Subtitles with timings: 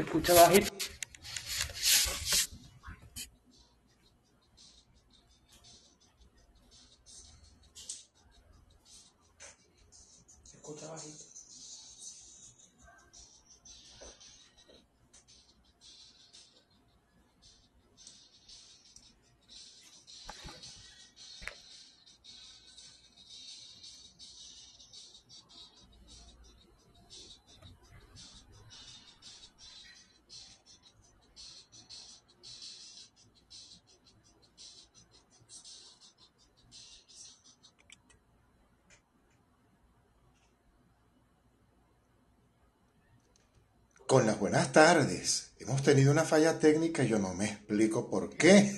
[0.00, 0.79] Se escucha bajito.
[44.50, 45.52] Buenas tardes.
[45.60, 48.74] Hemos tenido una falla técnica y yo no me explico por qué.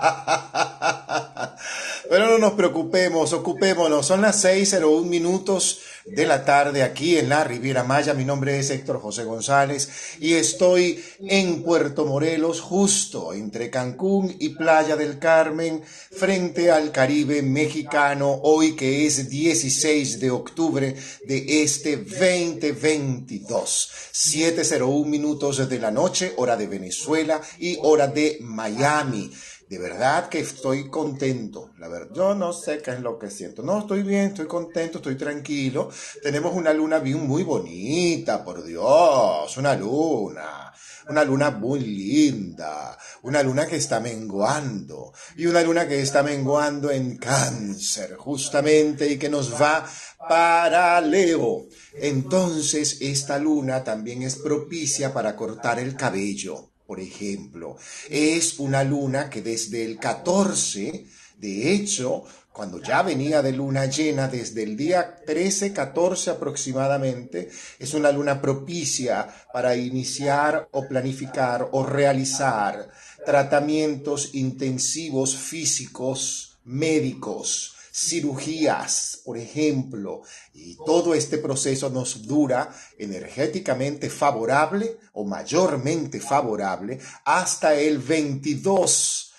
[2.08, 4.06] Pero no nos preocupemos, ocupémonos.
[4.06, 5.80] Son las 6.01 minutos
[6.14, 8.14] de la tarde aquí en la Riviera Maya.
[8.14, 14.50] Mi nombre es Héctor José González y estoy en Puerto Morelos, justo entre Cancún y
[14.50, 21.96] Playa del Carmen, frente al Caribe mexicano, hoy que es 16 de octubre de este
[21.96, 23.90] 2022.
[24.12, 29.30] 7.01 minutos de la noche, hora de Venezuela y hora de Miami.
[29.70, 31.70] De verdad que estoy contento.
[31.78, 33.62] La verdad, yo no sé qué es lo que siento.
[33.62, 35.90] No, estoy bien, estoy contento, estoy tranquilo.
[36.24, 40.72] Tenemos una luna muy bonita, por Dios, una luna.
[41.08, 46.90] Una luna muy linda, una luna que está menguando y una luna que está menguando
[46.90, 49.88] en cáncer justamente y que nos va
[50.28, 51.66] para Leo.
[51.94, 57.76] Entonces esta luna también es propicia para cortar el cabello por ejemplo.
[58.08, 61.06] Es una luna que desde el 14,
[61.38, 67.94] de hecho, cuando ya venía de luna llena, desde el día 13, 14 aproximadamente, es
[67.94, 72.90] una luna propicia para iniciar o planificar o realizar
[73.24, 80.22] tratamientos intensivos físicos, médicos, cirugías, por ejemplo,
[80.54, 89.32] y todo este proceso nos dura energéticamente favorable o mayormente favorable hasta el 22,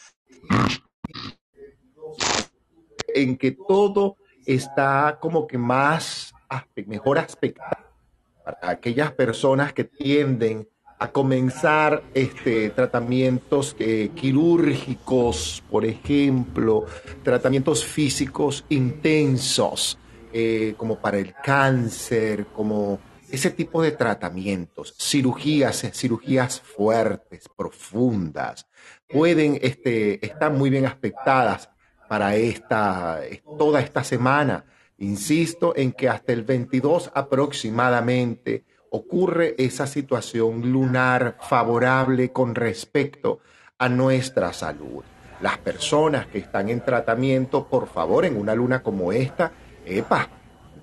[3.13, 6.33] en que todo está como que más,
[6.85, 7.91] mejor aspectado
[8.43, 10.67] para aquellas personas que tienden
[11.01, 16.85] a comenzar este, tratamientos eh, quirúrgicos, por ejemplo,
[17.23, 19.97] tratamientos físicos intensos,
[20.31, 22.99] eh, como para el cáncer, como
[23.31, 28.67] ese tipo de tratamientos, cirugías, cirugías fuertes, profundas,
[29.09, 31.71] pueden, este, estar muy bien aspectadas
[32.07, 33.21] para esta,
[33.57, 34.65] toda esta semana.
[34.99, 43.39] Insisto en que hasta el 22 aproximadamente ocurre esa situación lunar favorable con respecto
[43.77, 45.03] a nuestra salud.
[45.39, 49.53] Las personas que están en tratamiento, por favor, en una luna como esta,
[49.85, 50.27] epa,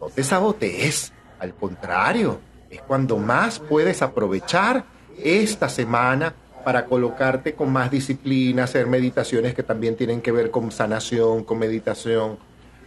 [0.01, 1.13] no te sabotees.
[1.39, 4.85] Al contrario, es cuando más puedes aprovechar
[5.23, 10.73] esta semana para colocarte con más disciplina, hacer meditaciones que también tienen que ver con
[10.73, 12.39] sanación, con meditación.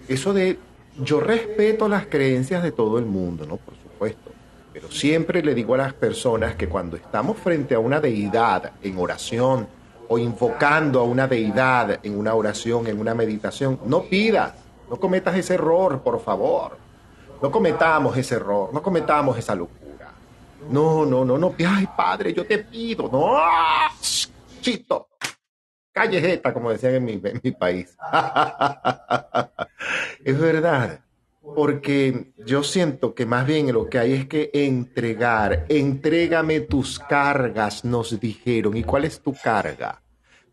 [0.07, 0.57] Eso de
[0.99, 3.57] yo respeto las creencias de todo el mundo, ¿no?
[3.57, 4.30] Por supuesto.
[4.73, 8.97] Pero siempre le digo a las personas que cuando estamos frente a una deidad en
[8.97, 9.67] oración
[10.07, 14.53] o invocando a una deidad en una oración, en una meditación, no pidas,
[14.89, 16.77] no cometas ese error, por favor.
[17.41, 20.13] No cometamos ese error, no cometamos esa locura.
[20.69, 23.41] No, no, no, no, ay padre, yo te pido, no,
[24.61, 25.09] chito,
[25.91, 27.97] callejeta, como decían en mi, en mi país.
[30.23, 31.01] es verdad
[31.41, 37.83] porque yo siento que más bien lo que hay es que entregar, entrégame tus cargas,
[37.83, 38.77] nos dijeron.
[38.77, 40.01] ¿Y cuál es tu carga?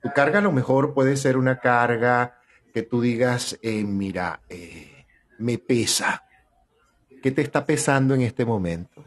[0.03, 2.39] Tu carga a lo mejor puede ser una carga
[2.73, 5.07] que tú digas, eh, mira, eh,
[5.39, 6.25] me pesa.
[7.23, 9.05] ¿Qué te está pesando en este momento?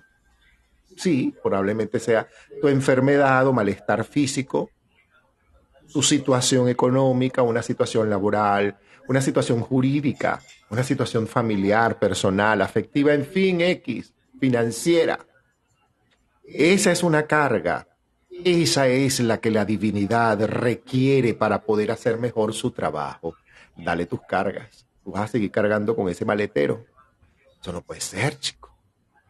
[0.97, 2.27] Sí, probablemente sea
[2.61, 4.69] tu enfermedad o malestar físico,
[5.91, 8.77] tu situación económica, una situación laboral,
[9.07, 15.19] una situación jurídica, una situación familiar, personal, afectiva, en fin, X, financiera.
[16.45, 17.87] Esa es una carga.
[18.43, 23.35] Esa es la que la divinidad requiere para poder hacer mejor su trabajo.
[23.75, 24.85] Dale tus cargas.
[25.03, 26.85] Tú vas a seguir cargando con ese maletero.
[27.61, 28.75] Eso no puede ser, chico.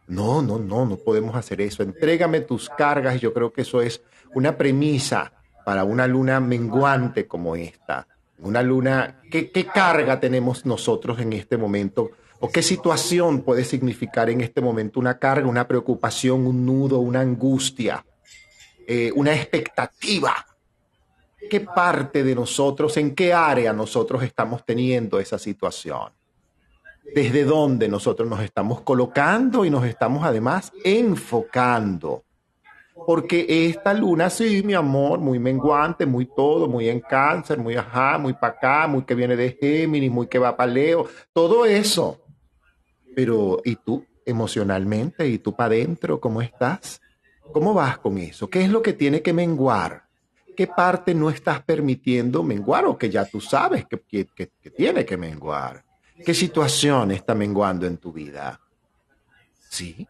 [0.06, 1.82] No, no, no, no podemos hacer eso.
[1.82, 3.20] Entrégame tus cargas.
[3.20, 4.02] Yo creo que eso es
[4.34, 5.32] una premisa
[5.64, 8.06] para una luna menguante como esta
[8.38, 12.10] una luna, ¿qué, carga tenemos nosotros en este momento?
[12.40, 17.20] ¿O qué situación puede significar en este momento una carga, una preocupación, un nudo, una
[17.20, 18.04] angustia?
[18.86, 20.34] eh, una expectativa.
[21.50, 26.10] ¿Qué parte de nosotros, en qué área nosotros estamos teniendo esa situación?
[27.14, 32.24] ¿Desde dónde nosotros nos estamos colocando y nos estamos además enfocando?
[33.06, 38.18] Porque esta luna, sí, mi amor, muy menguante, muy todo, muy en cáncer, muy ajá,
[38.18, 42.20] muy para acá, muy que viene de Géminis, muy que va para Leo, todo eso.
[43.14, 45.26] Pero, ¿y tú emocionalmente?
[45.28, 46.20] ¿Y tú para adentro?
[46.20, 47.00] ¿Cómo estás?
[47.52, 48.48] ¿Cómo vas con eso?
[48.48, 50.04] ¿Qué es lo que tiene que menguar?
[50.56, 54.26] ¿Qué parte no estás permitiendo menguar o que ya tú sabes que, que,
[54.60, 55.84] que tiene que menguar?
[56.24, 58.60] ¿Qué situación está menguando en tu vida?
[59.68, 60.06] Sí,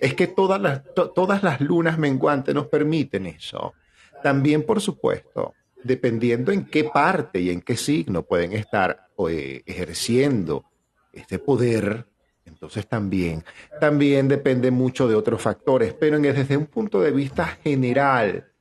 [0.00, 3.74] es que todas las, todas las lunas menguantes nos permiten eso.
[4.22, 10.64] También, por supuesto, dependiendo en qué parte y en qué signo pueden estar eh, ejerciendo
[11.12, 12.06] este poder,
[12.44, 13.44] entonces también,
[13.80, 18.52] también depende mucho de otros factores, pero desde un punto de vista general,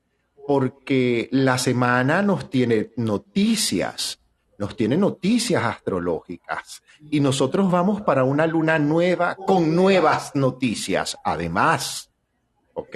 [0.47, 4.19] porque la semana nos tiene noticias,
[4.57, 11.17] nos tiene noticias astrológicas y nosotros vamos para una luna nueva con nuevas noticias.
[11.23, 12.11] Además,
[12.73, 12.95] ¿ok?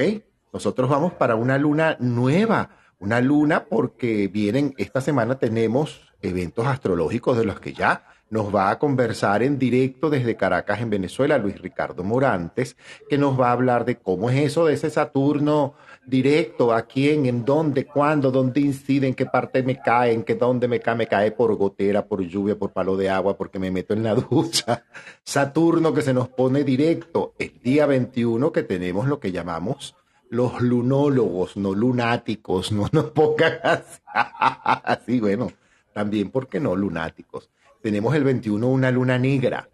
[0.52, 7.38] Nosotros vamos para una luna nueva, una luna porque vienen, esta semana tenemos eventos astrológicos
[7.38, 11.60] de los que ya nos va a conversar en directo desde Caracas, en Venezuela, Luis
[11.62, 12.78] Ricardo Morantes,
[13.10, 15.74] que nos va a hablar de cómo es eso de ese Saturno
[16.10, 20.36] directo, a quién, en dónde, cuándo, dónde incide, en qué parte me cae, en qué
[20.36, 23.72] dónde me cae, me cae por gotera, por lluvia, por palo de agua, porque me
[23.72, 24.86] meto en la ducha.
[25.24, 29.96] Saturno que se nos pone directo el día 21 que tenemos lo que llamamos
[30.30, 35.52] los lunólogos, no lunáticos, no nos pongan así, así bueno,
[35.94, 37.50] también, ¿por qué no lunáticos?
[37.82, 39.70] Tenemos el 21 una luna negra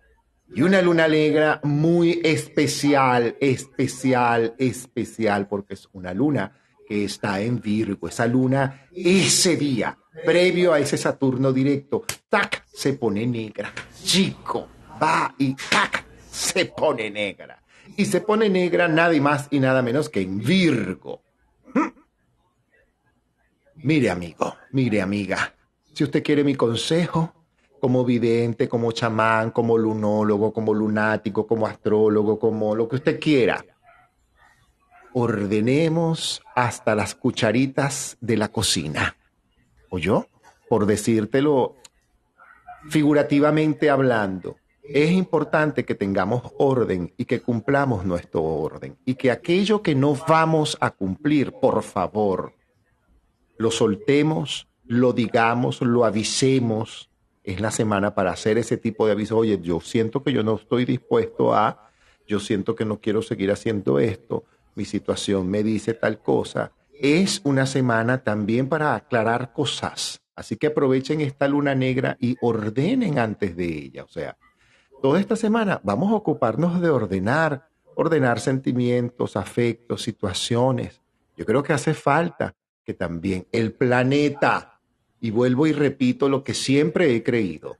[0.54, 6.52] y una luna negra muy especial, especial, especial, porque es una luna
[6.88, 8.08] que está en Virgo.
[8.08, 13.74] Esa luna, ese día, previo a ese Saturno directo, tac, se pone negra.
[14.04, 14.68] Chico,
[15.02, 17.62] va y tac, se pone negra.
[17.98, 21.24] Y se pone negra nada más y nada menos que en Virgo.
[21.74, 21.88] ¿Mm?
[23.78, 25.54] Mire, amigo, mire, amiga,
[25.94, 27.34] si usted quiere mi consejo,
[27.80, 33.64] como vidente, como chamán, como lunólogo, como lunático, como astrólogo, como lo que usted quiera.
[35.14, 39.16] Ordenemos hasta las cucharitas de la cocina.
[39.90, 40.28] ¿O yo?
[40.68, 41.76] Por decírtelo
[42.90, 48.98] figurativamente hablando, es importante que tengamos orden y que cumplamos nuestro orden.
[49.06, 52.54] Y que aquello que no vamos a cumplir, por favor,
[53.58, 57.10] lo soltemos, lo digamos, lo avisemos,
[57.46, 59.38] es la semana para hacer ese tipo de aviso.
[59.38, 61.90] Oye, yo siento que yo no estoy dispuesto a,
[62.28, 66.72] yo siento que no quiero seguir haciendo esto, mi situación me dice tal cosa.
[67.00, 70.22] Es una semana también para aclarar cosas.
[70.36, 74.04] Así que aprovechen esta luna negra y ordenen antes de ella.
[74.04, 74.38] O sea,
[75.02, 81.02] toda esta semana vamos a ocuparnos de ordenar, ordenar sentimientos, afectos, situaciones.
[81.38, 84.75] Yo creo que hace falta que también el planeta
[85.26, 87.78] y vuelvo y repito lo que siempre he creído.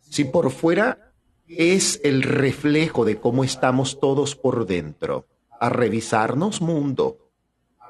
[0.00, 1.12] Si por fuera
[1.48, 5.26] es el reflejo de cómo estamos todos por dentro,
[5.58, 7.18] a revisarnos mundo,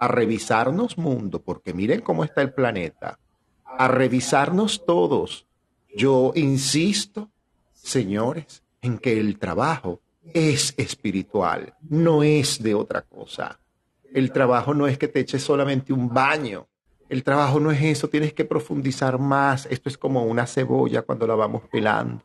[0.00, 3.18] a revisarnos mundo, porque miren cómo está el planeta,
[3.66, 5.46] a revisarnos todos.
[5.94, 7.28] Yo insisto,
[7.74, 10.00] señores, en que el trabajo
[10.32, 13.60] es espiritual, no es de otra cosa.
[14.14, 16.68] El trabajo no es que te eches solamente un baño,
[17.08, 19.66] el trabajo no es eso, tienes que profundizar más.
[19.66, 22.22] Esto es como una cebolla cuando la vamos pelando.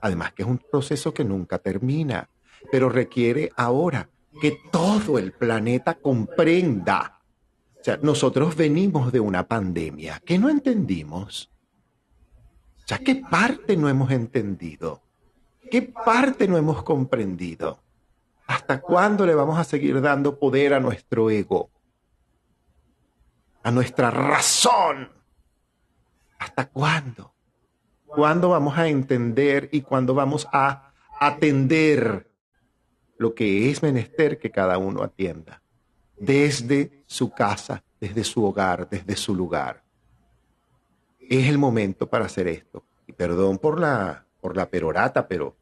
[0.00, 2.28] Además que es un proceso que nunca termina,
[2.70, 4.08] pero requiere ahora
[4.40, 7.20] que todo el planeta comprenda.
[7.80, 11.50] O sea, nosotros venimos de una pandemia que no entendimos.
[12.84, 15.02] O sea, ¿qué parte no hemos entendido?
[15.70, 17.80] ¿Qué parte no hemos comprendido?
[18.46, 21.70] ¿Hasta cuándo le vamos a seguir dando poder a nuestro ego?
[23.62, 25.10] A nuestra razón.
[26.38, 27.34] ¿Hasta cuándo?
[28.06, 32.30] ¿Cuándo vamos a entender y cuándo vamos a atender
[33.16, 35.62] lo que es menester que cada uno atienda?
[36.16, 39.82] Desde su casa, desde su hogar, desde su lugar.
[41.20, 42.84] Es el momento para hacer esto.
[43.06, 45.56] Y perdón por la, por la perorata, pero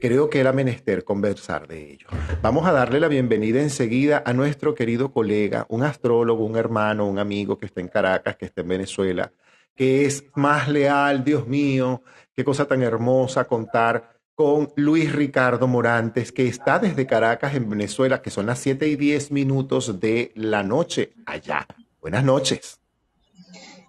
[0.00, 2.06] creo que era menester conversar de ello.
[2.42, 7.18] Vamos a darle la bienvenida enseguida a nuestro querido colega, un astrólogo, un hermano, un
[7.18, 9.30] amigo que está en Caracas, que está en Venezuela,
[9.76, 12.02] que es más leal, Dios mío,
[12.34, 18.22] qué cosa tan hermosa contar con Luis Ricardo Morantes, que está desde Caracas, en Venezuela,
[18.22, 21.66] que son las 7 y 10 minutos de la noche allá.
[22.00, 22.80] Buenas noches.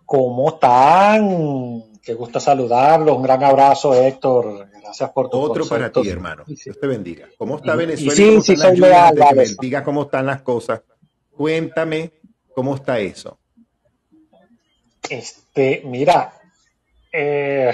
[0.06, 2.00] ¿Cómo están?
[2.02, 3.16] Qué gusto saludarlos.
[3.16, 4.68] Un gran abrazo, Héctor.
[4.92, 6.44] Gracias por tu Otro para ti, hermano.
[6.46, 7.30] Dios te bendiga.
[7.38, 8.12] ¿Cómo está Venezuela?
[8.12, 9.30] y sí, ¿Cómo sí, están las lluvias?
[9.30, 10.82] Que bendiga cómo están las cosas.
[11.32, 12.12] Cuéntame
[12.54, 13.40] cómo está eso.
[15.10, 16.34] Este, mira,
[17.10, 17.72] eh,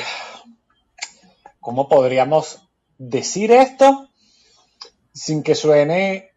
[1.60, 2.62] ¿cómo podríamos
[3.00, 4.10] decir esto
[5.12, 6.36] sin que suene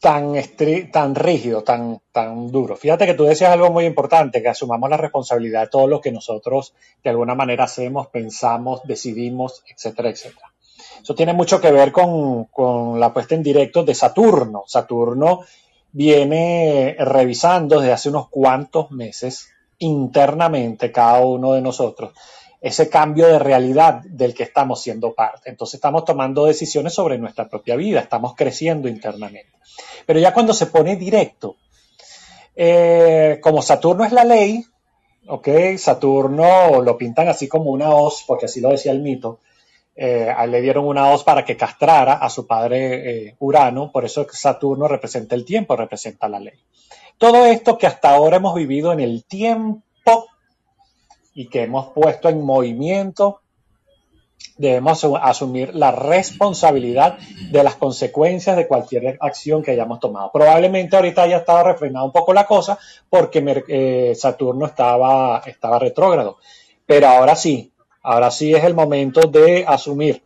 [0.00, 2.76] tan, estri- tan rígido, tan, tan duro?
[2.76, 6.12] Fíjate que tú decías algo muy importante, que asumamos la responsabilidad de todo lo que
[6.12, 10.52] nosotros de alguna manera hacemos, pensamos, decidimos, etcétera, etcétera.
[11.02, 14.64] Eso tiene mucho que ver con, con la puesta en directo de Saturno.
[14.66, 15.40] Saturno
[15.92, 19.48] viene revisando desde hace unos cuantos meses
[19.78, 22.12] internamente cada uno de nosotros
[22.66, 25.50] ese cambio de realidad del que estamos siendo parte.
[25.50, 29.52] Entonces estamos tomando decisiones sobre nuestra propia vida, estamos creciendo internamente.
[30.04, 31.54] Pero ya cuando se pone directo,
[32.56, 34.64] eh, como Saturno es la ley,
[35.28, 35.48] ¿ok?
[35.78, 39.38] Saturno lo pintan así como una hoz, porque así lo decía el mito.
[39.94, 44.26] Eh, le dieron una hoz para que castrara a su padre eh, Urano, por eso
[44.28, 46.58] Saturno representa el tiempo, representa la ley.
[47.16, 50.26] Todo esto que hasta ahora hemos vivido en el tiempo
[51.36, 53.40] y que hemos puesto en movimiento,
[54.58, 57.18] debemos asu- asumir la responsabilidad
[57.50, 60.30] de las consecuencias de cualquier acción que hayamos tomado.
[60.32, 62.78] Probablemente ahorita haya estado refrenada un poco la cosa
[63.10, 66.38] porque eh, Saturno estaba, estaba retrógrado,
[66.86, 67.70] pero ahora sí,
[68.02, 70.22] ahora sí es el momento de asumir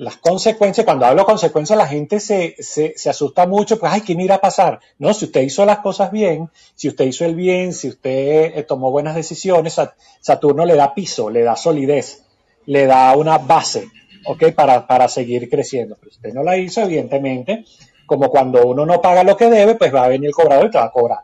[0.00, 4.24] las consecuencias, cuando hablo consecuencias, la gente se, se, asusta mucho, pues, ay, ¿qué me
[4.24, 4.80] irá a pasar?
[4.98, 8.64] No, si usted hizo las cosas bien, si usted hizo el bien, si usted eh,
[8.66, 9.92] tomó buenas decisiones, Sat-
[10.22, 12.24] Saturno le da piso, le da solidez,
[12.64, 13.88] le da una base,
[14.24, 14.52] ¿ok?
[14.54, 15.96] Para, para seguir creciendo.
[16.00, 17.66] Pero usted no la hizo, evidentemente,
[18.06, 20.70] como cuando uno no paga lo que debe, pues va a venir el cobrador y
[20.70, 21.18] te va a cobrar,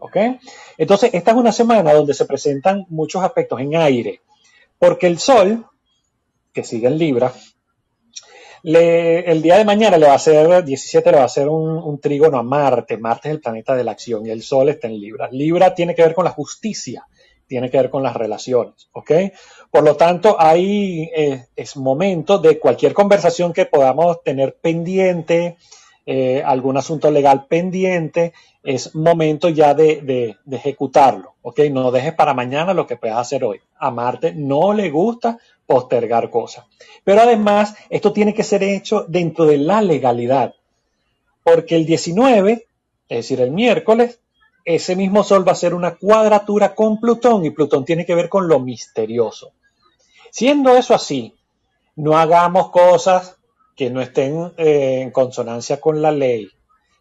[0.00, 0.16] ¿ok?
[0.76, 4.20] Entonces, esta es una semana donde se presentan muchos aspectos en aire,
[4.78, 5.64] porque el Sol,
[6.52, 7.32] que sigue en Libra,
[8.64, 11.98] el día de mañana le va a hacer, 17 le va a hacer un, un
[12.00, 12.96] trígono a Marte.
[12.96, 15.28] Marte es el planeta de la acción y el Sol está en Libra.
[15.32, 17.06] Libra tiene que ver con la justicia,
[17.46, 19.10] tiene que ver con las relaciones, ¿ok?
[19.70, 25.56] Por lo tanto, hay, eh, es momento de cualquier conversación que podamos tener pendiente,
[26.06, 31.60] eh, algún asunto legal pendiente, es momento ya de, de- de ejecutarlo, ¿ok?
[31.70, 33.60] No dejes para mañana lo que puedas hacer hoy.
[33.76, 35.38] A Marte no le gusta
[35.72, 36.66] postergar cosas.
[37.02, 40.54] Pero además, esto tiene que ser hecho dentro de la legalidad,
[41.42, 42.66] porque el 19,
[43.08, 44.20] es decir, el miércoles,
[44.66, 48.28] ese mismo Sol va a ser una cuadratura con Plutón y Plutón tiene que ver
[48.28, 49.52] con lo misterioso.
[50.30, 51.34] Siendo eso así,
[51.96, 53.38] no hagamos cosas
[53.74, 56.50] que no estén eh, en consonancia con la ley.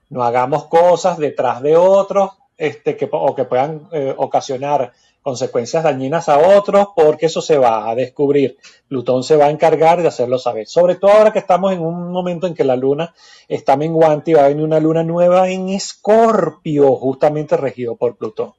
[0.07, 6.29] No hagamos cosas detrás de otros este, que, o que puedan eh, ocasionar consecuencias dañinas
[6.29, 8.57] a otros, porque eso se va a descubrir.
[8.87, 10.67] Plutón se va a encargar de hacerlo saber.
[10.67, 13.13] Sobre todo ahora que estamos en un momento en que la luna
[13.47, 18.53] está menguante y va a venir una luna nueva en Escorpio, justamente regido por Plutón.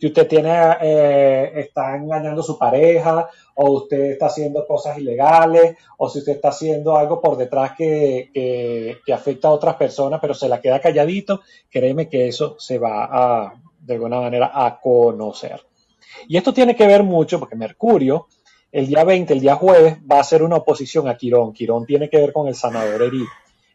[0.00, 0.50] Si usted tiene,
[0.80, 6.32] eh, está engañando a su pareja, o usted está haciendo cosas ilegales, o si usted
[6.36, 10.58] está haciendo algo por detrás que, que- que afecta a otras personas, pero se la
[10.62, 15.60] queda calladito, créeme que eso se va a, de alguna manera, a conocer.
[16.28, 18.28] Y esto tiene que ver mucho porque Mercurio,
[18.72, 21.52] el día 20, el día jueves, va a hacer una oposición a Quirón.
[21.52, 23.26] Quirón tiene que ver con el sanador herido.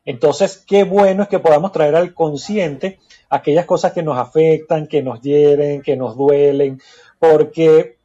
[0.06, 5.02] Entonces, qué bueno es que podamos traer al consciente aquellas cosas que nos afectan, que
[5.02, 6.80] nos hieren, que nos duelen,
[7.18, 7.98] porque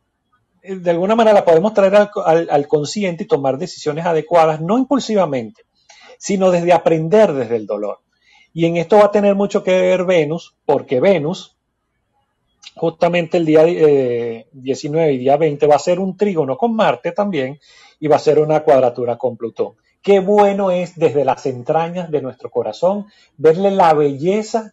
[0.62, 4.60] eh, de alguna manera la podemos traer al, al- al consciente y tomar decisiones adecuadas,
[4.62, 5.62] no impulsivamente,
[6.18, 7.98] sino desde aprender desde el dolor.
[8.54, 11.56] Y en esto va a tener mucho que ver Venus, porque Venus,
[12.80, 17.12] justamente el día eh, 19 y día 20, va a ser un trígono con Marte
[17.12, 17.60] también
[17.98, 19.74] y va a ser una cuadratura con Plutón.
[20.00, 23.04] Qué bueno es desde las entrañas de nuestro corazón
[23.36, 24.72] verle la belleza,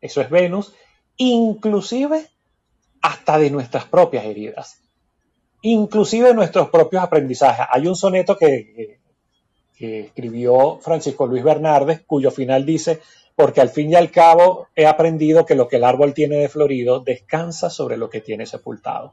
[0.00, 0.74] eso es Venus,
[1.16, 2.26] inclusive
[3.00, 4.80] hasta de nuestras propias heridas,
[5.62, 7.66] inclusive nuestros propios aprendizajes.
[7.70, 8.98] Hay un soneto que
[9.78, 13.00] escribió Francisco Luis Bernardes, cuyo final dice,
[13.36, 16.48] porque al fin y al cabo he aprendido que lo que el árbol tiene de
[16.48, 19.12] florido descansa sobre lo que tiene sepultado.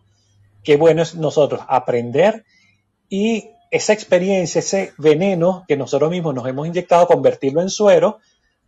[0.63, 2.45] Qué bueno es nosotros aprender
[3.09, 8.19] y esa experiencia, ese veneno que nosotros mismos nos hemos inyectado, convertirlo en suero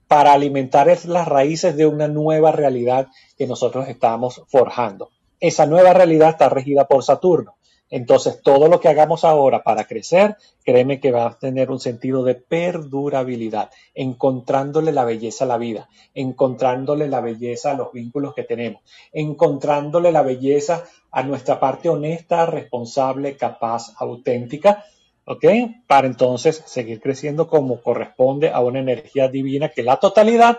[0.08, 3.08] para alimentar las raíces de una nueva realidad
[3.38, 5.10] que nosotros estamos forjando.
[5.40, 7.56] Esa nueva realidad está regida por Saturno.
[7.96, 10.36] Entonces, todo lo que hagamos ahora para crecer,
[10.66, 15.88] créeme que va a tener un sentido de perdurabilidad, encontrándole la belleza a la vida,
[16.16, 18.82] encontrándole la belleza a los vínculos que tenemos,
[19.12, 24.86] encontrándole la belleza a nuestra parte honesta, responsable, capaz, auténtica,
[25.26, 25.46] ¿ok?
[25.86, 30.58] Para entonces seguir creciendo como corresponde a una energía divina que la totalidad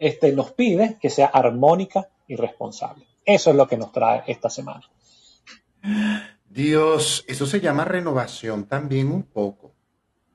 [0.00, 3.06] este, nos pide que sea armónica y responsable.
[3.24, 4.82] Eso es lo que nos trae esta semana.
[6.48, 9.74] Dios, eso se llama renovación también un poco.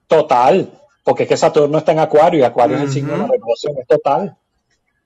[0.08, 3.28] Total, porque es que Saturno está en Acuario y Acuario es el signo de la
[3.28, 4.38] renovación, es total.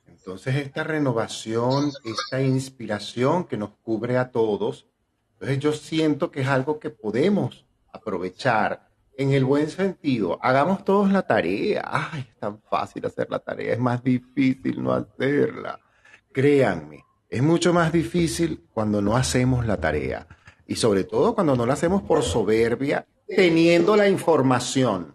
[0.07, 4.87] Entonces esta renovación, esta inspiración que nos cubre a todos,
[5.33, 10.39] entonces yo siento que es algo que podemos aprovechar en el buen sentido.
[10.41, 11.83] Hagamos todos la tarea.
[11.85, 15.79] Ay, es tan fácil hacer la tarea, es más difícil no hacerla.
[16.33, 20.27] Créanme, es mucho más difícil cuando no hacemos la tarea
[20.67, 25.13] y sobre todo cuando no lo hacemos por soberbia, teniendo la información,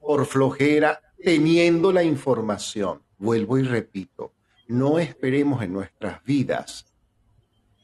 [0.00, 3.02] por flojera, teniendo la información.
[3.18, 4.32] Vuelvo y repito,
[4.68, 6.86] no esperemos en nuestras vidas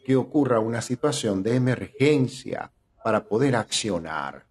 [0.05, 2.71] que ocurra una situación de emergencia
[3.03, 4.47] para poder accionar.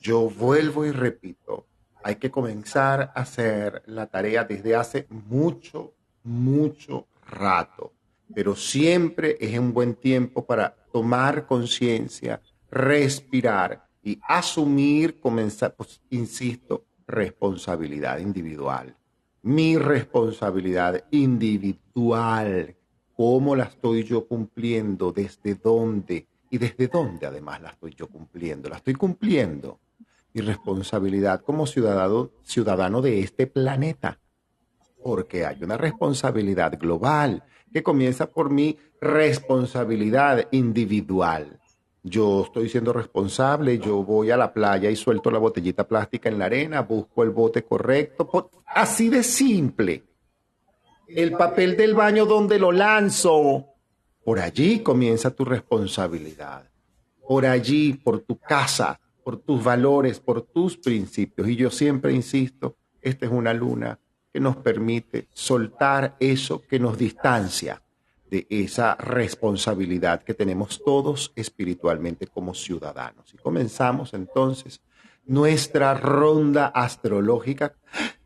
[0.00, 1.66] Yo vuelvo y repito,
[2.02, 5.92] hay que comenzar a hacer la tarea desde hace mucho,
[6.24, 7.92] mucho rato,
[8.34, 16.84] pero siempre es un buen tiempo para tomar conciencia, respirar y asumir, comenzar, pues, insisto,
[17.06, 18.96] responsabilidad individual.
[19.42, 22.76] Mi responsabilidad individual,
[23.16, 28.68] cómo la estoy yo cumpliendo, desde dónde y desde dónde además la estoy yo cumpliendo.
[28.68, 29.78] La estoy cumpliendo.
[30.32, 34.20] Mi responsabilidad como ciudadano, ciudadano de este planeta,
[35.02, 41.60] porque hay una responsabilidad global que comienza por mi responsabilidad individual.
[42.02, 46.38] Yo estoy siendo responsable, yo voy a la playa y suelto la botellita plástica en
[46.38, 50.04] la arena, busco el bote correcto, así de simple.
[51.06, 53.66] El papel del baño donde lo lanzo.
[54.24, 56.70] Por allí comienza tu responsabilidad.
[57.26, 61.48] Por allí, por tu casa, por tus valores, por tus principios.
[61.48, 63.99] Y yo siempre insisto, esta es una luna
[64.32, 67.82] que nos permite soltar eso que nos distancia
[68.30, 73.34] de esa responsabilidad que tenemos todos espiritualmente como ciudadanos.
[73.34, 74.80] Y comenzamos entonces
[75.26, 77.74] nuestra ronda astrológica,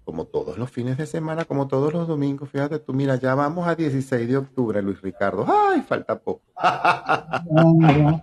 [0.05, 2.51] como todos los fines de semana, como todos los domingos.
[2.51, 5.47] Fíjate tú, mira, ya vamos a 16 de octubre, Luis Ricardo.
[5.49, 6.43] ¡Ay, falta poco!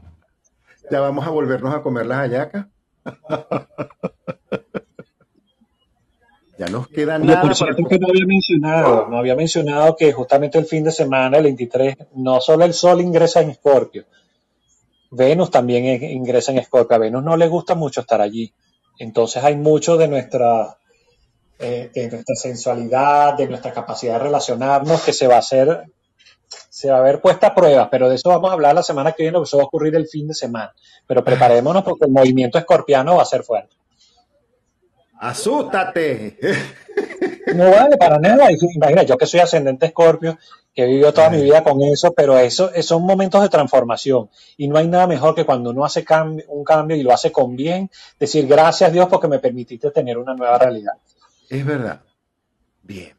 [0.92, 2.68] ya vamos a volvernos a comer las hallacas.
[6.62, 7.42] Ya nos queda nada.
[7.42, 11.38] Por cierto que no había mencionado, no había mencionado que justamente el fin de semana,
[11.38, 14.06] el 23, no solo el Sol ingresa en Escorpio,
[15.10, 16.96] Venus también ingresa en Escorpio.
[16.96, 18.54] A Venus no le gusta mucho estar allí.
[19.00, 20.78] Entonces hay mucho de nuestra,
[21.58, 25.86] eh, de nuestra sensualidad, de nuestra capacidad de relacionarnos que se va a hacer,
[26.70, 29.14] se va a ver puesta a prueba, pero de eso vamos a hablar la semana
[29.14, 30.72] que viene, porque eso va a ocurrir el fin de semana.
[31.08, 33.81] Pero preparémonos porque el movimiento escorpiano va a ser fuerte.
[35.22, 36.36] ¡Asústate!
[37.54, 38.50] No vale para nada.
[38.76, 40.40] Imagina, yo que soy ascendente escorpio,
[40.74, 44.30] que he vivido toda mi vida con eso, pero eso, son momentos de transformación.
[44.58, 46.04] Y no hay nada mejor que cuando uno hace
[46.48, 50.34] un cambio y lo hace con bien, decir gracias Dios porque me permitiste tener una
[50.34, 50.94] nueva realidad.
[51.50, 52.02] Es verdad.
[52.82, 53.14] Bien.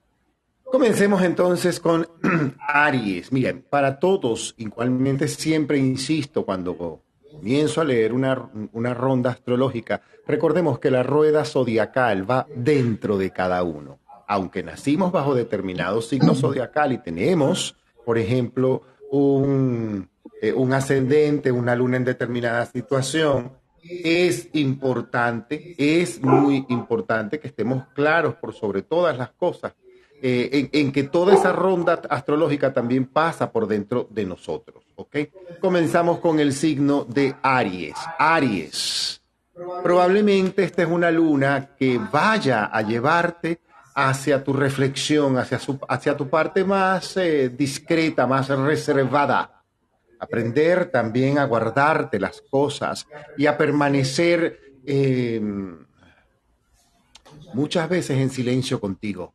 [0.64, 2.08] Comencemos entonces con
[2.66, 3.30] Aries.
[3.30, 10.78] Miren, para todos, igualmente siempre insisto cuando comienzo a leer una, una ronda astrológica, recordemos
[10.78, 13.98] que la rueda zodiacal va dentro de cada uno.
[14.26, 20.08] Aunque nacimos bajo determinado signo zodiacal y tenemos, por ejemplo, un,
[20.40, 27.86] eh, un ascendente, una luna en determinada situación, es importante, es muy importante que estemos
[27.94, 29.74] claros por sobre todas las cosas
[30.24, 34.84] eh, en, que toda esa ronda astrológica también pasa por dentro de nosotros.
[34.94, 35.16] ¿ok?
[35.60, 37.96] Comenzamos con el signo de Aries.
[38.18, 39.21] Aries.
[39.82, 43.60] Probablemente esta es una luna que vaya a llevarte
[43.94, 49.64] hacia tu reflexión, hacia, su, hacia tu parte más eh, discreta, más reservada.
[50.18, 55.40] Aprender también a guardarte las cosas y a permanecer eh,
[57.54, 59.34] muchas veces en silencio contigo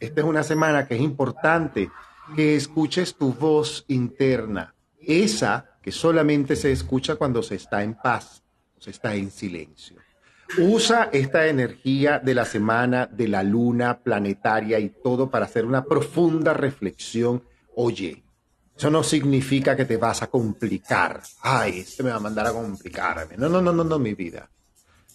[0.00, 1.90] esta es una semana que es importante
[2.34, 8.42] que escuches tu voz interna, esa que solamente se escucha cuando se está en paz,
[8.84, 9.96] está en silencio.
[10.58, 15.84] Usa esta energía de la semana, de la luna planetaria y todo para hacer una
[15.84, 17.42] profunda reflexión.
[17.74, 18.22] Oye,
[18.76, 21.22] Eso no significa que te vas a complicar.
[21.40, 23.36] Ay, este me va a mandar a complicarme.
[23.38, 24.50] No, no, no, no, no, mi vida.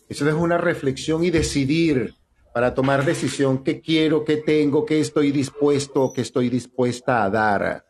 [0.10, 2.16] Eso es una reflexión y decidir
[2.54, 7.86] para tomar decisión qué quiero, qué tengo, qué estoy dispuesto, qué estoy dispuesta a dar.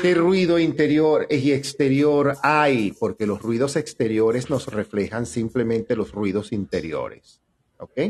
[0.00, 2.92] ¿Qué ruido interior y exterior hay?
[2.92, 7.40] Porque los ruidos exteriores nos reflejan simplemente los ruidos interiores.
[7.78, 8.00] ¿Ok?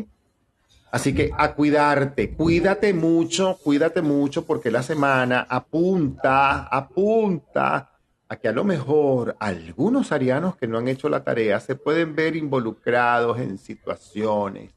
[0.90, 7.90] Así que a cuidarte, cuídate mucho, cuídate mucho porque la semana apunta, apunta
[8.28, 12.14] a que a lo mejor algunos arianos que no han hecho la tarea se pueden
[12.14, 14.72] ver involucrados en situaciones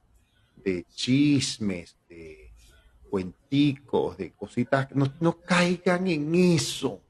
[0.64, 2.41] de chismes, de
[3.12, 4.88] cuenticos, de cositas.
[4.96, 7.02] No, no caigan en eso.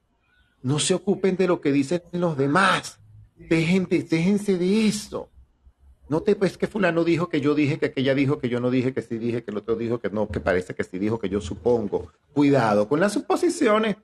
[0.64, 3.00] No se ocupen de lo que dicen los demás.
[3.38, 5.30] déjense de eso.
[6.10, 8.70] No te, pues que fulano dijo que yo dije, que aquella dijo, que yo no
[8.70, 11.20] dije, que sí dije, que el otro dijo, que no, que parece que sí dijo,
[11.20, 12.12] que yo supongo.
[12.34, 13.96] Cuidado con las suposiciones.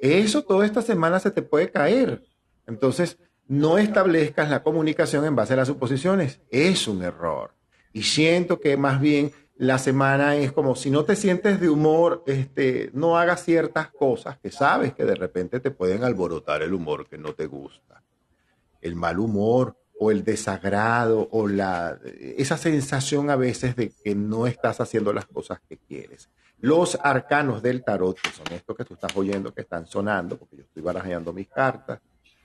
[0.00, 2.24] Eso toda esta semana se te puede caer.
[2.66, 6.40] Entonces, no establezcas la comunicación en base a las suposiciones.
[6.50, 7.52] Es un error.
[7.92, 12.22] Y siento que más bien la semana es como si no te sientes de humor,
[12.26, 17.06] este, no hagas ciertas cosas que sabes que de repente te pueden alborotar el humor
[17.06, 18.02] que no te gusta.
[18.80, 24.46] El mal humor o el desagrado o la, esa sensación a veces de que no
[24.46, 26.30] estás haciendo las cosas que quieres.
[26.60, 30.56] Los arcanos del tarot, que son estos que tú estás oyendo, que están sonando, porque
[30.56, 32.00] yo estoy barajando mis cartas,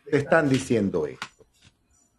[0.09, 1.45] te están diciendo esto.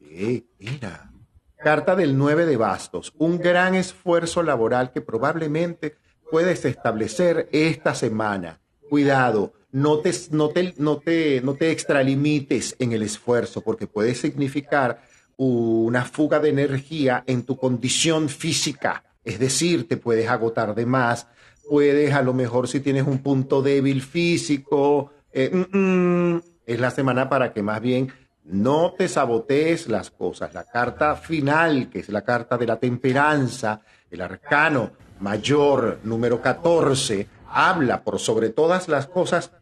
[0.00, 1.10] Eh, mira,
[1.56, 5.96] carta del 9 de bastos, un gran esfuerzo laboral que probablemente
[6.30, 8.60] puedes establecer esta semana.
[8.88, 14.14] Cuidado, no te, no te, no te, no te extralimites en el esfuerzo, porque puede
[14.14, 15.02] significar
[15.36, 19.04] una fuga de energía en tu condición física.
[19.24, 21.26] Es decir, te puedes agotar de más,
[21.68, 26.90] puedes a lo mejor si tienes un punto débil físico, eh, mm, mm, es la
[26.90, 28.12] semana para que más bien
[28.46, 30.54] no te sabotees las cosas.
[30.54, 33.80] La carta final, que es la carta de la temperanza,
[34.10, 39.52] el arcano mayor número 14, habla por sobre todas las cosas.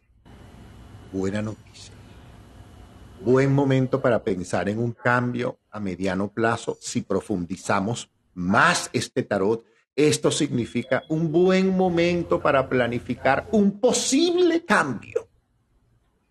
[1.12, 1.94] Buena noticia
[3.24, 9.64] buen momento para pensar en un cambio a mediano plazo si profundizamos más este tarot.
[9.96, 15.28] Esto significa un buen momento para planificar un posible cambio.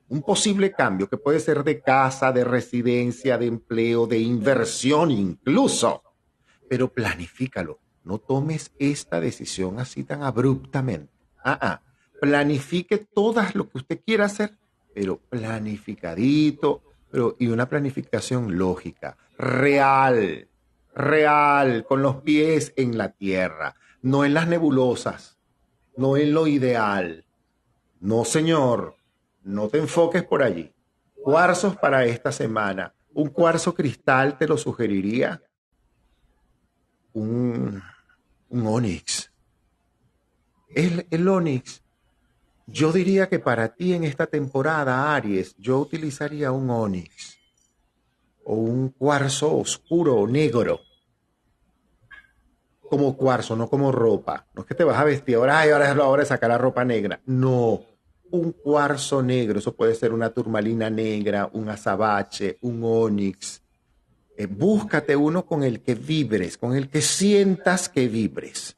[0.10, 6.04] Un posible cambio que puede ser de casa, de residencia, de empleo, de inversión incluso.
[6.70, 7.80] Pero planifícalo.
[8.04, 11.12] No tomes esta decisión así tan abruptamente.
[11.44, 11.82] Ah, ah.
[12.20, 14.58] Planifique todas lo que usted quiera hacer
[14.94, 20.48] pero planificadito, pero y una planificación lógica, real,
[20.94, 25.38] real, con los pies en la tierra, no en las nebulosas,
[25.98, 27.26] no en lo ideal.
[28.00, 28.96] No, señor,
[29.43, 30.73] no te enfoques por allí.
[31.21, 32.93] Cuarzos para esta semana.
[33.13, 35.41] Un cuarzo cristal te lo sugeriría.
[37.13, 37.82] Un,
[38.49, 39.32] un onix.
[40.69, 41.84] El, el onix
[42.65, 47.38] yo diría que para ti en esta temporada, Aries, yo utilizaría un onix
[48.45, 50.79] o un cuarzo oscuro o negro.
[52.89, 54.47] Como cuarzo, no como ropa.
[54.53, 56.58] No es que te vas a vestir ahora, ahora es la hora de sacar la
[56.58, 57.21] ropa negra.
[57.25, 57.82] No,
[58.34, 59.60] un cuarzo negro.
[59.60, 63.62] Eso puede ser una turmalina negra, un azabache, un onix.
[64.36, 68.76] Eh, búscate uno con el que vibres, con el que sientas que vibres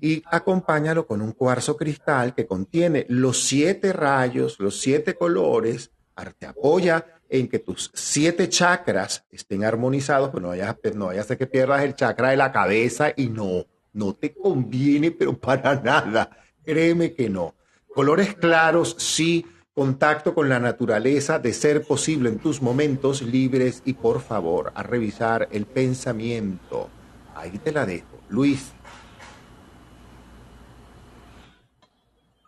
[0.00, 5.90] y acompáñalo con un cuarzo cristal que contiene los siete rayos, los siete colores,
[6.38, 11.36] te apoya en que tus siete chakras estén armonizados, pero no vayas, no vayas a
[11.36, 16.30] que pierdas el chakra de la cabeza y no, no te conviene, pero para nada,
[16.62, 17.54] créeme que no.
[17.94, 23.92] Colores claros, sí, contacto con la naturaleza, de ser posible en tus momentos libres y
[23.92, 26.88] por favor, a revisar el pensamiento.
[27.36, 28.18] Ahí te la dejo.
[28.28, 28.72] Luis.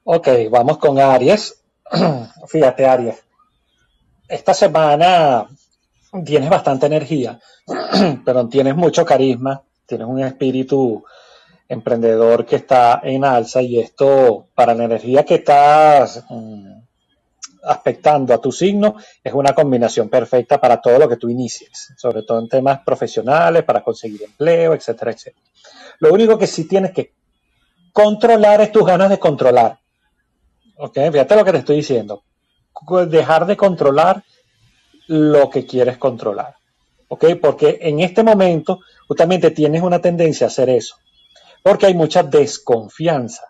[0.02, 1.62] Ok, vamos con Aries.
[2.48, 3.24] Fíjate, Aries.
[4.28, 5.46] Esta semana
[6.24, 7.38] tienes bastante energía,
[8.24, 11.04] pero tienes mucho carisma, tienes un espíritu
[11.68, 16.72] emprendedor que está en alza y esto para la energía que estás mm,
[17.64, 22.22] aspectando a tu signo es una combinación perfecta para todo lo que tú inicies, sobre
[22.22, 25.46] todo en temas profesionales, para conseguir empleo, etcétera, etcétera.
[25.98, 27.12] Lo único que sí tienes que
[27.92, 29.78] controlar es tus ganas de controlar.
[30.76, 32.22] Ok, fíjate lo que te estoy diciendo.
[33.08, 34.22] Dejar de controlar
[35.06, 36.56] lo que quieres controlar.
[37.08, 37.24] ¿Ok?
[37.40, 40.96] Porque en este momento justamente tienes una tendencia a hacer eso.
[41.66, 43.42] Porque hay mucha desconfianza.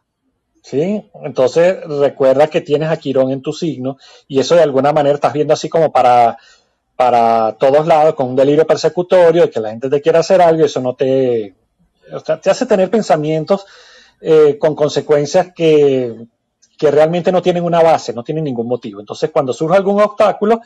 [0.62, 1.04] ¿sí?
[1.22, 5.34] Entonces recuerda que tienes a Quirón en tu signo y eso de alguna manera estás
[5.34, 6.38] viendo así como para,
[6.96, 10.62] para todos lados con un delirio persecutorio de que la gente te quiera hacer algo
[10.62, 11.56] y eso no te,
[12.10, 13.66] o sea, te hace tener pensamientos
[14.22, 16.16] eh, con consecuencias que,
[16.78, 18.98] que realmente no tienen una base, no tienen ningún motivo.
[18.98, 20.62] Entonces cuando surge algún obstáculo,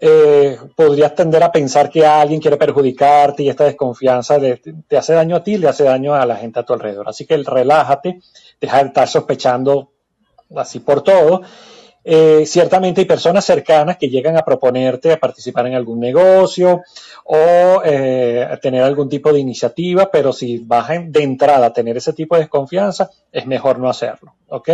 [0.00, 5.36] eh, podrías tender a pensar que alguien quiere perjudicarte y esta desconfianza te hace daño
[5.36, 7.08] a ti, le hace daño a la gente a tu alrededor.
[7.08, 8.20] Así que relájate,
[8.60, 9.92] deja de estar sospechando
[10.54, 11.42] así por todo.
[12.06, 16.82] Eh, ciertamente hay personas cercanas que llegan a proponerte a participar en algún negocio
[17.24, 21.96] o eh, a tener algún tipo de iniciativa, pero si vas de entrada a tener
[21.96, 24.34] ese tipo de desconfianza, es mejor no hacerlo.
[24.48, 24.68] ¿ok?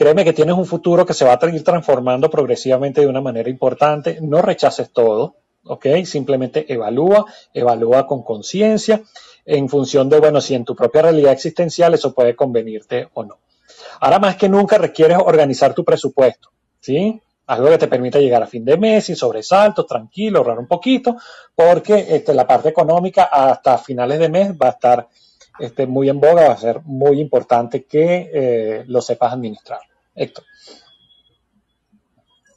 [0.00, 3.50] Créeme que tienes un futuro que se va a ir transformando progresivamente de una manera
[3.50, 4.16] importante.
[4.22, 5.88] No rechaces todo, ¿ok?
[6.06, 9.02] Simplemente evalúa, evalúa con conciencia
[9.44, 13.40] en función de, bueno, si en tu propia realidad existencial eso puede convenirte o no.
[14.00, 16.48] Ahora más que nunca requieres organizar tu presupuesto,
[16.80, 17.20] ¿sí?
[17.48, 21.16] Algo que te permita llegar a fin de mes sin sobresaltos, tranquilo, ahorrar un poquito,
[21.54, 25.08] porque este, la parte económica hasta finales de mes va a estar
[25.58, 29.89] este, muy en boga, va a ser muy importante que eh, lo sepas administrar.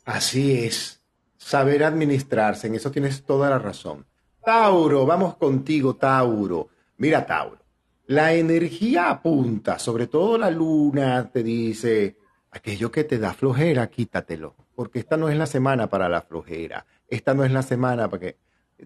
[0.05, 1.01] Así es,
[1.37, 4.05] saber administrarse, en eso tienes toda la razón.
[4.43, 6.69] Tauro, vamos contigo, Tauro.
[6.97, 7.59] Mira, Tauro,
[8.07, 12.17] la energía apunta, sobre todo la luna te dice,
[12.51, 16.85] aquello que te da flojera, quítatelo, porque esta no es la semana para la flojera,
[17.07, 18.37] esta no es la semana para que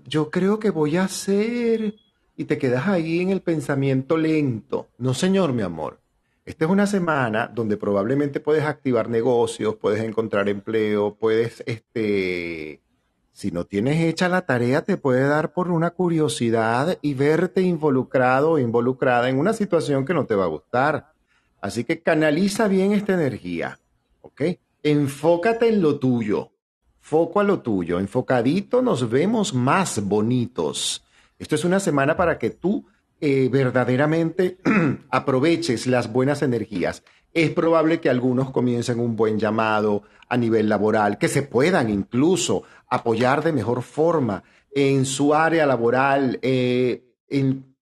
[0.05, 1.95] yo creo que voy a hacer
[2.35, 4.89] y te quedas ahí en el pensamiento lento.
[4.99, 5.99] No, señor, mi amor.
[6.47, 12.79] Esta es una semana donde probablemente puedes activar negocios, puedes encontrar empleo, puedes, este,
[13.33, 18.51] si no tienes hecha la tarea, te puede dar por una curiosidad y verte involucrado
[18.51, 21.11] o involucrada en una situación que no te va a gustar.
[21.59, 23.77] Así que canaliza bien esta energía,
[24.21, 24.43] ¿ok?
[24.83, 26.51] Enfócate en lo tuyo,
[27.01, 31.03] foco a lo tuyo, enfocadito nos vemos más bonitos.
[31.39, 32.85] Esto es una semana para que tú
[33.19, 34.57] eh, verdaderamente
[35.09, 37.03] aproveches las buenas energías.
[37.33, 42.63] Es probable que algunos comiencen un buen llamado a nivel laboral, que se puedan incluso
[42.89, 47.03] apoyar de mejor forma en su área laboral, eh,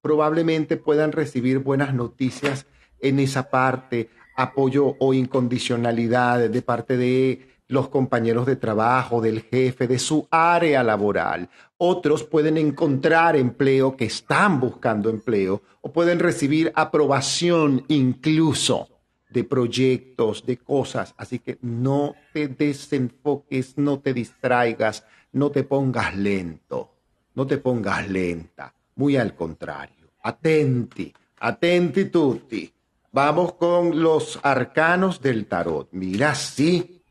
[0.01, 2.67] probablemente puedan recibir buenas noticias
[2.99, 9.87] en esa parte, apoyo o incondicionalidad de parte de los compañeros de trabajo, del jefe,
[9.87, 11.49] de su área laboral.
[11.77, 18.89] Otros pueden encontrar empleo que están buscando empleo o pueden recibir aprobación incluso
[19.29, 21.13] de proyectos, de cosas.
[21.17, 26.91] Así que no te desenfoques, no te distraigas, no te pongas lento,
[27.33, 28.73] no te pongas lenta.
[28.95, 30.11] Muy al contrario.
[30.23, 32.71] Atenti, atenti tutti.
[33.11, 35.89] Vamos con los arcanos del tarot.
[35.91, 37.01] Mira, sí.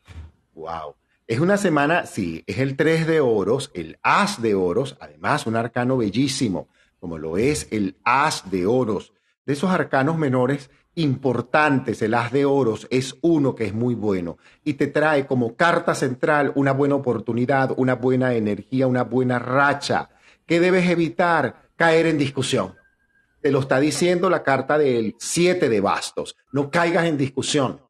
[0.55, 0.95] Wow.
[1.27, 5.57] Es una semana, sí, es el 3 de oros, el as de oros, además un
[5.57, 6.69] arcano bellísimo,
[7.01, 9.13] como lo es el as de oros.
[9.47, 14.39] De esos arcanos menores importantes, el as de oros es uno que es muy bueno
[14.65, 20.11] y te trae como carta central una buena oportunidad, una buena energía, una buena racha.
[20.47, 21.71] ¿Qué debes evitar?
[21.77, 22.75] Caer en discusión.
[23.41, 26.37] Te lo está diciendo la carta del siete de bastos.
[26.53, 27.81] No caigas en discusión.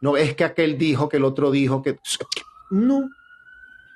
[0.00, 1.98] No es que aquel dijo, que el otro dijo, que
[2.70, 3.10] no.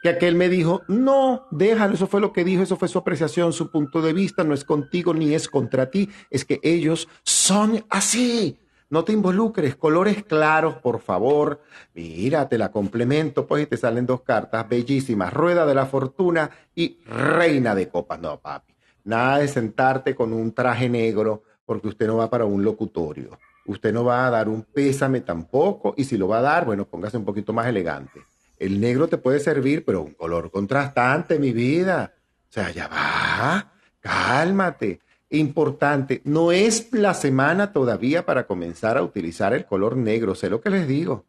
[0.02, 3.54] Que aquel me dijo, no, déjalo, eso fue lo que dijo, eso fue su apreciación,
[3.54, 7.84] su punto de vista, no es contigo ni es contra ti, es que ellos son
[7.88, 8.58] así.
[8.90, 11.62] No te involucres, colores claros, por favor.
[11.94, 16.50] Mira, te la complemento, pues, y te salen dos cartas bellísimas, Rueda de la Fortuna
[16.74, 18.20] y Reina de Copas.
[18.20, 22.62] No, papi, nada de sentarte con un traje negro porque usted no va para un
[22.62, 23.38] locutorio.
[23.66, 26.84] Usted no va a dar un pésame tampoco, y si lo va a dar, bueno,
[26.84, 28.22] póngase un poquito más elegante.
[28.58, 32.14] El negro te puede servir, pero un color contrastante, mi vida.
[32.48, 35.00] O sea, ya va, cálmate.
[35.30, 40.60] Importante, no es la semana todavía para comenzar a utilizar el color negro, sé lo
[40.60, 41.24] que les digo.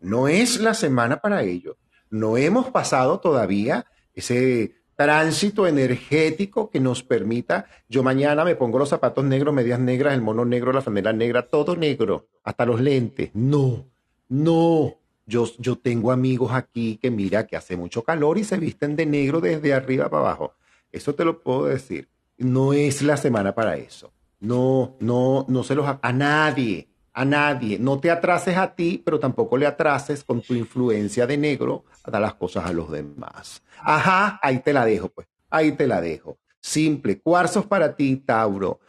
[0.00, 1.76] No es la semana para ello.
[2.08, 8.90] No hemos pasado todavía ese tránsito energético que nos permita, yo mañana me pongo los
[8.90, 13.30] zapatos negros, medias negras, el mono negro, la franela negra, todo negro, hasta los lentes.
[13.32, 13.86] No,
[14.28, 15.46] no, yo,
[15.82, 19.72] tengo amigos aquí que mira que hace mucho calor y se visten de negro desde
[19.72, 20.52] arriba para abajo.
[20.92, 22.10] Eso te lo puedo decir.
[22.36, 24.12] No es la semana para eso.
[24.38, 26.89] No, no, no se los a nadie,
[27.20, 27.78] a nadie.
[27.78, 32.10] No te atrases a ti, pero tampoco le atrases con tu influencia de negro a
[32.10, 33.62] dar las cosas a los demás.
[33.78, 35.28] Ajá, ahí te la dejo, pues.
[35.50, 36.38] Ahí te la dejo.
[36.62, 37.20] Simple.
[37.20, 38.80] Cuarzos para ti, Tauro.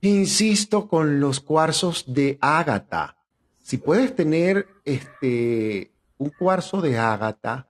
[0.00, 3.16] Insisto con los cuarzos de ágata.
[3.62, 7.68] Si puedes tener este, un cuarzo de ágata,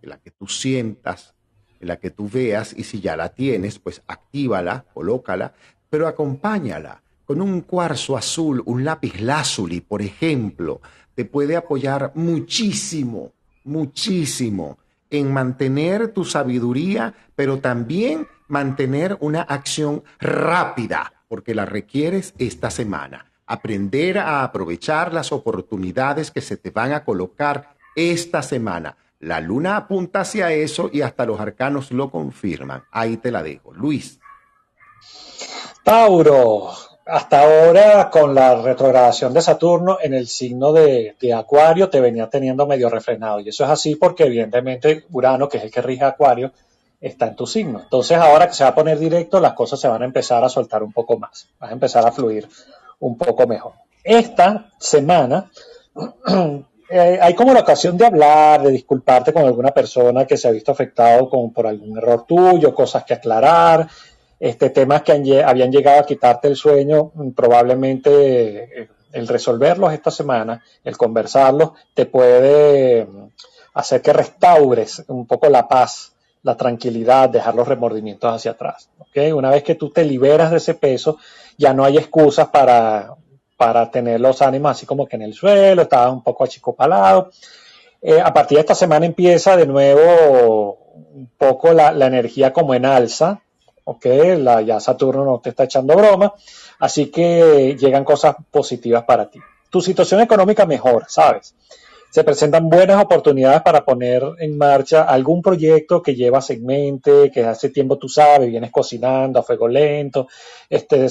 [0.00, 1.34] de la que tú sientas,
[1.80, 5.54] de la que tú veas, y si ya la tienes, pues actívala, colócala,
[5.90, 10.80] pero acompáñala con un cuarzo azul, un lápiz lazuli, por ejemplo,
[11.14, 13.32] te puede apoyar muchísimo,
[13.64, 14.78] muchísimo
[15.10, 23.26] en mantener tu sabiduría, pero también mantener una acción rápida, porque la requieres esta semana.
[23.46, 28.96] Aprender a aprovechar las oportunidades que se te van a colocar esta semana.
[29.20, 32.84] La luna apunta hacia eso y hasta los arcanos lo confirman.
[32.90, 33.74] Ahí te la dejo.
[33.74, 34.18] Luis.
[35.84, 42.28] Tauro, hasta ahora con la retrogradación de Saturno en el signo de, Acuario te venía
[42.28, 43.40] teniendo medio refrenado.
[43.40, 46.52] Y eso es así porque evidentemente Urano, que es el que rige Acuario,
[47.00, 47.80] está en tu signo.
[47.80, 50.50] Entonces ahora que se va a poner directo, las cosas se van a empezar a
[50.50, 51.48] soltar un poco más.
[51.58, 52.46] Van a empezar a fluir
[53.00, 53.72] un poco mejor.
[54.04, 55.50] Esta semana
[56.90, 60.50] eh, hay como la ocasión de hablar, de disculparte con alguna persona que se ha
[60.50, 63.88] visto afectado con, por algún error tuyo, cosas que aclarar,
[64.40, 70.10] este, temas que habían llegado a quitarte el sueño, mm, probablemente eh, el resolverlos esta
[70.10, 73.28] semana, el conversarlos, te puede mm,
[73.74, 78.90] hacer que restaures un poco la paz, la tranquilidad, dejar los remordimientos hacia atrás.
[78.98, 79.32] ¿okay?
[79.32, 81.18] Una vez que tú te liberas de ese peso,
[81.56, 83.14] ya no hay excusas para,
[83.56, 87.30] para tener los ánimos así como que en el suelo, estaba un poco achicopalado.
[88.00, 90.78] Eh, a partir de esta semana empieza de nuevo
[91.12, 93.42] un poco la, la energía como en alza,
[93.88, 94.06] ¿ok?
[94.38, 96.34] La, ya Saturno no te está echando broma,
[96.78, 99.40] así que llegan cosas positivas para ti.
[99.70, 101.54] Tu situación económica mejora, ¿sabes?
[102.10, 107.44] Se presentan buenas oportunidades para poner en marcha algún proyecto que llevas en mente, que
[107.44, 110.26] hace tiempo tú sabes, vienes cocinando a fuego lento,
[110.70, 111.06] este,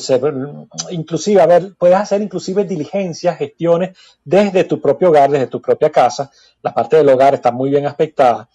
[0.92, 5.92] inclusive, a ver, puedes hacer inclusive diligencias, gestiones desde tu propio hogar, desde tu propia
[5.92, 6.32] casa.
[6.64, 8.50] La parte del hogar está muy bien aspectada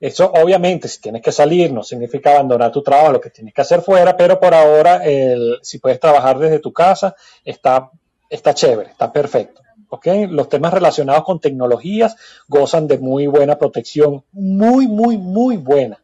[0.00, 3.62] eso obviamente, si tienes que salir, no significa abandonar tu trabajo, lo que tienes que
[3.62, 7.90] hacer fuera, pero por ahora, el, si puedes trabajar desde tu casa, está,
[8.30, 9.62] está chévere, está perfecto.
[9.88, 10.26] ¿okay?
[10.26, 16.00] Los temas relacionados con tecnologías gozan de muy buena protección, muy, muy, muy buena.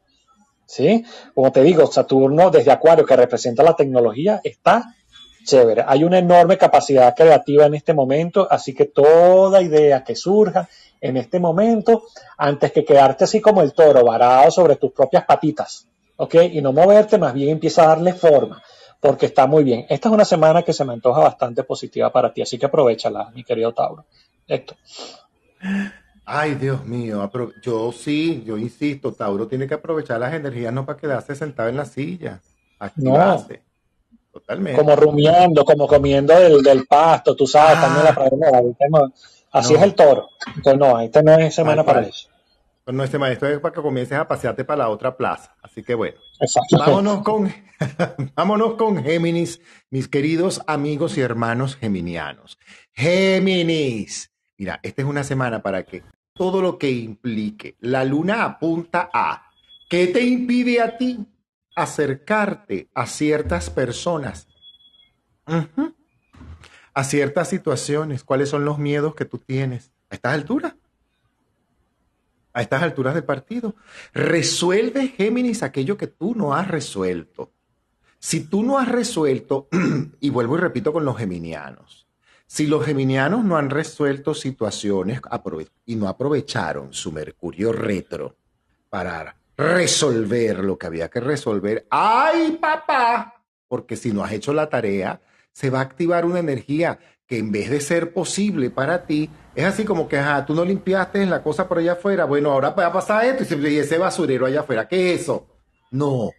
[0.66, 1.04] ¿sí?
[1.34, 4.94] Como te digo, Saturno desde Acuario, que representa la tecnología, está
[5.44, 5.84] chévere.
[5.86, 10.68] Hay una enorme capacidad creativa en este momento, así que toda idea que surja
[11.04, 12.04] en este momento
[12.38, 15.86] antes que quedarte así como el toro, varado sobre tus propias patitas,
[16.16, 16.34] ¿ok?
[16.52, 18.62] Y no moverte, más bien empieza a darle forma,
[19.00, 19.84] porque está muy bien.
[19.90, 23.30] Esta es una semana que se me antoja bastante positiva para ti, así que aprovechala,
[23.34, 24.06] mi querido Tauro.
[24.48, 24.78] Héctor.
[26.24, 27.30] Ay, Dios mío,
[27.62, 31.76] yo sí, yo insisto, Tauro tiene que aprovechar las energías no para quedarse sentado en
[31.76, 32.40] la silla,
[32.78, 33.62] activarse.
[34.32, 34.80] Totalmente.
[34.80, 39.08] Como rumiando, como comiendo del, pasto, tú sabes, también la ah.
[39.54, 40.28] Así es el toro.
[40.48, 42.28] Entonces, no, esta no es semana para eso.
[42.84, 45.56] Pues no es semana, esto es para que comiences a pasearte para la otra plaza.
[45.62, 46.18] Así que bueno,
[46.72, 47.50] vámonos con,
[48.34, 52.58] vámonos con Géminis, mis queridos amigos y hermanos geminianos.
[52.92, 54.32] Géminis.
[54.58, 56.02] Mira, esta es una semana para que
[56.34, 59.50] todo lo que implique la luna apunta a
[59.88, 61.26] ¿qué te impide a ti
[61.76, 64.48] acercarte a ciertas personas?
[66.94, 70.74] A ciertas situaciones, cuáles son los miedos que tú tienes a estas alturas.
[72.52, 73.74] A estas alturas del partido.
[74.12, 77.50] Resuelve, Géminis, aquello que tú no has resuelto.
[78.20, 79.68] Si tú no has resuelto,
[80.20, 82.06] y vuelvo y repito con los geminianos,
[82.46, 85.20] si los geminianos no han resuelto situaciones
[85.84, 88.36] y no aprovecharon su Mercurio retro
[88.88, 93.42] para resolver lo que había que resolver, ¡ay, papá!
[93.66, 95.20] Porque si no has hecho la tarea,
[95.54, 99.64] se va a activar una energía que en vez de ser posible para ti, es
[99.64, 102.86] así como que, ajá, tú no limpiaste la cosa por allá afuera, bueno, ahora va
[102.86, 105.46] a pasar esto y ese basurero allá afuera, ¿qué es eso?
[105.90, 106.32] No,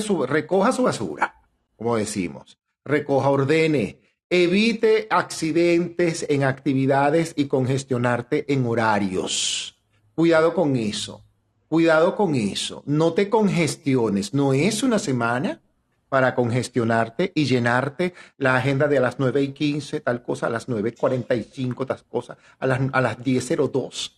[0.00, 1.40] su, recoja su basura,
[1.76, 9.78] como decimos, recoja, ordene, evite accidentes en actividades y congestionarte en horarios.
[10.14, 11.24] Cuidado con eso,
[11.68, 15.62] cuidado con eso, no te congestiones, no es una semana
[16.08, 20.68] para congestionarte y llenarte la agenda de las 9 y 15, tal cosa, a las
[20.68, 24.12] 9 y 45, tal cosa, a las, a las 10.02.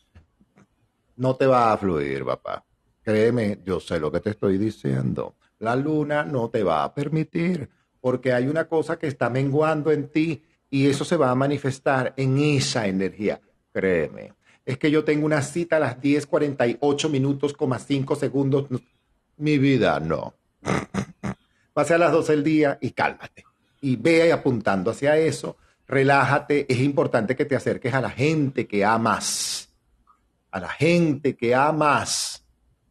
[1.17, 2.65] No te va a fluir, papá.
[3.03, 5.37] Créeme, yo sé lo que te estoy diciendo.
[5.59, 7.69] La luna no te va a permitir,
[8.01, 12.13] porque hay una cosa que está menguando en ti y eso se va a manifestar
[12.17, 13.41] en esa energía.
[13.73, 14.35] Créeme.
[14.65, 18.67] Es que yo tengo una cita a las 10.48 minutos, 5 segundos.
[19.39, 20.35] Mi vida, no
[21.79, 23.45] pase a las 12 del día y cálmate.
[23.81, 25.59] y ve apuntando hacia eso.
[25.87, 29.69] Relájate, es importante que te acerques a la gente que amas,
[30.51, 32.45] a la gente que amas.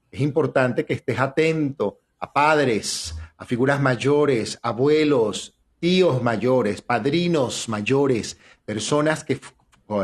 [0.09, 8.37] Es importante que estés atento a padres, a figuras mayores, abuelos, tíos mayores, padrinos mayores,
[8.63, 9.41] personas que,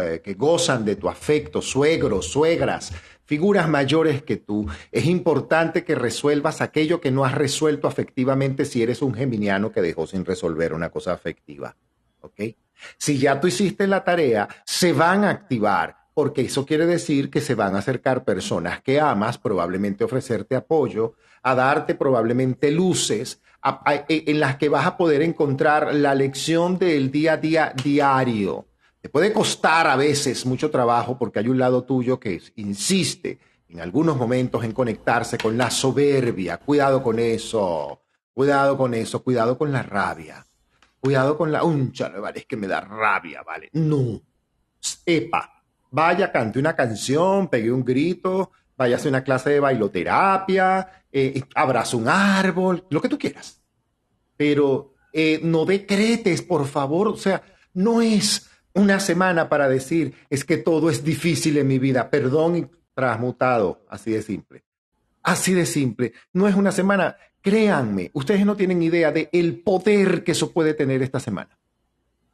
[0.01, 2.91] eh, que gozan de tu afecto, suegros, suegras,
[3.25, 4.67] figuras mayores que tú.
[4.91, 9.81] Es importante que resuelvas aquello que no has resuelto afectivamente si eres un geminiano que
[9.81, 11.75] dejó sin resolver una cosa afectiva.
[12.21, 12.41] ¿Ok?
[12.97, 17.41] Si ya tú hiciste la tarea, se van a activar porque eso quiere decir que
[17.41, 23.41] se van a acercar personas que amas, probablemente ofrecerte apoyo, a darte probablemente luces
[24.07, 28.67] e, en las que vas a poder encontrar la lección del día a día diario.
[29.03, 33.37] Te puede costar a veces mucho trabajo porque hay un lado tuyo que insiste
[33.67, 36.55] en algunos momentos en conectarse con la soberbia.
[36.55, 38.01] Cuidado con eso,
[38.33, 40.47] cuidado con eso, cuidado con la rabia,
[41.01, 43.69] cuidado con la uncha, vale, es que me da rabia, vale.
[43.73, 44.21] No,
[45.05, 51.03] epa, vaya, cante una canción, pegue un grito, vaya a hacer una clase de bailoterapia,
[51.11, 53.61] eh, abraza un árbol, lo que tú quieras.
[54.37, 57.43] Pero eh, no decretes, por favor, o sea,
[57.73, 62.55] no es una semana para decir, es que todo es difícil en mi vida, perdón
[62.55, 64.63] y transmutado, así de simple.
[65.21, 66.13] Así de simple.
[66.33, 70.73] No es una semana, créanme, ustedes no tienen idea de el poder que eso puede
[70.73, 71.57] tener esta semana.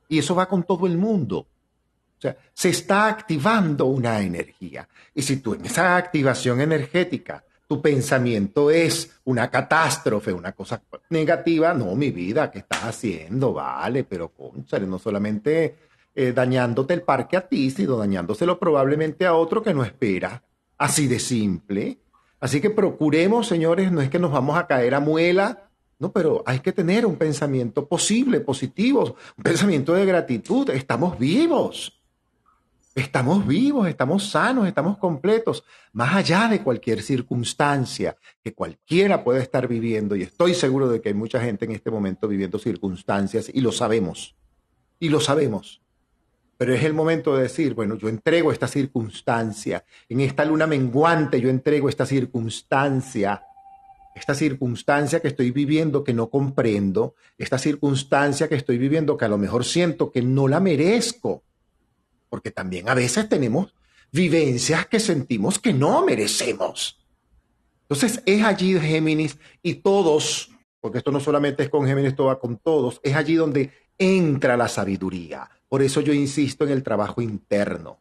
[0.08, 1.38] Y eso va con todo el mundo.
[1.40, 4.90] O sea, se está activando una energía.
[5.14, 10.82] Y si tú en esa activación energética, tu pensamiento es una catástrofe, una cosa
[11.12, 13.54] negativa, no, mi vida, ¿qué estás haciendo?
[13.54, 15.89] Vale, pero conchale, no solamente
[16.22, 20.44] eh, dañándote el parque a ti, sino dañándoselo probablemente a otro que no espera.
[20.78, 22.00] Así de simple.
[22.42, 26.44] Así que procuremos, señores, no es que nos vamos a caer a muela, no, pero
[26.46, 30.70] hay que tener un pensamiento posible, positivo, un pensamiento de gratitud.
[30.72, 32.02] Estamos vivos.
[32.96, 35.64] Estamos vivos, estamos sanos, estamos completos,
[35.94, 40.18] más allá de cualquier circunstancia que cualquiera pueda estar viviendo.
[40.18, 43.72] Y estoy seguro de que hay mucha gente en este momento viviendo circunstancias y lo
[43.72, 44.36] sabemos.
[45.00, 45.82] Y lo sabemos.
[46.60, 49.84] Pero es el momento de decir, bueno, yo entrego esta circunstancia.
[50.08, 53.44] En esta luna menguante yo entrego esta circunstancia.
[54.14, 57.16] Esta circunstancia que estoy viviendo que no comprendo.
[57.40, 61.44] Esta circunstancia que estoy viviendo que a lo mejor siento que no la merezco
[62.30, 63.74] porque también a veces tenemos
[64.12, 66.98] vivencias que sentimos que no merecemos.
[67.82, 72.40] Entonces es allí Géminis y todos, porque esto no solamente es con Géminis, esto va
[72.40, 75.50] con todos, es allí donde entra la sabiduría.
[75.70, 78.00] Por eso yo insisto en el trabajo interno.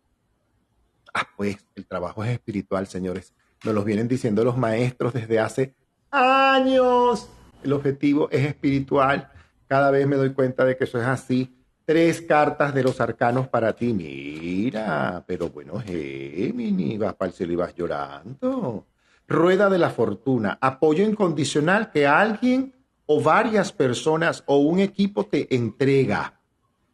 [1.15, 3.33] Ah, pues el trabajo es espiritual, señores.
[3.65, 5.75] Nos lo vienen diciendo los maestros desde hace
[6.11, 7.29] años.
[7.63, 9.31] El objetivo es espiritual.
[9.67, 11.55] Cada vez me doy cuenta de que eso es así
[11.89, 13.95] tres cartas de los arcanos para ti.
[13.95, 18.87] Mira, pero bueno, Géminis, vas para el cielo y vas llorando.
[19.27, 22.75] Rueda de la fortuna, apoyo incondicional que alguien
[23.07, 26.38] o varias personas o un equipo te entrega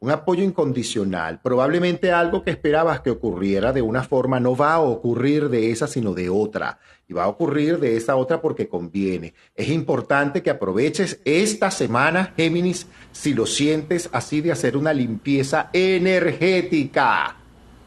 [0.04, 4.80] un apoyo incondicional, probablemente algo que esperabas que ocurriera de una forma, no va a
[4.80, 6.78] ocurrir de esa, sino de otra.
[7.08, 9.32] Y va a ocurrir de esa otra porque conviene.
[9.54, 15.70] Es importante que aproveches esta semana, Géminis, si lo sientes así, de hacer una limpieza
[15.72, 17.36] energética.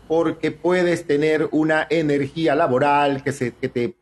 [0.07, 3.95] Porque puedes tener una energía laboral que, se, que te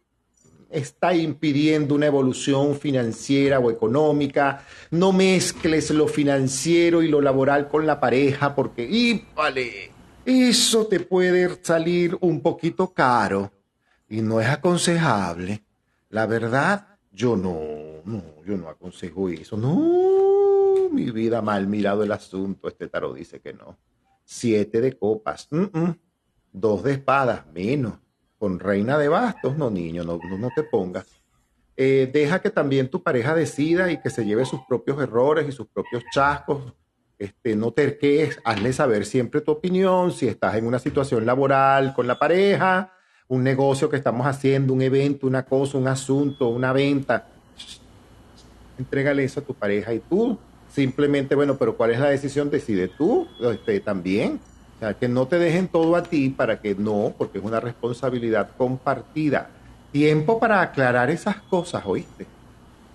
[0.70, 4.66] está impidiendo una evolución financiera o económica.
[4.92, 9.92] No mezcles lo financiero y lo laboral con la pareja porque, y vale,
[10.26, 13.52] eso te puede salir un poquito caro
[14.10, 15.64] y no es aconsejable.
[16.10, 17.60] La verdad, yo no,
[18.06, 19.58] no, yo no aconsejo eso.
[19.58, 22.68] No, mi vida, mal mirado el asunto.
[22.68, 23.78] Este tarot dice que no.
[24.24, 25.48] Siete de copas,
[26.52, 28.05] dos de espadas, menos
[28.60, 31.06] reina de bastos, no niño, no, no te pongas.
[31.78, 35.52] Eh, deja que también tu pareja decida y que se lleve sus propios errores y
[35.52, 36.74] sus propios chascos.
[37.18, 42.08] Este, no terques, hazle saber siempre tu opinión, si estás en una situación laboral con
[42.08, 42.94] la pareja,
[43.28, 47.28] un negocio que estamos haciendo, un evento, una cosa, un asunto, una venta.
[48.78, 50.38] Entrégale eso a tu pareja y tú
[50.70, 52.50] simplemente, bueno, pero ¿cuál es la decisión?
[52.50, 54.40] Decide tú este, también.
[54.76, 57.60] O sea, que no te dejen todo a ti para que no, porque es una
[57.60, 59.50] responsabilidad compartida.
[59.92, 62.28] Tiempo para aclarar esas cosas, ¿oíste?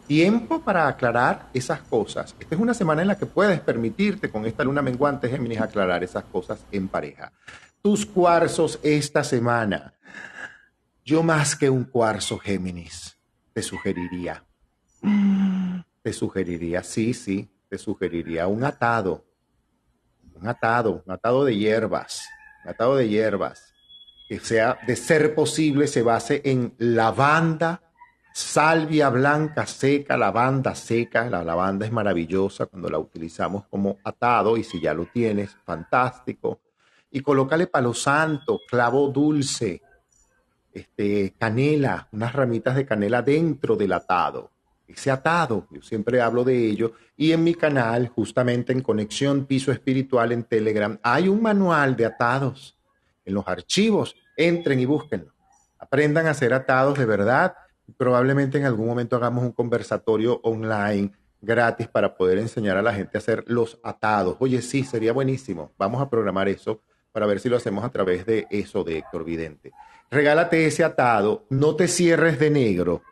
[0.06, 2.34] Tiempo para aclarar esas cosas.
[2.38, 6.04] Esta es una semana en la que puedes permitirte con esta luna menguante, Géminis, aclarar
[6.04, 7.32] esas cosas en pareja.
[7.80, 9.94] Tus cuarzos esta semana.
[11.04, 13.16] Yo más que un cuarzo, Géminis,
[13.54, 14.44] te sugeriría.
[16.02, 19.24] Te sugeriría, sí, sí, te sugeriría un atado,
[20.40, 22.24] un atado, un atado de hierbas,
[22.64, 23.74] un atado de hierbas,
[24.28, 27.82] que sea, de ser posible, se base en lavanda,
[28.32, 31.28] salvia blanca seca, lavanda seca.
[31.28, 36.60] La lavanda es maravillosa cuando la utilizamos como atado y si ya lo tienes, fantástico.
[37.10, 39.82] Y colócale palo santo, clavo dulce,
[40.72, 44.52] este, canela, unas ramitas de canela dentro del atado.
[44.92, 46.92] Ese atado, yo siempre hablo de ello.
[47.16, 52.06] Y en mi canal, justamente en Conexión Piso Espiritual en Telegram, hay un manual de
[52.06, 52.78] atados.
[53.24, 55.32] En los archivos, entren y búsquenlo.
[55.78, 57.54] Aprendan a hacer atados de verdad.
[57.96, 63.16] Probablemente en algún momento hagamos un conversatorio online gratis para poder enseñar a la gente
[63.16, 64.36] a hacer los atados.
[64.40, 65.72] Oye, sí, sería buenísimo.
[65.78, 66.82] Vamos a programar eso
[67.12, 69.72] para ver si lo hacemos a través de eso de Héctor Vidente
[70.10, 73.02] regálate ese atado, no te cierres de negro,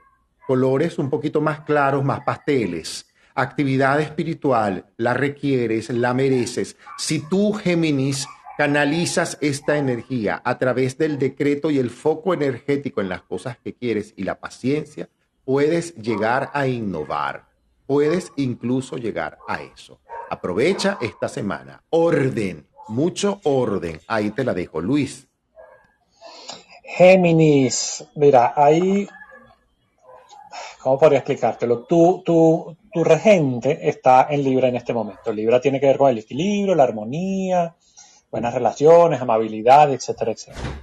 [0.48, 3.06] colores un poquito más claros, más pasteles.
[3.34, 6.74] Actividad espiritual, la requieres, la mereces.
[6.96, 8.26] Si tú, Géminis,
[8.56, 13.74] canalizas esta energía a través del decreto y el foco energético en las cosas que
[13.74, 15.10] quieres y la paciencia,
[15.44, 17.44] puedes llegar a innovar.
[17.86, 20.00] Puedes incluso llegar a eso.
[20.30, 21.82] Aprovecha esta semana.
[21.90, 24.00] Orden, mucho orden.
[24.06, 25.28] Ahí te la dejo, Luis.
[26.96, 29.06] Géminis, mira, ahí,
[30.80, 31.84] ¿cómo podría explicártelo?
[31.84, 35.32] Tu, tu, regente está en Libra en este momento.
[35.32, 37.76] Libra tiene que ver con el equilibrio, la armonía,
[38.30, 40.82] buenas relaciones, amabilidad, etcétera, etcétera.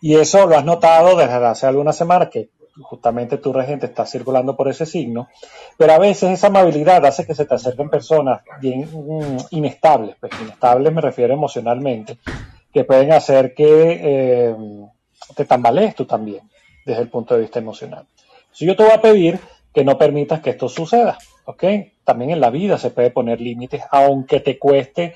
[0.00, 2.50] Y eso lo has notado desde hace algunas semanas que
[2.82, 5.28] justamente tu regente está circulando por ese signo,
[5.78, 10.32] pero a veces esa amabilidad hace que se te acerquen personas bien mm, inestables, pues
[10.40, 12.18] inestables me refiero emocionalmente,
[12.72, 14.56] que pueden hacer que eh,
[15.36, 16.50] te tambalees tú también
[16.84, 18.06] desde el punto de vista emocional.
[18.54, 19.40] Si yo te voy a pedir
[19.74, 21.64] que no permitas que esto suceda, ¿ok?
[22.04, 25.14] También en la vida se puede poner límites, aunque te cueste,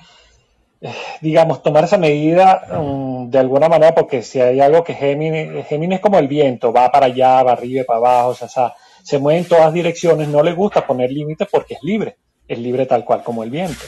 [0.81, 5.65] eh, digamos, tomar esa medida um, de alguna manera, porque si hay algo que Géminis,
[5.67, 8.75] Géminis es como el viento, va para allá, va arriba, para abajo, o sea,
[9.05, 12.17] se mueve en todas direcciones, no le gusta poner límites porque es libre,
[12.49, 13.85] es libre tal cual como el viento.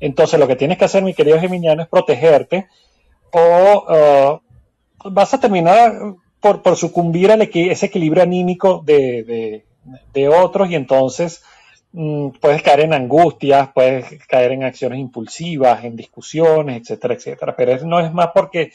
[0.00, 2.66] Entonces lo que tienes que hacer, mi querido Geminiano, es protegerte
[3.30, 4.40] o
[5.04, 5.92] uh, vas a terminar
[6.40, 9.64] por, por sucumbir a ese equilibrio anímico de,
[10.28, 11.42] otros y entonces
[11.92, 17.54] mm, puedes caer en angustias, puedes caer en acciones impulsivas, en discusiones, etcétera, etcétera.
[17.56, 18.72] Pero no es más porque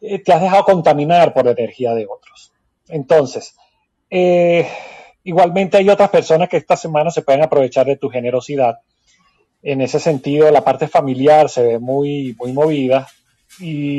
[0.00, 2.52] eh, te has dejado contaminar por la energía de otros.
[2.88, 3.56] Entonces,
[4.10, 4.68] eh,
[5.24, 8.78] igualmente hay otras personas que esta semana se pueden aprovechar de tu generosidad.
[9.62, 13.08] En ese sentido, la parte familiar se ve muy, muy movida
[13.58, 13.98] y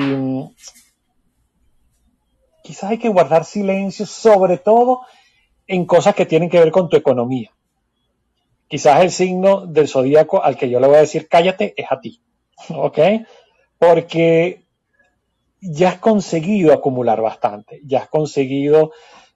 [2.65, 5.01] quizás hay que guardar silencio, sobre todo
[5.67, 7.51] en cosas que tienen que ver con tu economía.
[8.67, 11.99] Quizás el signo del zodíaco al que yo le voy a decir cállate es a
[11.99, 12.21] ti,
[12.69, 12.99] ¿ok?
[13.77, 14.63] Porque
[15.61, 18.91] ya has conseguido acumular bastante, ya has conseguido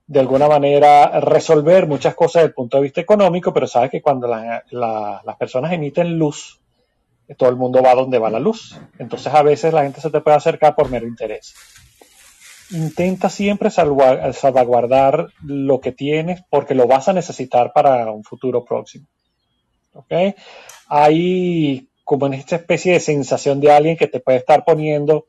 [0.08, 4.02] de alguna manera resolver muchas cosas desde el punto de vista económico, pero sabes que
[4.02, 6.60] cuando las personas emiten luz,
[7.38, 8.76] todo el mundo va donde va la luz.
[8.98, 11.54] Entonces a veces la gente se te puede acercar por mero interés
[12.72, 19.08] intenta siempre salvaguardar lo que tienes porque lo vas a necesitar para un futuro próximo.
[19.94, 20.14] ¿Ok?
[20.88, 25.28] Hay como en esta especie de sensación de alguien que te puede estar poniendo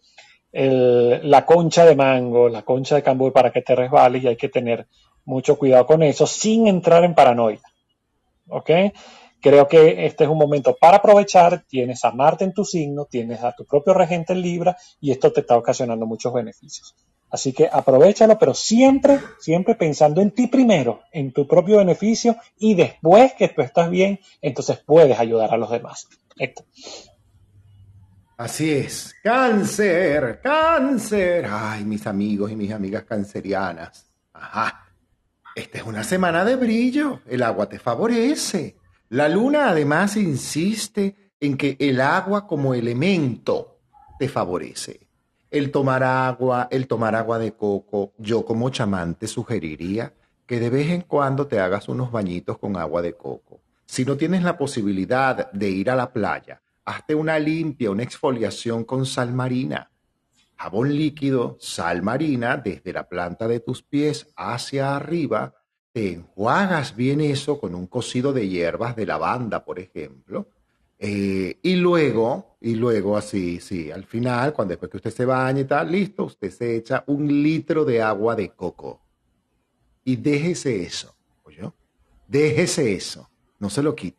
[0.53, 4.49] la concha de mango, la concha de cambur para que te resbales y hay que
[4.49, 4.87] tener
[5.25, 7.61] mucho cuidado con eso sin entrar en paranoia.
[8.49, 8.71] ¿Ok?
[9.41, 13.43] Creo que este es un momento para aprovechar, tienes a Marte en tu signo, tienes
[13.43, 16.95] a tu propio regente en Libra y esto te está ocasionando muchos beneficios.
[17.31, 22.75] Así que aprovechalo, pero siempre, siempre pensando en ti primero, en tu propio beneficio y
[22.75, 26.09] después que tú estás bien, entonces puedes ayudar a los demás.
[28.37, 29.15] Así es.
[29.23, 31.47] Cáncer, cáncer.
[31.49, 34.11] Ay, mis amigos y mis amigas cancerianas.
[34.33, 34.87] Ajá.
[35.55, 37.21] Esta es una semana de brillo.
[37.27, 38.77] El agua te favorece.
[39.11, 43.81] La luna además insiste en que el agua como elemento
[44.19, 45.10] te favorece
[45.51, 50.15] el tomar agua, el tomar agua de coco, yo como chamán te sugeriría
[50.47, 53.61] que de vez en cuando te hagas unos bañitos con agua de coco.
[53.87, 58.85] Si no tienes la posibilidad de ir a la playa, hazte una limpia, una exfoliación
[58.85, 59.91] con sal marina.
[60.57, 65.55] Jabón líquido, sal marina, desde la planta de tus pies hacia arriba,
[65.93, 70.49] te enjuagas bien eso con un cocido de hierbas de lavanda, por ejemplo,
[71.03, 75.61] eh, y luego, y luego así, sí, al final, cuando después que usted se baña
[75.61, 79.01] y tal, listo, usted se echa un litro de agua de coco.
[80.05, 81.63] Y déjese eso, oye,
[82.29, 84.19] déjese eso, no se lo quite.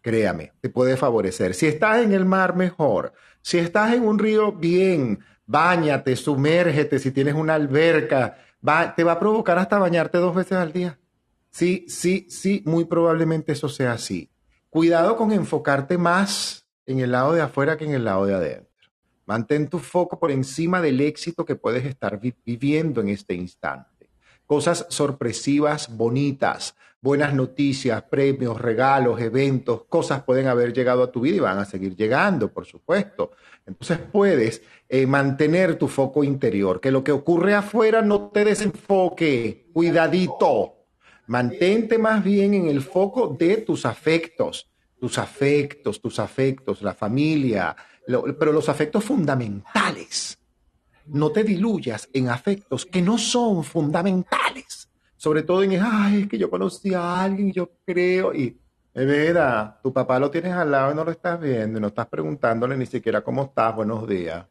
[0.00, 1.52] Créame, te puede favorecer.
[1.52, 3.12] Si estás en el mar, mejor.
[3.42, 5.18] Si estás en un río, bien.
[5.44, 6.98] Báñate, sumérgete.
[6.98, 8.38] Si tienes una alberca,
[8.96, 10.98] te va a provocar hasta bañarte dos veces al día.
[11.50, 14.30] Sí, sí, sí, muy probablemente eso sea así.
[14.78, 18.88] Cuidado con enfocarte más en el lado de afuera que en el lado de adentro.
[19.26, 24.08] Mantén tu foco por encima del éxito que puedes estar viviendo en este instante.
[24.46, 31.34] Cosas sorpresivas, bonitas, buenas noticias, premios, regalos, eventos, cosas pueden haber llegado a tu vida
[31.34, 33.32] y van a seguir llegando, por supuesto.
[33.66, 39.70] Entonces puedes eh, mantener tu foco interior, que lo que ocurre afuera no te desenfoque.
[39.72, 40.77] Cuidadito.
[41.28, 47.76] Mantente más bien en el foco de tus afectos, tus afectos, tus afectos, la familia,
[48.38, 50.38] pero los afectos fundamentales.
[51.06, 54.88] No te diluyas en afectos que no son fundamentales.
[55.16, 58.58] Sobre todo en, ay, es que yo conocí a alguien, yo creo, y
[58.94, 61.88] es verdad, tu papá lo tienes al lado y no lo estás viendo, y no
[61.88, 64.46] estás preguntándole ni siquiera cómo estás, buenos días.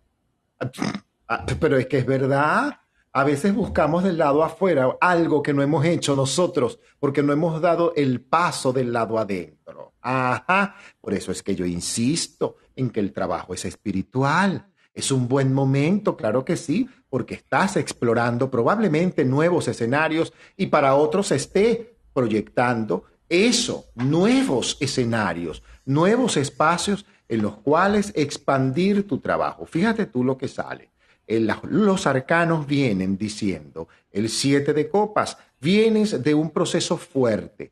[1.28, 2.82] Ah, pero es que es verdad.
[3.14, 7.62] A veces buscamos del lado afuera algo que no hemos hecho nosotros porque no hemos
[7.62, 9.93] dado el paso del lado adentro.
[10.01, 14.68] Ajá, por eso es que yo insisto en que el trabajo es espiritual.
[14.93, 20.95] Es un buen momento, claro que sí, porque estás explorando probablemente nuevos escenarios y para
[20.95, 29.66] otros esté proyectando eso, nuevos escenarios, nuevos espacios en los cuales expandir tu trabajo.
[29.66, 30.91] Fíjate tú lo que sale
[31.28, 37.71] los arcanos vienen diciendo, el siete de copas, vienes de un proceso fuerte.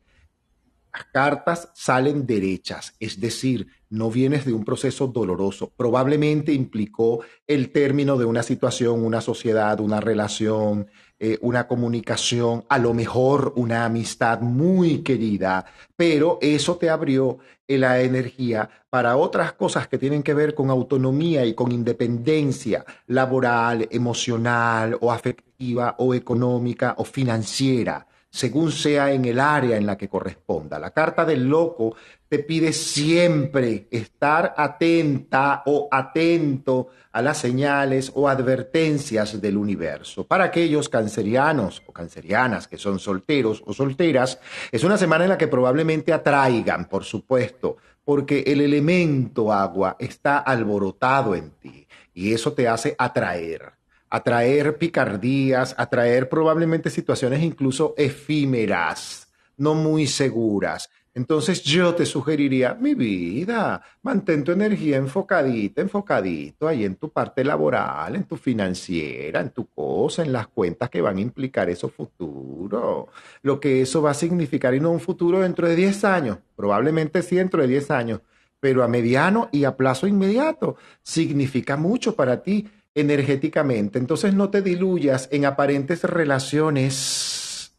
[0.92, 5.72] Las cartas salen derechas, es decir, no vienes de un proceso doloroso.
[5.76, 10.88] Probablemente implicó el término de una situación, una sociedad, una relación,
[11.18, 15.64] eh, una comunicación, a lo mejor una amistad muy querida,
[15.96, 17.38] pero eso te abrió
[17.68, 23.88] la energía para otras cosas que tienen que ver con autonomía y con independencia laboral,
[23.90, 28.06] emocional o afectiva o económica o financiera
[28.36, 30.78] según sea en el área en la que corresponda.
[30.78, 31.96] La carta del loco
[32.28, 40.24] te pide siempre estar atenta o atento a las señales o advertencias del universo.
[40.24, 44.38] Para aquellos cancerianos o cancerianas que son solteros o solteras,
[44.70, 50.40] es una semana en la que probablemente atraigan, por supuesto, porque el elemento agua está
[50.40, 53.75] alborotado en ti y eso te hace atraer
[54.16, 60.88] atraer picardías, atraer probablemente situaciones incluso efímeras, no muy seguras.
[61.16, 67.42] Entonces yo te sugeriría, mi vida, mantén tu energía enfocadita, enfocadito ahí en tu parte
[67.42, 71.88] laboral, en tu financiera, en tu cosa, en las cuentas que van a implicar eso
[71.88, 73.08] futuro.
[73.40, 77.22] Lo que eso va a significar y no un futuro dentro de 10 años, probablemente
[77.22, 78.20] sí dentro de 10 años,
[78.60, 83.98] pero a mediano y a plazo inmediato significa mucho para ti energéticamente.
[83.98, 87.72] Entonces no te diluyas en aparentes relaciones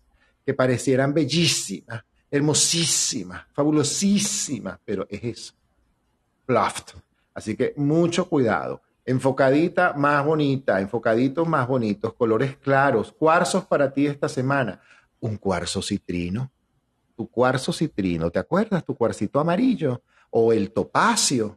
[0.45, 5.53] que parecieran bellísimas, hermosísimas, fabulosísimas, pero es eso.
[6.47, 6.99] Bluffed.
[7.34, 8.82] Así que mucho cuidado.
[9.05, 14.80] Enfocadita más bonita, enfocaditos más bonitos, colores claros, cuarzos para ti esta semana.
[15.20, 16.51] Un cuarzo citrino,
[17.15, 18.86] tu cuarzo citrino, ¿te acuerdas?
[18.86, 21.57] Tu cuarcito amarillo o el topacio,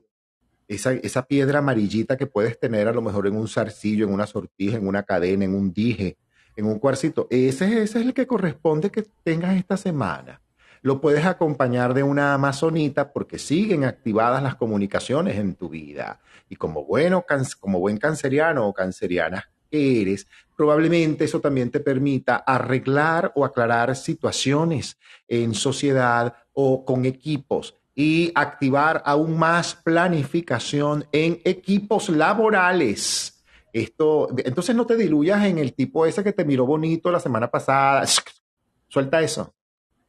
[0.71, 4.77] esa, piedra amarillita que puedes tener a lo mejor en un zarcillo, en una sortija,
[4.77, 6.17] en una cadena, en un dije,
[6.55, 10.41] en un cuarcito, ese, ese es el que corresponde que tengas esta semana.
[10.83, 16.21] Lo puedes acompañar de una amazonita porque siguen activadas las comunicaciones en tu vida.
[16.49, 17.25] Y como, bueno,
[17.59, 23.95] como buen canceriano o canceriana que eres, probablemente eso también te permita arreglar o aclarar
[23.97, 24.99] situaciones
[25.29, 33.45] en sociedad o con equipos y activar aún más planificación en equipos laborales.
[33.75, 37.51] Esto, entonces no te diluyas en el tipo ese que te miró bonito la semana
[37.51, 38.07] pasada.
[38.89, 39.55] Suelta eso.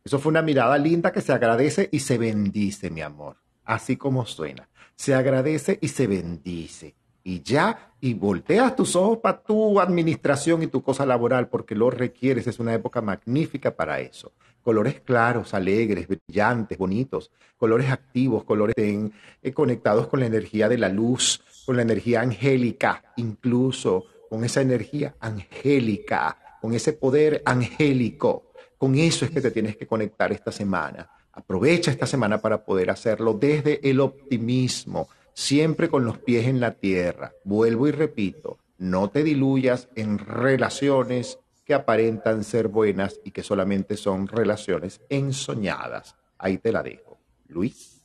[0.06, 3.36] Eso fue una mirada linda que se agradece y se bendice, mi amor.
[3.66, 4.70] Así como suena.
[4.96, 6.96] Se agradece y se bendice.
[7.24, 11.90] Y ya, y volteas tus ojos para tu administración y tu cosa laboral porque lo
[11.90, 12.48] requieres.
[12.48, 14.32] Es una época magnífica para eso
[14.64, 20.90] colores claros, alegres, brillantes, bonitos, colores activos, colores eh, conectados con la energía de la
[20.90, 28.52] luz, con la energía angélica, incluso con esa energía angélica, con ese poder angélico.
[28.78, 31.10] Con eso es que te tienes que conectar esta semana.
[31.34, 36.72] Aprovecha esta semana para poder hacerlo desde el optimismo, siempre con los pies en la
[36.72, 37.34] tierra.
[37.44, 43.98] Vuelvo y repito, no te diluyas en relaciones que aparentan ser buenas y que solamente
[43.98, 46.16] son relaciones ensoñadas.
[46.38, 47.20] Ahí te la dejo.
[47.48, 48.02] Luis.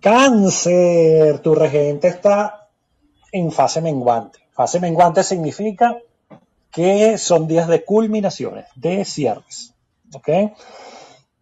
[0.00, 2.70] Cáncer, tu regente está
[3.32, 4.38] en fase menguante.
[4.52, 5.98] Fase menguante significa
[6.70, 9.74] que son días de culminaciones, de cierres.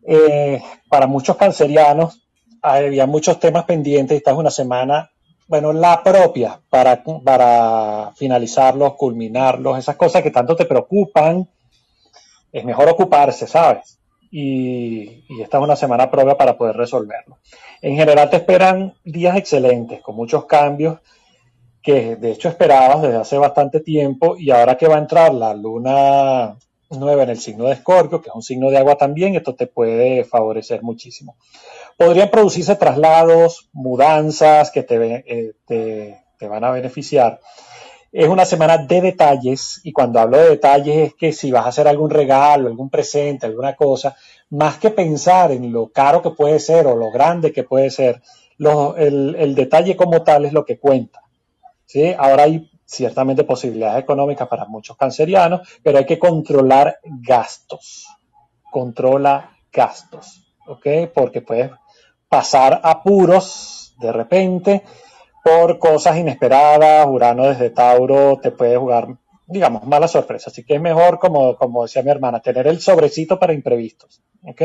[0.06, 2.23] Eh, para muchos cancerianos
[2.64, 4.16] había muchos temas pendientes.
[4.16, 5.10] Esta es una semana,
[5.46, 11.48] bueno, la propia para, para finalizarlos, culminarlos, esas cosas que tanto te preocupan.
[12.50, 13.98] Es mejor ocuparse, ¿sabes?
[14.30, 17.38] Y, y, esta es una semana propia para poder resolverlo.
[17.82, 20.98] En general te esperan días excelentes, con muchos cambios
[21.82, 25.52] que de hecho esperabas desde hace bastante tiempo y ahora que va a entrar la
[25.52, 26.56] luna
[26.90, 29.66] nueva en el signo de Escorpio, que es un signo de agua también, esto te
[29.66, 31.36] puede favorecer muchísimo.
[31.96, 37.40] Podrían producirse traslados, mudanzas que te, eh, te, te van a beneficiar.
[38.12, 41.70] Es una semana de detalles y cuando hablo de detalles es que si vas a
[41.70, 44.16] hacer algún regalo, algún presente, alguna cosa,
[44.50, 48.22] más que pensar en lo caro que puede ser o lo grande que puede ser,
[48.56, 51.22] lo, el, el detalle como tal es lo que cuenta.
[51.86, 52.14] ¿sí?
[52.16, 58.06] Ahora hay ciertamente posibilidades económicas para muchos cancerianos, pero hay que controlar gastos.
[58.70, 60.86] Controla gastos, ¿ok?
[61.12, 61.70] Porque puedes
[62.34, 64.82] pasar apuros de repente
[65.44, 67.06] por cosas inesperadas.
[67.06, 69.06] Urano desde Tauro te puede jugar,
[69.46, 70.50] digamos, mala sorpresa.
[70.50, 74.62] Así que es mejor, como, como decía mi hermana, tener el sobrecito para imprevistos, ¿ok?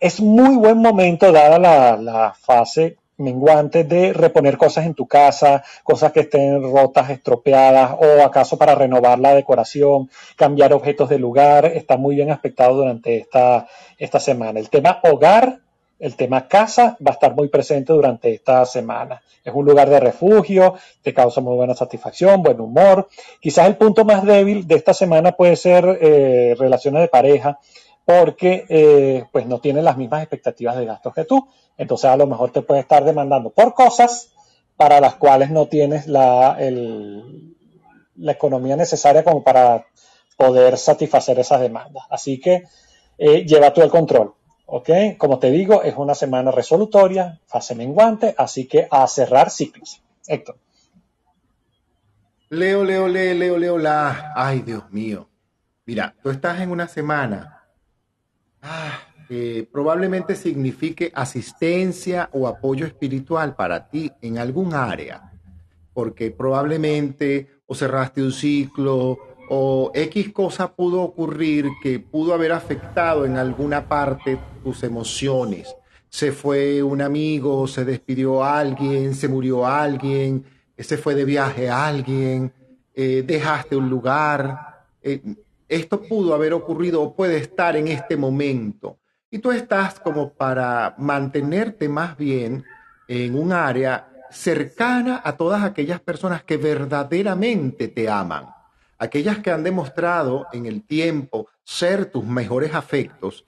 [0.00, 5.62] Es muy buen momento, dada la, la fase menguante de reponer cosas en tu casa,
[5.84, 11.64] cosas que estén rotas, estropeadas o acaso para renovar la decoración, cambiar objetos de lugar,
[11.66, 13.68] está muy bien aspectado durante esta,
[13.98, 14.58] esta semana.
[14.58, 15.60] El tema hogar,
[15.98, 19.20] el tema casa va a estar muy presente durante esta semana.
[19.44, 23.08] Es un lugar de refugio, te causa muy buena satisfacción, buen humor.
[23.40, 27.58] Quizás el punto más débil de esta semana puede ser eh, relaciones de pareja,
[28.04, 31.48] porque eh, pues no tienen las mismas expectativas de gastos que tú.
[31.76, 34.32] Entonces a lo mejor te puede estar demandando por cosas
[34.76, 36.56] para las cuales no tienes la,
[38.16, 39.86] economía necesaria como para
[40.36, 42.04] poder satisfacer esas demandas.
[42.08, 42.62] Así que
[43.18, 44.34] eh, lleva tú el control.
[44.70, 44.90] ¿Ok?
[45.16, 50.02] Como te digo, es una semana resolutoria, fase menguante, así que a cerrar ciclos.
[50.26, 50.56] Héctor.
[52.50, 54.32] Leo, Leo, Leo, Leo, Leo, la.
[54.34, 55.28] Ay, Dios mío.
[55.84, 57.58] Mira, tú estás en una semana
[58.60, 59.00] Ah,
[59.30, 65.32] eh, probablemente signifique asistencia o apoyo espiritual para ti en algún área,
[65.92, 73.24] porque probablemente o cerraste un ciclo o X cosa pudo ocurrir que pudo haber afectado
[73.24, 75.74] en alguna parte tus emociones.
[76.08, 80.44] Se fue un amigo, se despidió alguien, se murió alguien,
[80.78, 82.52] se fue de viaje alguien,
[82.94, 84.84] eh, dejaste un lugar.
[85.02, 85.20] Eh,
[85.68, 88.98] esto pudo haber ocurrido o puede estar en este momento.
[89.30, 92.64] Y tú estás como para mantenerte más bien
[93.06, 98.46] en un área cercana a todas aquellas personas que verdaderamente te aman,
[98.98, 103.44] aquellas que han demostrado en el tiempo ser tus mejores afectos,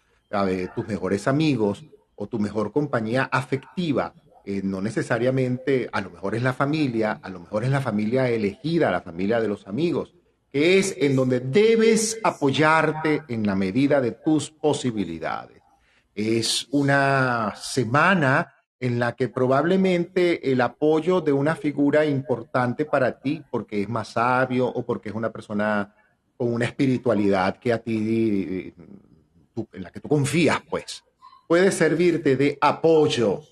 [0.75, 1.85] tus mejores amigos
[2.15, 4.15] o tu mejor compañía afectiva.
[4.45, 8.29] Eh, no necesariamente, a lo mejor es la familia, a lo mejor es la familia
[8.29, 10.15] elegida, la familia de los amigos,
[10.51, 15.63] que es en donde debes apoyarte en la medida de tus posibilidades.
[16.15, 23.43] Es una semana en la que probablemente el apoyo de una figura importante para ti,
[23.51, 25.95] porque es más sabio o porque es una persona
[26.37, 28.73] con una espiritualidad que a ti,
[29.73, 31.05] en la que tú confías, pues,
[31.47, 33.43] puede servirte de apoyo.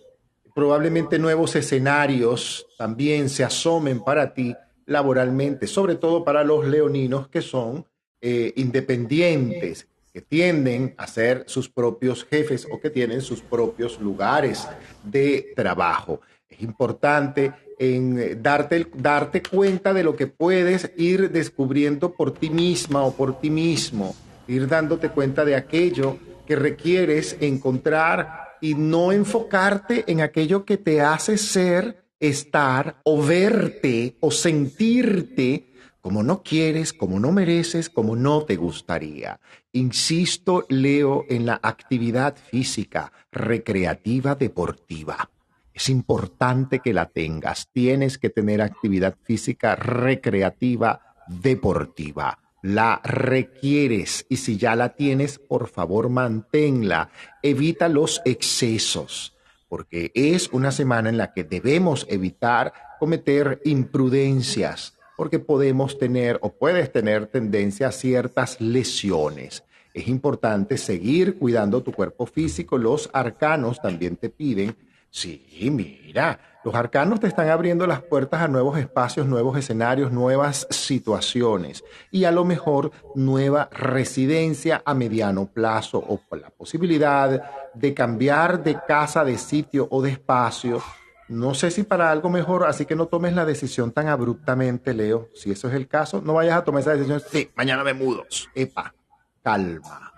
[0.55, 4.57] Probablemente nuevos escenarios también se asomen para ti
[4.87, 7.85] laboralmente, sobre todo para los leoninos que son
[8.23, 14.67] eh, independientes, que tienden a ser sus propios jefes o que tienen sus propios lugares
[15.05, 16.21] de trabajo.
[16.49, 22.51] Es importante en eh, darte, darte cuenta de lo que puedes ir descubriendo por ti
[22.51, 29.13] misma o por ti mismo, ir dándote cuenta de aquello que requieres encontrar y no
[29.13, 35.68] enfocarte en aquello que te hace ser estar o verte o sentirte
[36.09, 39.41] como no quieres, como no mereces, como no te gustaría.
[39.73, 45.29] Insisto, Leo, en la actividad física, recreativa, deportiva.
[45.75, 47.69] Es importante que la tengas.
[47.75, 52.39] Tienes que tener actividad física recreativa, deportiva.
[52.63, 57.11] La requieres y si ya la tienes, por favor, manténla.
[57.43, 59.35] Evita los excesos
[59.69, 66.53] porque es una semana en la que debemos evitar cometer imprudencias, porque podemos tener o
[66.53, 69.65] puedes tener tendencia a ciertas lesiones.
[69.93, 72.79] Es importante seguir cuidando tu cuerpo físico.
[72.79, 74.77] Los arcanos también te piden
[75.11, 75.43] Sí,
[75.73, 81.83] mira, los arcanos te están abriendo las puertas a nuevos espacios, nuevos escenarios, nuevas situaciones
[82.11, 88.79] y a lo mejor nueva residencia a mediano plazo o la posibilidad de cambiar de
[88.87, 90.83] casa, de sitio o de espacio.
[91.29, 95.29] No sé si para algo mejor, así que no tomes la decisión tan abruptamente, Leo.
[95.35, 97.21] Si eso es el caso, no vayas a tomar esa decisión.
[97.31, 98.27] Sí, mañana me mudo.
[98.55, 98.95] Epa,
[99.43, 100.13] calma,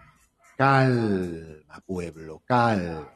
[0.57, 3.09] calma, pueblo, calma.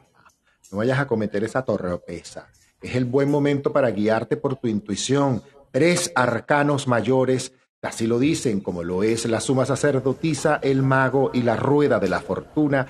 [0.71, 2.49] No vayas a cometer esa torpeza.
[2.81, 5.41] Es el buen momento para guiarte por tu intuición.
[5.71, 11.43] Tres arcanos mayores, así lo dicen, como lo es la suma sacerdotisa, el mago y
[11.43, 12.87] la rueda de la fortuna.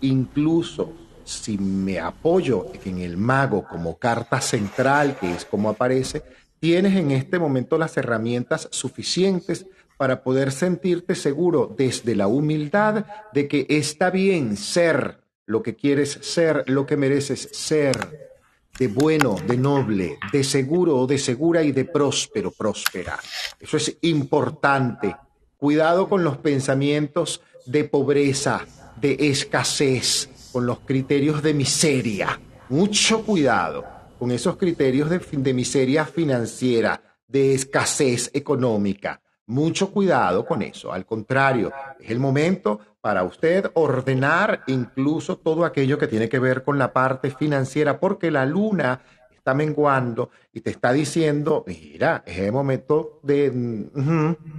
[0.00, 0.92] Incluso
[1.24, 6.22] si me apoyo en el mago como carta central, que es como aparece,
[6.58, 9.66] tienes en este momento las herramientas suficientes
[9.96, 16.18] para poder sentirte seguro desde la humildad de que está bien ser lo que quieres
[16.22, 18.30] ser, lo que mereces ser
[18.78, 23.18] de bueno, de noble, de seguro, de segura y de próspero, próspera.
[23.58, 25.16] Eso es importante.
[25.58, 28.64] Cuidado con los pensamientos de pobreza,
[28.98, 32.40] de escasez, con los criterios de miseria.
[32.68, 33.84] Mucho cuidado
[34.18, 39.20] con esos criterios de, de miseria financiera, de escasez económica.
[39.46, 40.92] Mucho cuidado con eso.
[40.92, 46.62] Al contrario, es el momento para usted ordenar incluso todo aquello que tiene que ver
[46.62, 49.00] con la parte financiera, porque la luna
[49.34, 53.88] está menguando y te está diciendo, mira, es el momento de,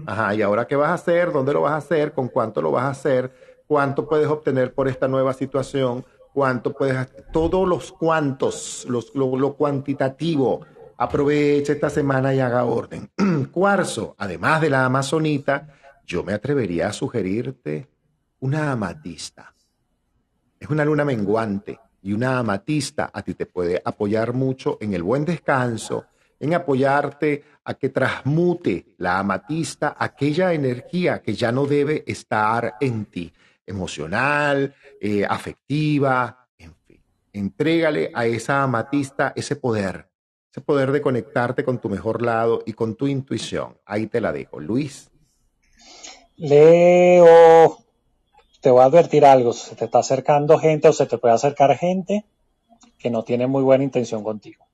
[0.07, 1.31] ajá, ¿y ahora qué vas a hacer?
[1.31, 2.13] ¿Dónde lo vas a hacer?
[2.13, 3.31] ¿Con cuánto lo vas a hacer?
[3.71, 6.03] ¿Cuánto puedes obtener por esta nueva situación?
[6.33, 10.59] ¿Cuánto puedes, todos los cuantos, los, lo, cuantitativo?
[10.97, 13.09] Aprovecha esta semana y haga orden.
[13.53, 15.69] Cuarzo, además de la amazonita,
[16.05, 17.87] yo me atrevería a sugerirte
[18.41, 19.55] una amatista.
[20.59, 25.01] Es una luna menguante y una amatista a ti te puede apoyar mucho en el
[25.01, 26.07] buen descanso,
[26.41, 33.05] en apoyarte a que transmute la amatista aquella energía que ya no debe estar en
[33.05, 33.31] ti,
[33.71, 37.03] emocional, eh, afectiva, en fin.
[37.33, 40.09] Entrégale a esa amatista ese poder,
[40.51, 43.77] ese poder de conectarte con tu mejor lado y con tu intuición.
[43.85, 44.59] Ahí te la dejo.
[44.59, 45.09] Luis.
[46.37, 47.77] Leo,
[48.61, 51.77] te voy a advertir algo, se te está acercando gente o se te puede acercar
[51.77, 52.25] gente
[52.97, 54.65] que no tiene muy buena intención contigo.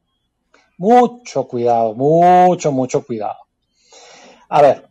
[0.78, 3.38] Mucho cuidado, mucho, mucho cuidado.
[4.50, 4.87] A ver,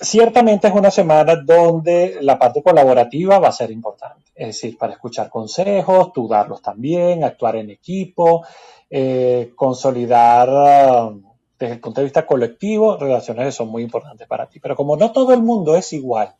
[0.00, 4.92] ciertamente es una semana donde la parte colaborativa va a ser importante, es decir, para
[4.92, 8.44] escuchar consejos, tú darlos también, actuar en equipo,
[8.90, 11.12] eh, consolidar
[11.58, 14.60] desde el punto de vista colectivo relaciones que son muy importantes para ti.
[14.60, 16.34] Pero como no todo el mundo es igual,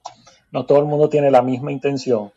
[0.53, 2.33] no todo el mundo tiene la misma intención.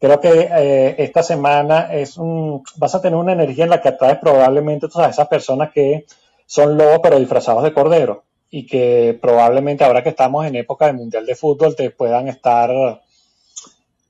[0.00, 3.90] Creo que eh, esta semana es un, vas a tener una energía en la que
[3.90, 6.06] atraes probablemente a esas personas que
[6.46, 10.92] son lobos pero disfrazados de cordero y que probablemente ahora que estamos en época de
[10.92, 13.00] Mundial de Fútbol te puedan estar,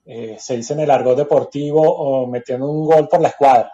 [0.05, 3.73] eh, se dice en el argot deportivo, o metiendo un gol por la escuadra.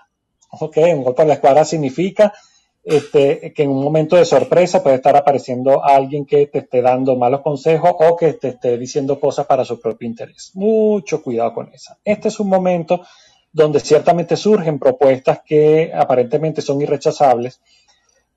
[0.61, 2.35] Ok, un gol por la escuadra significa
[2.85, 7.17] este, que en un momento de sorpresa puede estar apareciendo alguien que te esté dando
[7.17, 10.51] malos consejos o que te esté diciendo cosas para su propio interés.
[10.53, 11.97] Mucho cuidado con esa.
[12.05, 13.01] Este es un momento
[13.51, 17.59] donde ciertamente surgen propuestas que aparentemente son irrechazables,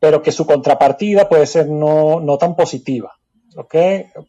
[0.01, 3.13] pero que su contrapartida puede ser no, no tan positiva.
[3.55, 3.75] ¿Ok?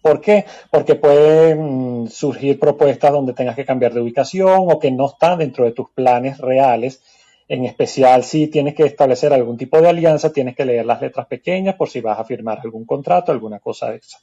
[0.02, 0.44] ¿Por qué?
[0.70, 5.64] Porque pueden surgir propuestas donde tengas que cambiar de ubicación o que no están dentro
[5.64, 7.00] de tus planes reales
[7.48, 11.26] en especial, si tienes que establecer algún tipo de alianza, tienes que leer las letras
[11.26, 14.18] pequeñas por si vas a firmar algún contrato, alguna cosa de esa.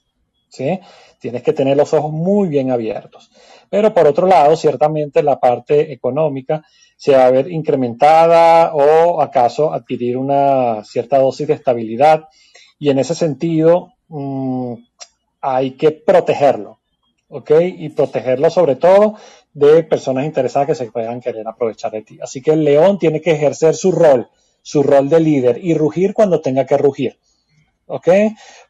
[0.50, 0.80] ¿sí?
[1.20, 3.32] Tienes que tener los ojos muy bien abiertos.
[3.70, 6.64] Pero por otro lado, ciertamente la parte económica
[7.00, 12.28] se va a ver incrementada o acaso adquirir una cierta dosis de estabilidad.
[12.78, 14.74] Y en ese sentido, mmm,
[15.39, 16.80] hay que protegerlo.
[17.30, 17.52] ¿Ok?
[17.62, 19.16] Y protegerlo sobre todo
[19.54, 22.20] de personas interesadas que se puedan querer aprovechar de ti.
[22.22, 24.28] Así que el león tiene que ejercer su rol,
[24.62, 27.18] su rol de líder y rugir cuando tenga que rugir.
[27.91, 28.07] ¿Ok?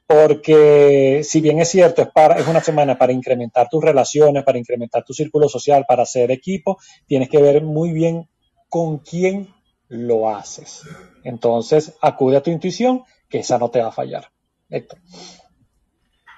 [0.08, 4.58] Porque si bien es cierto, es, para, es una semana para incrementar tus relaciones, para
[4.58, 8.30] incrementar tu círculo social, para hacer equipo, tienes que ver muy bien
[8.70, 9.54] con quién
[9.90, 10.84] lo haces.
[11.24, 14.32] Entonces, acude a tu intuición, que esa no te va a fallar.
[14.70, 15.00] Héctor.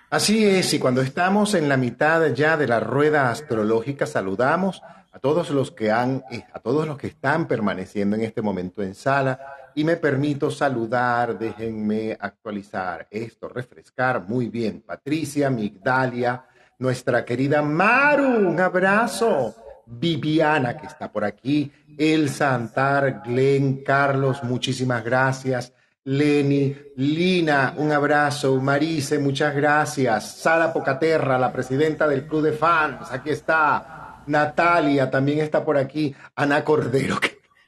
[0.09, 4.81] Así es, y cuando estamos en la mitad ya de la rueda astrológica, saludamos
[5.11, 8.81] a todos los que han, eh, a todos los que están permaneciendo en este momento
[8.81, 9.39] en sala,
[9.75, 14.81] y me permito saludar, déjenme actualizar esto, refrescar muy bien.
[14.81, 16.45] Patricia, Migdalia,
[16.79, 19.55] nuestra querida Maru, un abrazo.
[19.85, 25.73] Viviana, que está por aquí, Elsa Antar, Glenn, Carlos, muchísimas gracias.
[26.03, 28.59] Leni, Lina, un abrazo.
[28.59, 30.37] Marise, muchas gracias.
[30.37, 34.00] Sara Pocaterra, la presidenta del Club de Fans, aquí está.
[34.31, 36.15] Natalia también está por aquí.
[36.35, 37.19] Ana Cordero,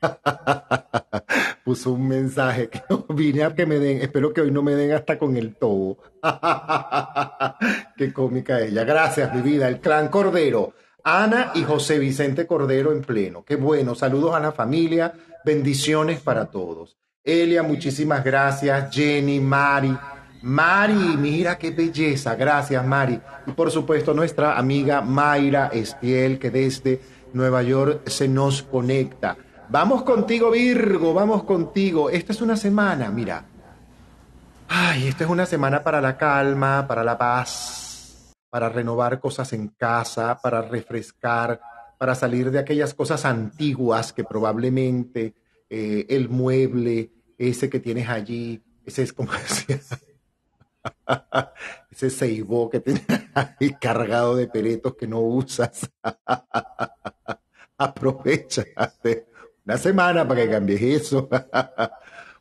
[1.63, 4.01] puso un mensaje que vine a que me den.
[4.01, 5.97] Espero que hoy no me den hasta con el tobo.
[7.97, 8.83] Qué cómica ella.
[8.83, 9.67] Gracias, mi vida.
[9.67, 10.73] El clan Cordero.
[11.03, 13.43] Ana y José Vicente Cordero en pleno.
[13.43, 13.93] Qué bueno.
[13.93, 15.13] Saludos a la familia.
[15.45, 16.97] Bendiciones para todos.
[17.23, 18.93] Elia, muchísimas gracias.
[18.93, 19.97] Jenny, Mari.
[20.43, 22.35] Mari, mira qué belleza.
[22.35, 23.17] Gracias, Mari.
[23.47, 26.99] Y por supuesto, nuestra amiga Mayra Estiel, que desde
[27.31, 29.37] Nueva York se nos conecta.
[29.69, 32.09] Vamos contigo, Virgo, vamos contigo.
[32.09, 33.45] Esta es una semana, mira.
[34.67, 39.69] Ay, esta es una semana para la calma, para la paz, para renovar cosas en
[39.69, 41.61] casa, para refrescar,
[41.97, 45.35] para salir de aquellas cosas antiguas que probablemente
[45.69, 49.31] eh, el mueble, ese que tienes allí, ese es como
[51.91, 53.03] ese ceibó que tienes
[53.33, 55.89] ahí cargado de peretos que no usas.
[57.77, 58.63] Aprovecha
[59.65, 61.27] una semana para que cambies eso.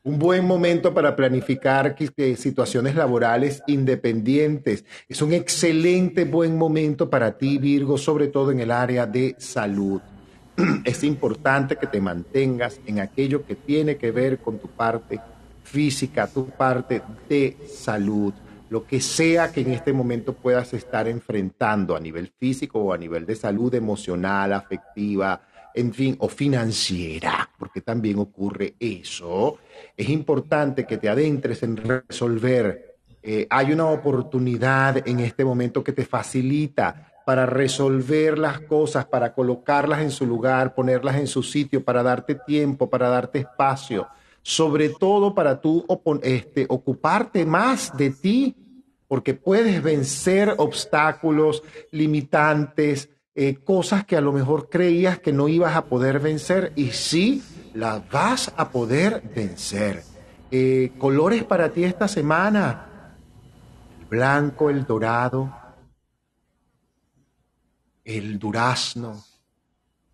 [0.05, 1.97] Un buen momento para planificar
[2.36, 4.84] situaciones laborales independientes.
[5.09, 10.01] Es un excelente buen momento para ti, Virgo, sobre todo en el área de salud.
[10.84, 15.20] es importante que te mantengas en aquello que tiene que ver con tu parte
[15.72, 18.34] física, tu parte de salud,
[18.68, 22.98] lo que sea que en este momento puedas estar enfrentando a nivel físico o a
[22.98, 25.40] nivel de salud emocional, afectiva,
[25.74, 29.58] en fin, o financiera, porque también ocurre eso.
[29.96, 32.96] Es importante que te adentres en resolver.
[33.22, 39.32] Eh, hay una oportunidad en este momento que te facilita para resolver las cosas, para
[39.32, 44.08] colocarlas en su lugar, ponerlas en su sitio, para darte tiempo, para darte espacio,
[44.43, 45.86] sobre todo para tú
[46.22, 48.57] este, ocuparte más de ti,
[49.09, 55.76] porque puedes vencer obstáculos limitantes, eh, cosas que a lo mejor creías que no ibas
[55.76, 57.43] a poder vencer y sí
[57.74, 60.03] las vas a poder vencer.
[60.51, 63.14] Eh, colores para ti esta semana,
[64.01, 65.51] el blanco, el dorado,
[68.05, 69.24] el durazno,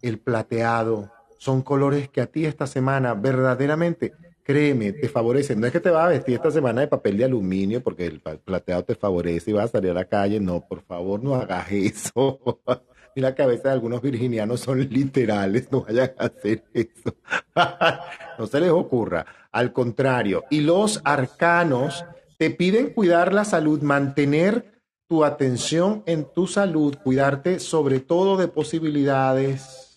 [0.00, 4.12] el plateado, son colores que a ti esta semana verdaderamente,
[4.42, 5.60] créeme, te favorecen.
[5.60, 8.20] No es que te vas a vestir esta semana de papel de aluminio porque el
[8.20, 10.40] plateado te favorece y vas a salir a la calle.
[10.40, 12.40] No, por favor, no hagas eso.
[13.16, 17.16] Mira que a veces algunos virginianos son literales, no vayan a hacer eso.
[18.38, 19.26] no se les ocurra.
[19.50, 22.04] Al contrario, y los arcanos
[22.36, 28.48] te piden cuidar la salud, mantener tu atención en tu salud, cuidarte sobre todo de
[28.48, 29.87] posibilidades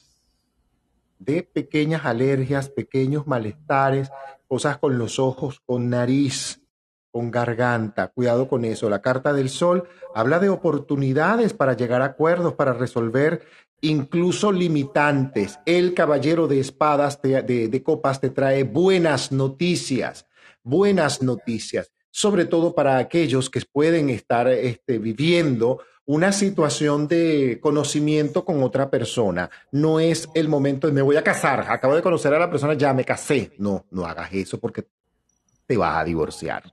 [1.22, 4.10] de pequeñas alergias, pequeños malestares,
[4.48, 6.62] cosas con los ojos, con nariz,
[7.12, 8.08] con garganta.
[8.08, 8.90] Cuidado con eso.
[8.90, 13.44] La carta del sol habla de oportunidades para llegar a acuerdos, para resolver
[13.82, 15.60] incluso limitantes.
[15.66, 20.28] El caballero de espadas, de, de copas, te trae buenas noticias,
[20.64, 25.80] buenas noticias sobre todo para aquellos que pueden estar este, viviendo
[26.12, 29.49] una situación de conocimiento con otra persona.
[29.72, 32.74] No es el momento de me voy a casar, acabo de conocer a la persona,
[32.74, 33.53] ya me casé.
[33.57, 34.86] No, no hagas eso porque
[35.66, 36.64] te vas a divorciar.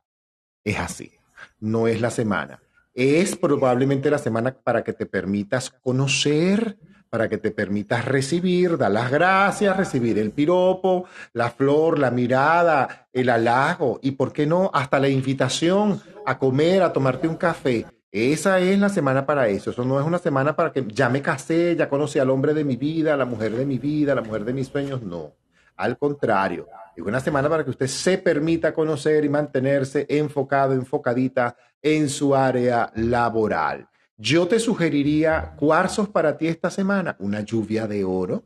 [0.65, 1.13] Es así,
[1.61, 2.61] no es la semana.
[2.95, 6.77] Es probablemente la semana para que te permitas conocer,
[7.09, 13.07] para que te permitas recibir, dar las gracias, recibir el piropo, la flor, la mirada,
[13.13, 17.87] el halago y, ¿por qué no?, hasta la invitación a comer, a tomarte un café.
[18.11, 19.71] Esa es la semana para eso.
[19.71, 22.65] Eso no es una semana para que ya me casé, ya conocí al hombre de
[22.65, 25.03] mi vida, a la mujer de mi vida, a la mujer de mis sueños.
[25.03, 25.35] No.
[25.77, 31.57] Al contrario, es una semana para que usted se permita conocer y mantenerse enfocado, enfocadita
[31.83, 33.89] en su área laboral.
[34.17, 38.43] Yo te sugeriría cuarzos para ti esta semana, una lluvia de oro,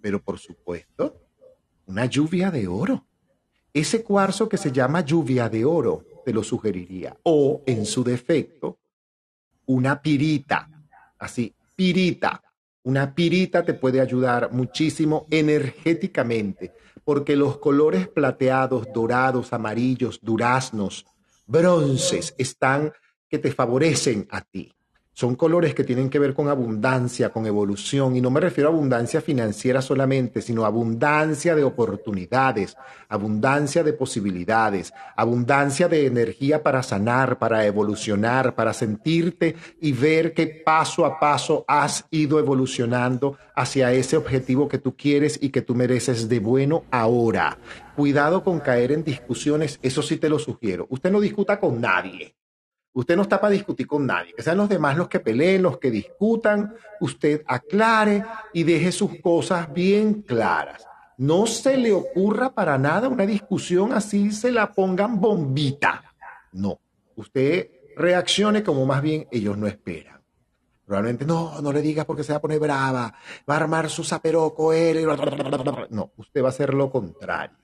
[0.00, 1.16] pero por supuesto,
[1.86, 3.04] una lluvia de oro.
[3.72, 7.16] Ese cuarzo que se llama lluvia de oro, te lo sugeriría.
[7.24, 8.78] O, en su defecto,
[9.70, 10.68] una pirita.
[11.18, 12.42] Así, pirita.
[12.82, 16.72] Una pirita te puede ayudar muchísimo energéticamente,
[17.04, 21.06] porque los colores plateados, dorados, amarillos, duraznos,
[21.46, 22.92] bronces están
[23.28, 24.72] que te favorecen a ti
[25.20, 28.72] Son colores que tienen que ver con abundancia, con evolución, y no me refiero a
[28.72, 32.74] abundancia financiera solamente, sino abundancia de oportunidades,
[33.06, 40.46] abundancia de posibilidades, abundancia de energía para sanar, para evolucionar, para sentirte y ver que
[40.46, 45.74] paso a paso has ido evolucionando hacia ese objetivo que tú quieres y que tú
[45.74, 47.58] mereces de bueno ahora.
[47.94, 50.86] Cuidado con caer en discusiones, eso sí te lo sugiero.
[50.88, 52.39] Usted no discuta con nadie.
[52.92, 55.78] Usted no está para discutir con nadie, que sean los demás los que peleen, los
[55.78, 60.86] que discutan, usted aclare y deje sus cosas bien claras.
[61.16, 66.02] No se le ocurra para nada una discusión así, se la pongan bombita.
[66.52, 66.80] No,
[67.14, 70.20] usted reaccione como más bien ellos no esperan.
[70.84, 73.14] Probablemente no, no le digas porque se va a poner brava,
[73.48, 75.06] va a armar su zaperoco él.
[75.90, 77.59] No, usted va a hacer lo contrario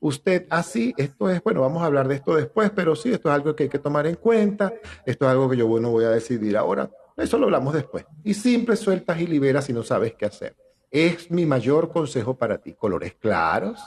[0.00, 3.34] usted así, esto es, bueno, vamos a hablar de esto después, pero sí, esto es
[3.34, 4.72] algo que hay que tomar en cuenta,
[5.06, 8.06] esto es algo que yo, bueno, voy a decidir ahora, eso lo hablamos después.
[8.24, 10.56] Y simple sueltas y liberas si no sabes qué hacer.
[10.90, 12.72] Es mi mayor consejo para ti.
[12.72, 13.78] Colores claros,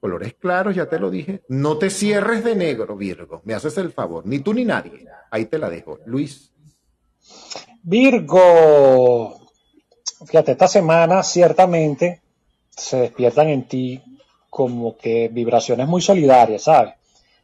[0.00, 1.42] colores claros, ya te lo dije.
[1.48, 5.06] No te cierres de negro, Virgo, me haces el favor, ni tú ni nadie.
[5.30, 5.98] Ahí te la dejo.
[6.06, 6.50] Luis.
[7.82, 9.38] Virgo,
[10.26, 12.22] fíjate, esta semana ciertamente
[12.70, 14.02] se despiertan en ti
[14.52, 16.92] como que vibraciones muy solidarias, ¿sabes?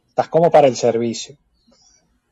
[0.07, 1.35] Estás como para el servicio.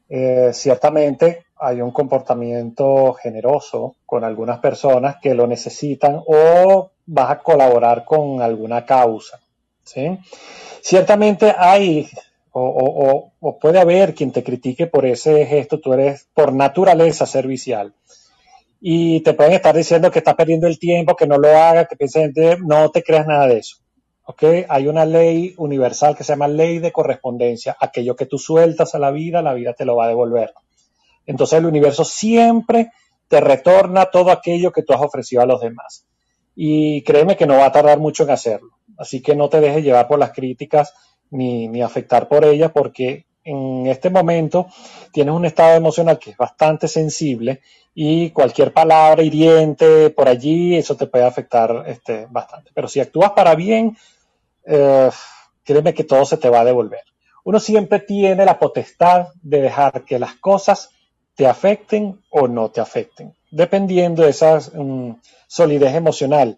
[0.07, 7.39] Eh, ciertamente hay un comportamiento generoso con algunas personas que lo necesitan o vas a
[7.39, 9.39] colaborar con alguna causa.
[9.84, 10.15] ¿sí?
[10.82, 12.07] Ciertamente hay
[12.51, 17.95] o, puede haber quien te critique por ese gesto, tú eres por naturaleza servicial.
[18.80, 21.95] Y te pueden estar diciendo que estás perdiendo el tiempo, que no lo hagas, que
[21.95, 23.78] pienses en no te creas nada de eso.
[24.69, 27.78] Hay una ley universal que se llama ley de correspondencia.
[27.80, 30.53] Aquello que tú sueltas a la vida, la vida te lo va a devolver.
[31.25, 32.91] Entonces el universo siempre
[33.28, 36.05] te retorna todo aquello que tú has ofrecido a los demás.
[36.55, 38.71] Y créeme que no va a tardar mucho en hacerlo.
[38.97, 40.93] Así que no te dejes llevar por las críticas
[41.30, 44.67] ni, ni afectar por ellas porque en este momento
[45.13, 47.61] tienes un estado emocional que es bastante sensible
[47.95, 52.71] y cualquier palabra hiriente por allí, eso te puede afectar este, bastante.
[52.73, 53.97] Pero si actúas para bien,
[54.68, 55.09] eh,
[55.63, 57.01] créeme que todo se te va a devolver.
[57.43, 60.89] Uno siempre tiene la potestad de dejar que las cosas
[61.36, 66.57] te afecten o no te afecten, dependiendo de esa mm, solidez emocional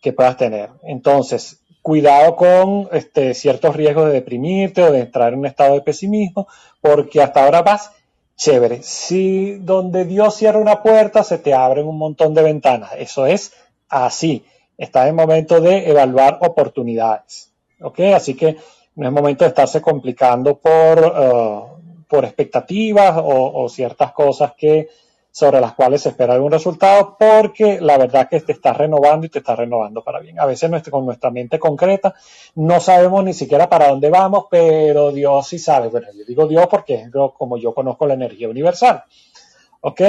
[0.00, 0.70] que puedas tener.
[0.82, 5.82] Entonces, cuidado con este, ciertos riesgos de deprimirte o de entrar en un estado de
[5.82, 6.46] pesimismo,
[6.80, 7.92] porque hasta ahora vas
[8.36, 8.82] chévere.
[8.82, 12.92] Si donde Dios cierra una puerta, se te abren un montón de ventanas.
[12.96, 13.52] Eso es
[13.88, 14.44] así.
[14.78, 17.49] Está en momento de evaluar oportunidades.
[17.80, 18.00] ¿Ok?
[18.14, 18.56] Así que
[18.96, 24.88] no es momento de estarse complicando por, uh, por expectativas o, ciertas cosas que
[25.32, 29.28] sobre las cuales se espera algún resultado, porque la verdad que te estás renovando y
[29.28, 30.40] te estás renovando para bien.
[30.40, 32.14] A veces con nuestra mente concreta
[32.56, 35.86] no sabemos ni siquiera para dónde vamos, pero Dios sí sabe.
[35.86, 39.04] Bueno, yo digo Dios porque es como yo conozco la energía universal.
[39.82, 40.00] ¿Ok?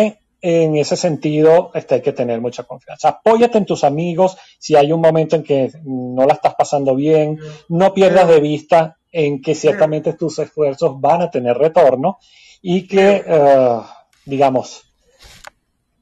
[0.42, 3.10] En ese sentido este, hay que tener mucha confianza.
[3.10, 7.39] Apóyate en tus amigos si hay un momento en que no la estás pasando bien,
[7.70, 12.18] no pierdas de vista en que ciertamente tus esfuerzos van a tener retorno
[12.62, 13.80] y que, eh,
[14.26, 14.84] digamos,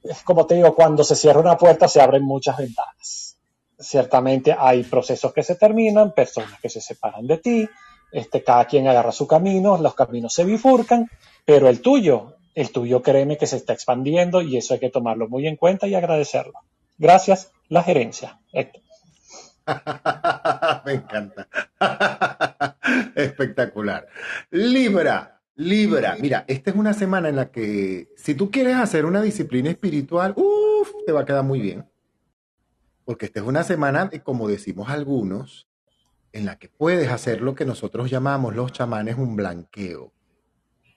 [0.03, 3.37] es como te digo, cuando se cierra una puerta se abren muchas ventanas.
[3.77, 7.69] Ciertamente hay procesos que se terminan, personas que se separan de ti,
[8.11, 11.09] este, cada quien agarra su camino, los caminos se bifurcan,
[11.45, 15.27] pero el tuyo el tuyo créeme que se está expandiendo y eso hay que tomarlo
[15.27, 16.53] muy en cuenta y agradecerlo.
[16.97, 18.39] Gracias, la gerencia.
[20.85, 21.47] Me encanta.
[23.15, 24.07] Espectacular.
[24.51, 26.17] Libra, Libra.
[26.19, 30.33] Mira, esta es una semana en la que si tú quieres hacer una disciplina espiritual,
[30.35, 31.85] uff, te va a quedar muy bien.
[33.05, 35.67] Porque esta es una semana, como decimos algunos,
[36.31, 40.13] en la que puedes hacer lo que nosotros llamamos los chamanes un blanqueo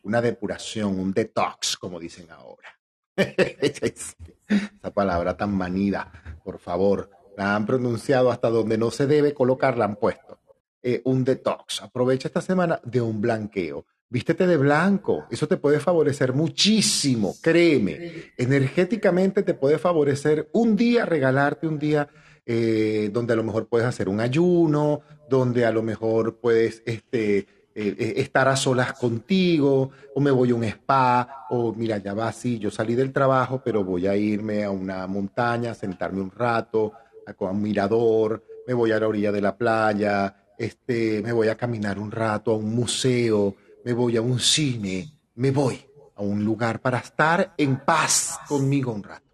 [0.02, 2.68] una depuración, un detox, como dicen ahora.
[3.16, 9.84] Esa palabra tan manida, por favor, la han pronunciado hasta donde no se debe colocarla,
[9.84, 10.38] han puesto.
[10.82, 11.82] Eh, un detox.
[11.82, 13.86] Aprovecha esta semana de un blanqueo.
[14.08, 18.32] Vístete de blanco, eso te puede favorecer muchísimo, créeme.
[18.36, 22.10] Energéticamente te puede favorecer un día, regalarte un día
[22.44, 25.00] eh, donde a lo mejor puedes hacer un ayuno,
[25.30, 30.50] donde a lo mejor puedes este, eh, eh, estar a solas contigo, o me voy
[30.50, 34.14] a un spa, o mira, ya va así, yo salí del trabajo, pero voy a
[34.14, 36.92] irme a una montaña, sentarme un rato,
[37.26, 41.56] a, un mirador, me voy a la orilla de la playa, este, me voy a
[41.56, 45.82] caminar un rato a un museo, me voy a un cine, me voy
[46.14, 49.26] a un lugar para estar en paz conmigo un rato.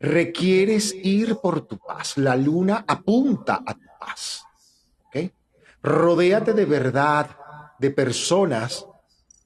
[0.00, 2.16] Requieres ir por tu paz.
[2.16, 4.42] La luna apunta a tu paz.
[5.82, 7.26] Rodéate de verdad
[7.82, 8.86] de personas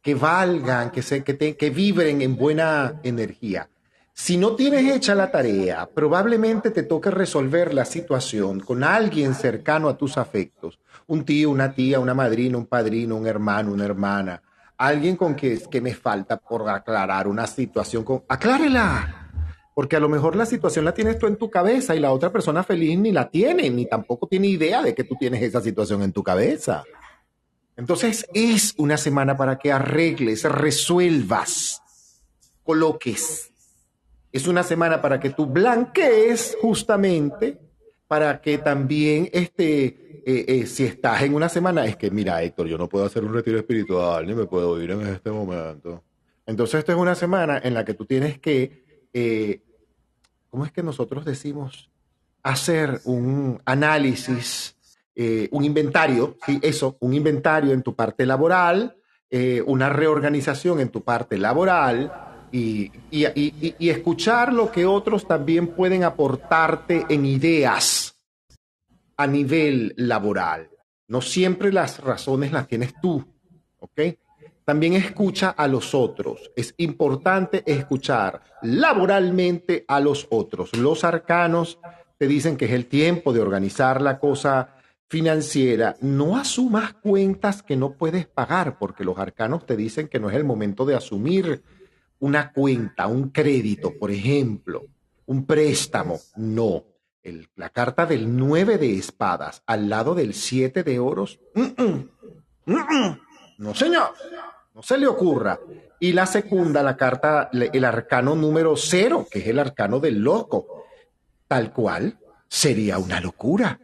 [0.02, 3.68] que valgan, que, se, que, te, que vibren en buena energía.
[4.12, 9.88] Si no tienes hecha la tarea, probablemente te toque resolver la situación con alguien cercano
[9.88, 10.78] a tus afectos.
[11.06, 14.42] Un tío, una tía, una madrina, un padrino, un hermano, una hermana.
[14.76, 18.04] Alguien con que, que me falta por aclarar una situación.
[18.04, 19.30] Con, aclárela.
[19.74, 22.30] Porque a lo mejor la situación la tienes tú en tu cabeza y la otra
[22.30, 26.02] persona feliz ni la tiene, ni tampoco tiene idea de que tú tienes esa situación
[26.02, 26.84] en tu cabeza.
[27.76, 31.82] Entonces es una semana para que arregles, resuelvas,
[32.62, 33.50] coloques.
[34.32, 37.58] Es una semana para que tú blanquees justamente,
[38.06, 42.66] para que también este, eh, eh, si estás en una semana, es que mira Héctor,
[42.66, 46.02] yo no puedo hacer un retiro espiritual, ni me puedo ir en este momento.
[46.46, 49.62] Entonces esta es una semana en la que tú tienes que eh,
[50.50, 51.90] ¿cómo es que nosotros decimos?
[52.42, 54.75] Hacer un análisis,
[55.16, 58.96] eh, un inventario, sí, eso, un inventario en tu parte laboral,
[59.30, 62.12] eh, una reorganización en tu parte laboral
[62.52, 68.16] y, y, y, y, escuchar lo que otros también pueden aportarte en ideas
[69.16, 70.70] a nivel laboral.
[71.08, 73.24] No siempre las razones las tienes tú,
[73.78, 74.00] ¿ok?
[74.66, 76.50] también escucha a los otros.
[76.56, 80.76] Es importante escuchar laboralmente a los otros.
[80.76, 81.78] Los arcanos
[82.18, 84.75] te dicen que es el tiempo de organizar la cosa
[85.08, 85.96] financiera.
[86.00, 90.36] No asumas cuentas que no puedes pagar, porque los arcanos te dicen que no es
[90.36, 91.62] el momento de asumir
[92.18, 94.86] una cuenta, un crédito, por ejemplo,
[95.26, 96.18] un préstamo.
[96.36, 96.84] No.
[97.56, 101.40] La carta del 9 de espadas al lado del 7 de oros.
[101.54, 102.08] Mm -mm,
[102.66, 103.18] mm
[103.58, 104.14] no, señor.
[104.74, 105.58] No se le ocurra.
[105.98, 110.84] Y la segunda, la carta, el arcano número cero, que es el arcano del loco.
[111.48, 112.18] Tal cual,
[112.48, 113.80] sería una locura.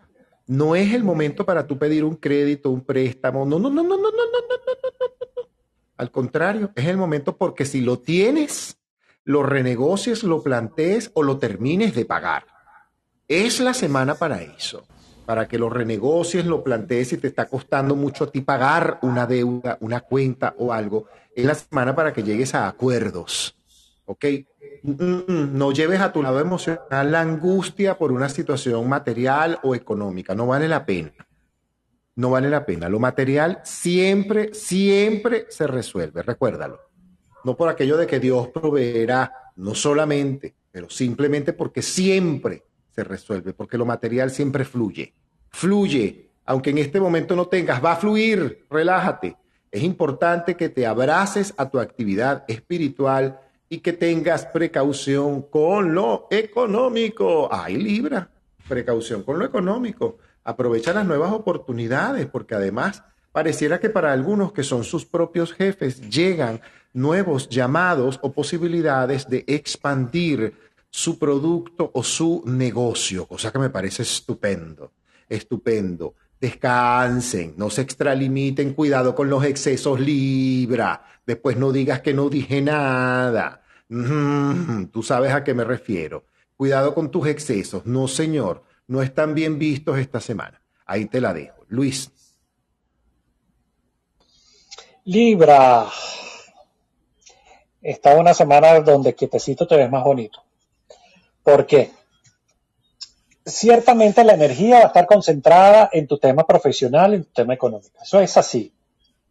[0.47, 3.44] No es el momento para tú pedir un crédito, un préstamo.
[3.44, 5.43] No, no, no, no, no, no, no, no, no.
[5.97, 8.78] Al contrario, es el momento porque si lo tienes,
[9.24, 12.47] lo renegocies, lo plantees o lo termines de pagar.
[13.28, 14.85] Es la semana para eso
[15.24, 19.27] para que lo renegocies, lo plantees y te está costando mucho a ti pagar una
[19.27, 23.56] deuda, una cuenta o algo, es la semana para que llegues a acuerdos.
[24.13, 24.25] ¿Ok?
[24.83, 30.35] No lleves a tu lado emocional la angustia por una situación material o económica.
[30.35, 31.13] No vale la pena.
[32.17, 32.89] No vale la pena.
[32.89, 36.23] Lo material siempre, siempre se resuelve.
[36.23, 36.79] Recuérdalo.
[37.45, 43.55] No por aquello de que Dios proveerá, no solamente, pero simplemente porque siempre se resuelve,
[43.55, 45.15] porque lo material siempre fluye.
[45.49, 49.37] Fluye, aunque en este momento no tengas, va a fluir, relájate.
[49.71, 53.41] Es importante que te abraces a tu actividad espiritual
[53.73, 57.49] y que tengas precaución con lo económico.
[57.51, 58.28] Ay, Libra,
[58.69, 60.19] precaución con lo económico.
[60.44, 66.11] Aprovecha las nuevas oportunidades, porque además pareciera que para algunos que son sus propios jefes
[66.11, 66.61] llegan
[66.93, 70.53] nuevos llamados o posibilidades de expandir
[70.90, 74.93] su producto o su negocio, cosa que me parece estupendo,
[75.31, 76.15] estupendo.
[76.39, 81.07] Descansen, no se extralimiten, cuidado con los excesos, Libra.
[81.24, 83.62] Después no digas que no dije nada.
[84.93, 86.24] Tú sabes a qué me refiero.
[86.56, 87.85] Cuidado con tus excesos.
[87.85, 90.62] No, señor, no están bien vistos esta semana.
[90.86, 91.64] Ahí te la dejo.
[91.69, 92.10] Luis.
[95.05, 95.86] Libra.
[97.82, 100.43] Está una semana donde quietecito te ves más bonito.
[101.43, 101.90] ¿Por qué?
[103.44, 107.98] Ciertamente la energía va a estar concentrada en tu tema profesional, en tu tema económico.
[108.01, 108.73] Eso es así.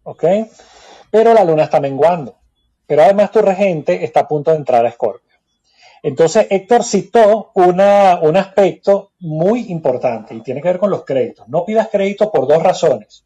[0.04, 0.26] ¿Ok?
[1.10, 2.41] Pero la luna está menguando.
[2.92, 5.38] Pero además tu regente está a punto de entrar a Escorpio.
[6.04, 11.48] Entonces Héctor citó una, un aspecto muy importante y tiene que ver con los créditos.
[11.48, 13.24] No pidas crédito por dos razones.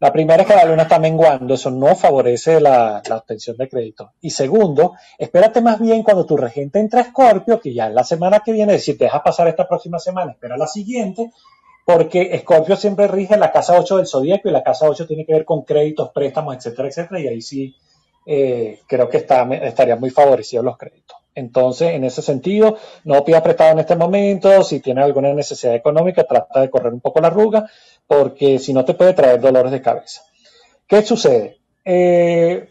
[0.00, 4.12] La primera es que la luna está menguando, eso no favorece la, obtención de crédito.
[4.22, 8.04] Y segundo, espérate más bien cuando tu regente entra a Escorpio, que ya es la
[8.04, 11.30] semana que viene, decir, te dejas pasar esta próxima semana, espera la siguiente,
[11.84, 15.34] porque Escorpio siempre rige la casa 8 del zodíaco y la casa 8 tiene que
[15.34, 17.76] ver con créditos, préstamos, etcétera, etcétera, y ahí sí
[18.26, 21.16] eh, creo que está, estarían muy favorecidos los créditos.
[21.34, 24.62] Entonces, en ese sentido, no pidas prestado en este momento.
[24.62, 27.68] Si tienes alguna necesidad económica, trata de correr un poco la arruga,
[28.06, 30.22] porque si no te puede traer dolores de cabeza.
[30.86, 31.58] ¿Qué sucede?
[31.84, 32.68] Eh,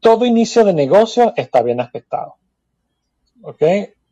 [0.00, 2.36] todo inicio de negocio está bien aspectado.
[3.42, 3.62] ¿Ok?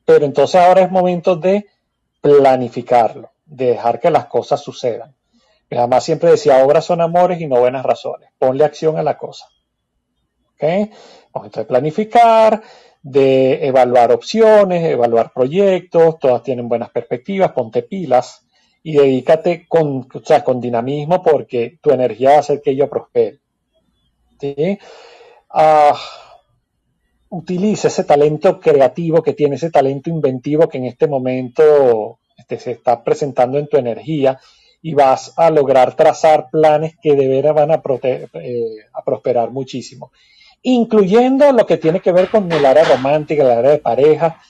[0.05, 1.67] Pero entonces ahora es momento de
[2.21, 5.15] planificarlo, de dejar que las cosas sucedan.
[5.69, 8.31] Mi mamá siempre decía, obras son amores y no buenas razones.
[8.39, 9.47] Ponle acción a la cosa.
[10.57, 10.91] ¿Ok?
[11.33, 12.63] Momento de planificar,
[13.03, 18.45] de evaluar opciones, evaluar proyectos, todas tienen buenas perspectivas, ponte pilas
[18.83, 22.89] y dedícate con, o sea, con dinamismo porque tu energía va a hacer que ello
[22.89, 23.41] prospere.
[24.41, 24.79] ¿sí?
[25.51, 25.95] Ah,
[27.29, 32.73] utiliza ese talento creativo que tiene, ese talento inventivo que en este momento este, se
[32.73, 34.39] está presentando en tu energía
[34.83, 40.13] y vas a lograr trazar planes que de veras van a, eh, a prosperar muchísimo,
[40.69, 44.41] incluyendo lo que tiene que ver con el área romántica, el área de pareja,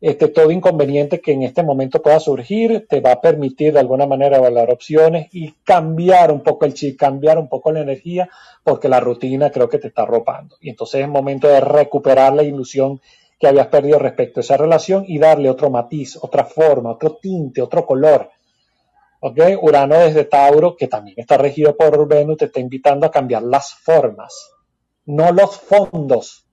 [0.00, 4.06] este, todo inconveniente que en este momento pueda surgir te va a permitir de alguna
[4.06, 8.30] manera evaluar opciones y cambiar un poco el chip, cambiar un poco la energía,
[8.64, 10.56] porque la rutina creo que te está arropando.
[10.62, 13.02] Y entonces es momento de recuperar la ilusión
[13.38, 17.60] que habías perdido respecto a esa relación y darle otro matiz, otra forma, otro tinte,
[17.60, 18.30] otro color.
[19.20, 19.38] ¿Ok?
[19.60, 23.74] Urano desde Tauro, que también está regido por Venus, te está invitando a cambiar las
[23.74, 24.54] formas,
[25.08, 26.46] no los fondos.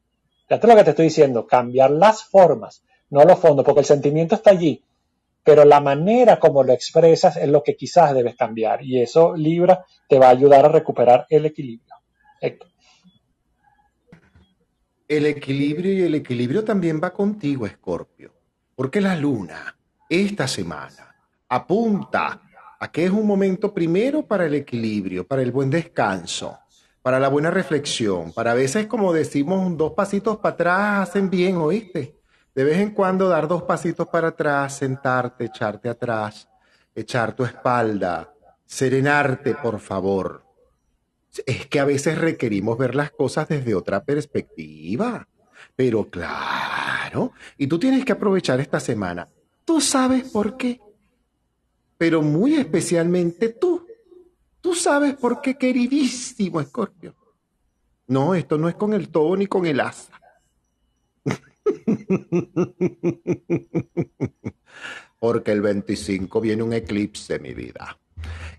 [0.48, 4.36] Fíjate lo que te estoy diciendo, cambiar las formas no los fondos, porque el sentimiento
[4.36, 4.84] está allí,
[5.44, 9.86] pero la manera como lo expresas es lo que quizás debes cambiar y eso Libra
[10.10, 11.94] te va a ayudar a recuperar el equilibrio.
[15.08, 18.34] El equilibrio y el equilibrio también va contigo, Escorpio,
[18.76, 19.78] porque la luna
[20.10, 21.16] esta semana
[21.48, 22.42] apunta
[22.80, 26.58] a que es un momento primero para el equilibrio, para el buen descanso,
[27.06, 31.58] para la buena reflexión, para a veces como decimos dos pasitos para atrás hacen bien,
[31.58, 32.20] ¿oíste?
[32.56, 36.50] De vez en cuando dar dos pasitos para atrás, sentarte, echarte atrás,
[36.96, 38.34] echar tu espalda,
[38.66, 40.48] serenarte, por favor.
[41.46, 45.28] Es que a veces requerimos ver las cosas desde otra perspectiva.
[45.76, 49.30] Pero claro, y tú tienes que aprovechar esta semana.
[49.64, 50.82] Tú sabes por qué.
[52.00, 53.85] Pero muy especialmente tú.
[54.66, 57.14] Tú sabes por qué, queridísimo Escorpio.
[58.08, 60.20] No, esto no es con el todo ni con el asa.
[65.20, 68.00] Porque el 25 viene un eclipse, mi vida.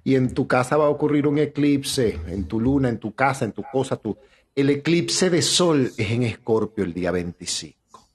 [0.05, 3.45] Y en tu casa va a ocurrir un eclipse, en tu luna, en tu casa,
[3.45, 3.97] en tu cosa.
[3.97, 4.17] Tu...
[4.55, 8.09] El eclipse de sol es en Escorpio el día 25.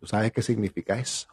[0.00, 1.28] ¿Tú sabes qué significa eso?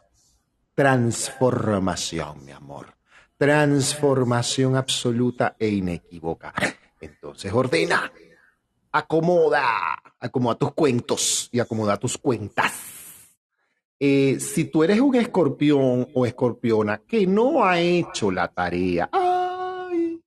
[0.74, 3.01] Transformación, mi amor.
[3.42, 6.54] Transformación absoluta e inequívoca.
[7.00, 8.12] Entonces ordena,
[8.92, 9.64] acomoda,
[10.20, 12.92] acomoda tus cuentos y acomoda tus cuentas
[14.04, 20.20] eh, si tú eres un escorpión o escorpiona que no ha hecho la tarea, ay,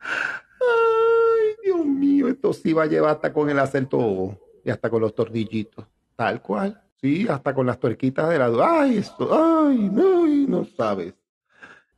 [0.00, 5.00] ay, Dios mío, esto sí va a llevar hasta con el acento y hasta con
[5.00, 10.24] los tornillitos, tal cual, sí, hasta con las tuerquitas de la, ay, esto, ay, no,
[10.46, 11.12] no sabes.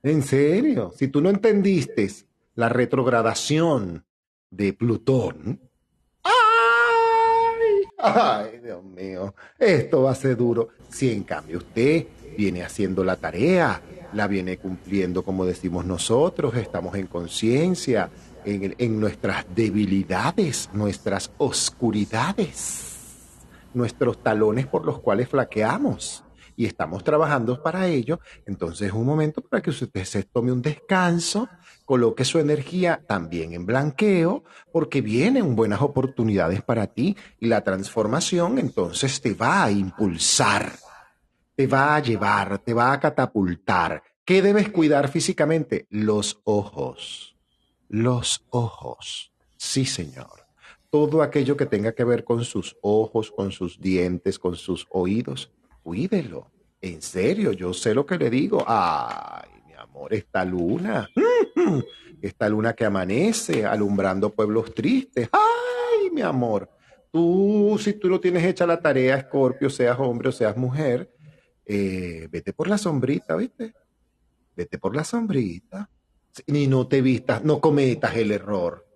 [0.04, 2.10] En serio, si tú no entendiste
[2.56, 4.04] la retrogradación
[4.50, 5.60] de Plutón,
[8.06, 10.68] Ay, Dios mío, esto va a ser duro.
[10.90, 12.06] Si en cambio usted
[12.36, 13.80] viene haciendo la tarea,
[14.12, 18.10] la viene cumpliendo como decimos nosotros, estamos en conciencia,
[18.44, 22.98] en, en nuestras debilidades, nuestras oscuridades,
[23.72, 26.23] nuestros talones por los cuales flaqueamos
[26.56, 30.62] y estamos trabajando para ello, entonces es un momento para que usted se tome un
[30.62, 31.48] descanso,
[31.84, 38.58] coloque su energía también en blanqueo, porque vienen buenas oportunidades para ti y la transformación
[38.58, 40.72] entonces te va a impulsar,
[41.54, 44.02] te va a llevar, te va a catapultar.
[44.24, 45.86] ¿Qué debes cuidar físicamente?
[45.90, 47.36] Los ojos.
[47.88, 49.32] Los ojos.
[49.56, 50.46] Sí, señor.
[50.90, 55.50] Todo aquello que tenga que ver con sus ojos, con sus dientes, con sus oídos,
[55.84, 56.50] cuídelo.
[56.80, 58.64] En serio, yo sé lo que le digo.
[58.66, 61.08] Ay, mi amor, esta luna,
[62.20, 65.28] esta luna que amanece alumbrando pueblos tristes.
[65.30, 66.70] Ay, mi amor,
[67.12, 71.10] tú, si tú no tienes hecha la tarea, Escorpio, seas hombre o seas mujer,
[71.64, 73.74] eh, vete por la sombrita, ¿viste?
[74.56, 75.88] Vete por la sombrita.
[76.48, 78.86] Ni no te vistas, no cometas el error.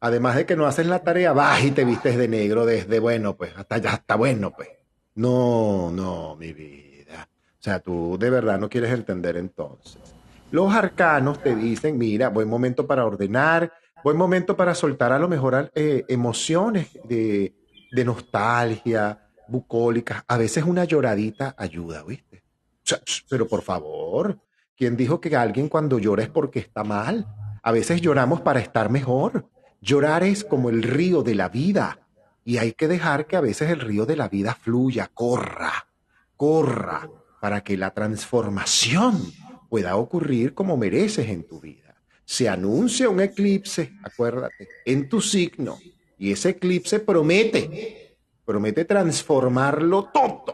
[0.00, 3.36] Además de que no haces la tarea, vas y te vistes de negro desde, bueno,
[3.36, 4.68] pues, hasta ya está bueno, pues.
[5.14, 7.28] No, no, mi vida.
[7.58, 10.00] O sea, tú de verdad no quieres entender entonces.
[10.50, 13.72] Los arcanos te dicen, mira, buen momento para ordenar,
[14.02, 17.54] buen momento para soltar a lo mejor eh, emociones de,
[18.04, 20.24] nostalgia, bucólicas.
[20.26, 22.42] A veces una lloradita ayuda, ¿viste?
[23.30, 24.38] Pero por favor,
[24.76, 27.26] ¿quién dijo que alguien cuando llora es porque está mal?
[27.62, 29.48] A veces lloramos para estar mejor.
[29.80, 32.03] Llorar es como el río de la vida
[32.44, 35.88] y hay que dejar que a veces el río de la vida fluya, corra,
[36.36, 37.08] corra,
[37.40, 39.32] para que la transformación
[39.68, 41.96] pueda ocurrir como mereces en tu vida.
[42.24, 45.78] Se anuncia un eclipse, acuérdate, en tu signo,
[46.16, 50.44] Y ese eclipse promete, promete transformarlo todo,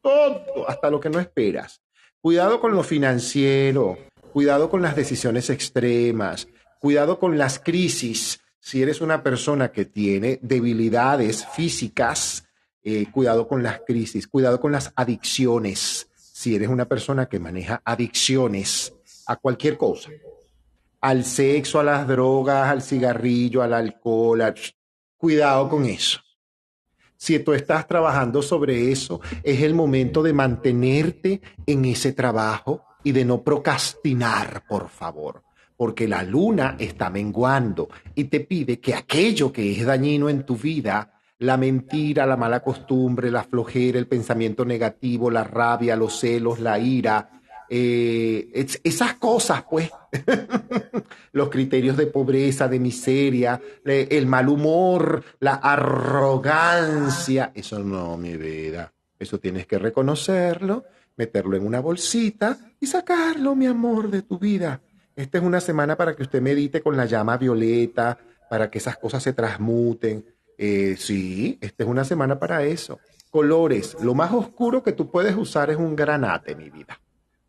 [0.00, 1.82] todo, hasta lo que no esperas.
[2.20, 3.98] Cuidado con lo financiero,
[4.32, 6.48] cuidado con las decisiones extremas,
[6.80, 8.40] cuidado con las crisis.
[8.68, 12.44] Si eres una persona que tiene debilidades físicas,
[12.82, 16.10] eh, cuidado con las crisis, cuidado con las adicciones.
[16.14, 18.92] Si eres una persona que maneja adicciones
[19.26, 20.10] a cualquier cosa,
[21.00, 24.54] al sexo, a las drogas, al cigarrillo, al alcohol,
[25.16, 26.20] cuidado con eso.
[27.16, 33.12] Si tú estás trabajando sobre eso, es el momento de mantenerte en ese trabajo y
[33.12, 35.47] de no procrastinar, por favor,
[35.78, 40.56] porque la luna está menguando y te pide que aquello que es dañino en tu
[40.56, 46.58] vida, la mentira, la mala costumbre, la flojera, el pensamiento negativo, la rabia, los celos,
[46.58, 47.30] la ira,
[47.70, 48.50] eh,
[48.82, 49.88] esas cosas, pues,
[51.32, 58.92] los criterios de pobreza, de miseria, el mal humor, la arrogancia, eso no, mi vida,
[59.16, 60.86] eso tienes que reconocerlo,
[61.16, 64.80] meterlo en una bolsita y sacarlo, mi amor, de tu vida.
[65.18, 68.18] Esta es una semana para que usted medite con la llama violeta,
[68.48, 70.24] para que esas cosas se transmuten.
[70.56, 72.98] Eh, sí, esta es una semana para eso.
[73.30, 76.98] Colores, lo más oscuro que tú puedes usar es un granate, mi vida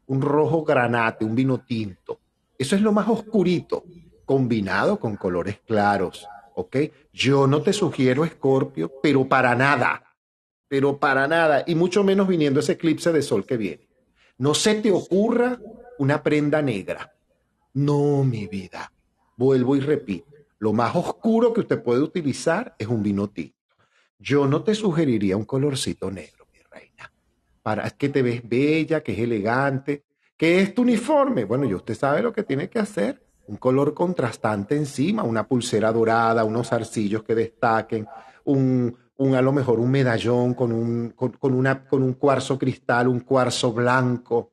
[0.09, 2.19] un rojo granate, un vino tinto.
[2.57, 3.83] Eso es lo más oscurito,
[4.25, 6.77] combinado con colores claros, ¿ok?
[7.13, 10.03] Yo no te sugiero escorpio, pero para nada,
[10.67, 13.87] pero para nada, y mucho menos viniendo ese eclipse de sol que viene.
[14.37, 15.59] No se te ocurra
[15.99, 17.13] una prenda negra.
[17.73, 18.91] No, mi vida.
[19.37, 23.55] Vuelvo y repito, lo más oscuro que usted puede utilizar es un vino tinto.
[24.17, 26.39] Yo no te sugeriría un colorcito negro
[27.61, 30.03] para que te ves bella, que es elegante,
[30.35, 31.45] que es tu uniforme.
[31.45, 33.21] Bueno, y usted sabe lo que tiene que hacer.
[33.47, 38.07] Un color contrastante encima, una pulsera dorada, unos arcillos que destaquen,
[38.45, 43.07] un, un a lo mejor un medallón con un, con, una, con un cuarzo cristal,
[43.07, 44.49] un cuarzo blanco.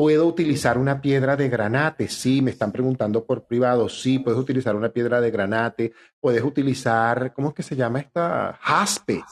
[0.00, 2.08] ¿Puedo utilizar una piedra de granate?
[2.08, 3.86] Sí, me están preguntando por privado.
[3.90, 5.92] Sí, puedes utilizar una piedra de granate.
[6.18, 8.58] Puedes utilizar, ¿cómo es que se llama esta?
[8.62, 9.22] Jaspe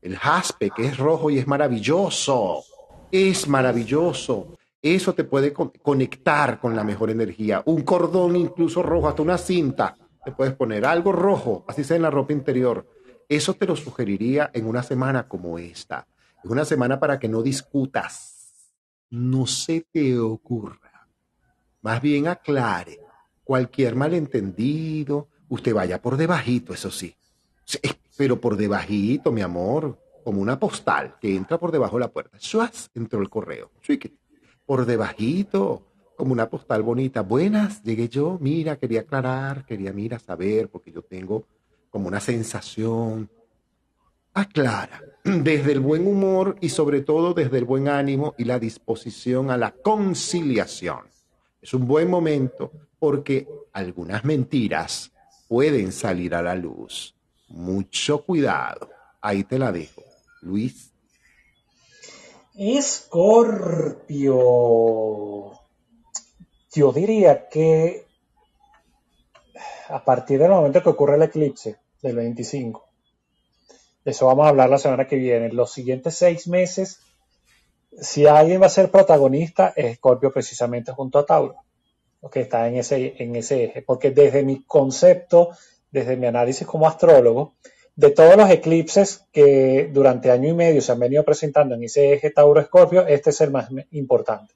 [0.00, 2.62] el jaspe, que es rojo y es maravilloso.
[3.12, 4.56] Es maravilloso.
[4.80, 7.62] Eso te puede conectar con la mejor energía.
[7.66, 9.94] Un cordón incluso rojo, hasta una cinta.
[10.24, 12.86] Te puedes poner algo rojo, así sea en la ropa interior.
[13.28, 16.06] Eso te lo sugeriría en una semana como esta.
[16.42, 18.33] Es una semana para que no discutas.
[19.14, 21.08] No se te ocurra.
[21.82, 23.00] Más bien aclare.
[23.42, 27.14] Cualquier malentendido, usted vaya por debajito, eso sí
[28.16, 32.38] pero por debajito, mi amor, como una postal que entra por debajo de la puerta.
[32.40, 32.90] ¡Suas!
[32.94, 33.70] Entró el correo.
[34.64, 35.82] Por debajito,
[36.16, 37.22] como una postal bonita.
[37.22, 38.38] Buenas, llegué yo.
[38.40, 41.46] Mira, quería aclarar, quería, mira, saber, porque yo tengo
[41.90, 43.30] como una sensación.
[44.34, 49.50] Aclara, desde el buen humor y sobre todo desde el buen ánimo y la disposición
[49.50, 51.06] a la conciliación.
[51.62, 55.12] Es un buen momento porque algunas mentiras
[55.48, 57.14] pueden salir a la luz
[57.54, 58.90] mucho cuidado.
[59.20, 60.02] Ahí te la dejo.
[60.42, 60.92] Luis.
[62.54, 64.34] Escorpio.
[66.72, 68.06] Yo diría que
[69.88, 72.84] a partir del momento que ocurre el eclipse del 25,
[74.04, 77.00] de eso vamos a hablar la semana que viene, los siguientes seis meses,
[78.00, 81.56] si alguien va a ser protagonista, es Escorpio precisamente junto a Tauro,
[82.32, 85.50] que está en ese, en ese eje, porque desde mi concepto
[85.94, 87.54] desde mi análisis como astrólogo,
[87.94, 92.14] de todos los eclipses que durante año y medio se han venido presentando en ese
[92.14, 94.52] eje Tauro-Escorpio, este es el más importante.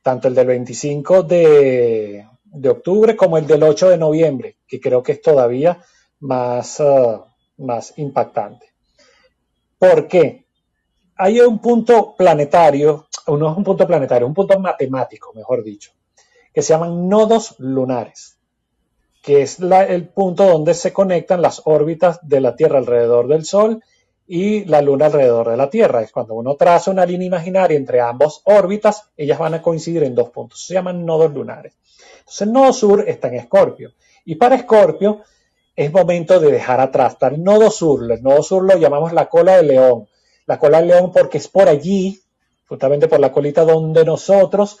[0.00, 2.24] Tanto el del 25 de,
[2.68, 5.82] octubre como el del 8 de noviembre, que creo que es todavía
[6.20, 7.24] más, uh,
[7.60, 8.66] más impactante.
[9.78, 10.46] ¿Por qué?
[11.16, 15.92] Hay un punto planetario, no es un punto planetario, un punto matemático, mejor dicho,
[16.52, 18.40] que se llaman nodos lunares
[19.22, 23.82] que es el punto donde se conectan las órbitas de la Tierra alrededor del Sol
[24.26, 26.02] y la Luna alrededor de la Tierra.
[26.02, 30.14] Es cuando uno traza una línea imaginaria entre ambas órbitas, ellas van a coincidir en
[30.14, 30.64] dos puntos.
[30.64, 31.74] Se llaman nodos lunares.
[32.20, 33.92] Entonces, el nodo sur está en Escorpio.
[34.24, 35.20] Y para Escorpio
[35.76, 37.14] es momento de dejar atrás.
[37.14, 38.10] Está el nodo sur.
[38.10, 40.08] El nodo sur lo llamamos la cola de león.
[40.46, 42.20] La cola de león porque es por allí,
[42.66, 44.78] justamente por la colita donde nosotros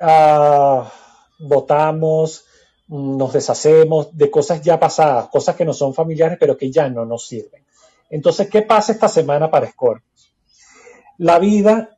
[0.00, 0.90] ah,
[1.38, 2.44] votamos,
[2.88, 7.04] nos deshacemos de cosas ya pasadas, cosas que no son familiares, pero que ya no
[7.04, 7.62] nos sirven.
[8.10, 10.04] Entonces, ¿qué pasa esta semana para Scorpio?
[11.18, 11.96] La vida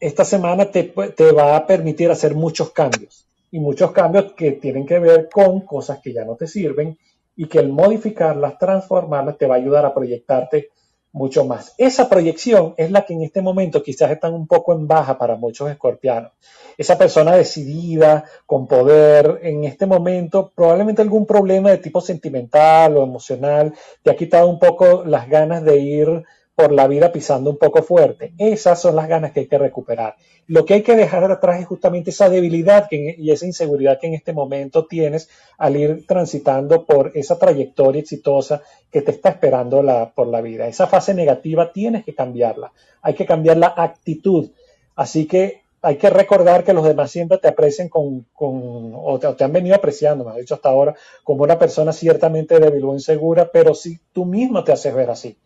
[0.00, 4.86] esta semana te, te, va a permitir hacer muchos cambios y muchos cambios que tienen
[4.86, 6.98] que ver con cosas que ya no te sirven
[7.36, 10.70] y que el modificarlas, transformarlas, te va a ayudar a proyectarte
[11.14, 11.74] mucho más.
[11.78, 15.36] Esa proyección es la que en este momento quizás está un poco en baja para
[15.36, 16.32] muchos escorpianos.
[16.76, 23.04] Esa persona decidida, con poder, en este momento probablemente algún problema de tipo sentimental o
[23.04, 26.24] emocional te ha quitado un poco las ganas de ir
[26.54, 28.32] por la vida pisando un poco fuerte.
[28.38, 30.16] Esas son las ganas que hay que recuperar.
[30.46, 34.14] Lo que hay que dejar atrás es justamente esa debilidad y esa inseguridad que en
[34.14, 35.28] este momento tienes
[35.58, 39.82] al ir transitando por esa trayectoria exitosa que te está esperando
[40.14, 40.68] por la vida.
[40.68, 42.72] Esa fase negativa tienes que cambiarla.
[43.02, 44.50] Hay que cambiar la actitud.
[44.94, 49.34] Así que hay que recordar que los demás siempre te aprecien con, o, te, o,
[49.34, 53.50] te, han venido apreciando, me dicho hasta ahora, como una persona ciertamente débil o insegura,
[53.52, 55.36] pero si tú mismo te haces ver así.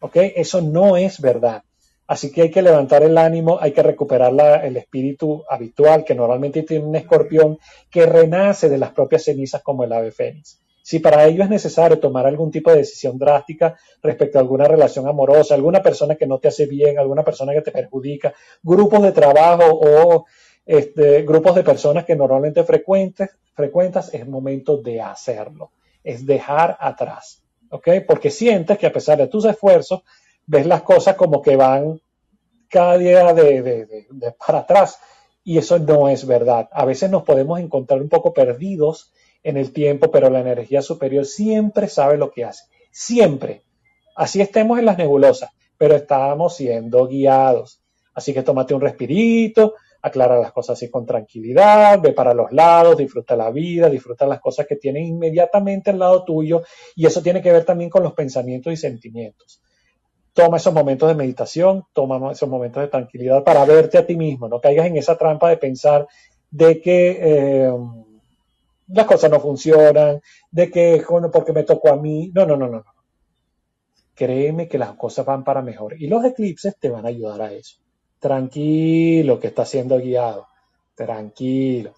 [0.00, 0.16] ¿Ok?
[0.36, 1.62] Eso no es verdad.
[2.06, 4.32] Así que hay que levantar el ánimo, hay que recuperar
[4.64, 7.58] el espíritu habitual que normalmente tiene un escorpión
[7.90, 10.58] que renace de las propias cenizas como el ave fénix.
[10.82, 15.06] Si para ello es necesario tomar algún tipo de decisión drástica respecto a alguna relación
[15.06, 19.12] amorosa, alguna persona que no te hace bien, alguna persona que te perjudica, grupos de
[19.12, 20.24] trabajo o
[20.64, 25.72] este, grupos de personas que normalmente frecuentes, frecuentas, es momento de hacerlo,
[26.02, 27.42] es dejar atrás.
[28.06, 30.02] Porque sientes que a pesar de tus esfuerzos,
[30.46, 32.00] ves las cosas como que van
[32.68, 34.06] cada día de,
[34.46, 34.98] para atrás.
[35.44, 36.68] Y eso no es verdad.
[36.72, 39.12] A veces nos podemos encontrar un poco perdidos
[39.42, 42.64] en el tiempo, pero la energía superior siempre sabe lo que hace.
[42.90, 43.62] Siempre.
[44.16, 47.80] Así estemos en las nebulosas, pero estamos siendo guiados.
[48.14, 52.96] Así que tómate un respirito, aclara las cosas así con tranquilidad, ve para los lados,
[52.96, 56.62] disfruta la vida, disfruta las cosas que tienen inmediatamente al lado tuyo
[56.94, 59.60] y eso tiene que ver también con los pensamientos y sentimientos.
[60.32, 64.48] Toma esos momentos de meditación, toma esos momentos de tranquilidad para verte a ti mismo,
[64.48, 66.06] no caigas en esa trampa de pensar
[66.50, 67.72] de que eh,
[68.88, 70.20] las cosas no funcionan,
[70.50, 72.84] de que porque me tocó a mí, no, no, no, no.
[74.14, 77.52] Créeme que las cosas van para mejor y los eclipses te van a ayudar a
[77.52, 77.78] eso.
[78.18, 80.48] Tranquilo, que está siendo guiado.
[80.94, 81.94] Tranquilo.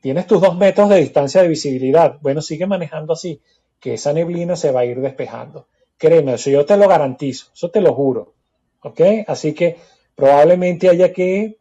[0.00, 2.18] Tienes tus dos metros de distancia de visibilidad.
[2.20, 3.40] Bueno, sigue manejando así,
[3.80, 5.68] que esa neblina se va a ir despejando.
[5.96, 8.34] Créeme, eso yo te lo garantizo, eso te lo juro.
[8.80, 9.00] ¿Ok?
[9.26, 9.76] Así que
[10.16, 11.58] probablemente haya que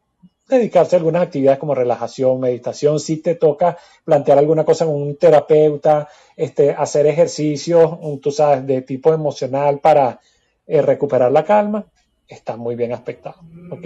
[0.47, 5.15] dedicarse a algunas actividades como relajación, meditación, si te toca plantear alguna cosa con un
[5.15, 10.19] terapeuta, este, hacer ejercicios, tú sabes, de tipo emocional para
[10.67, 11.85] eh, recuperar la calma,
[12.33, 13.41] está muy bien aspectado.
[13.69, 13.85] ¿Ok?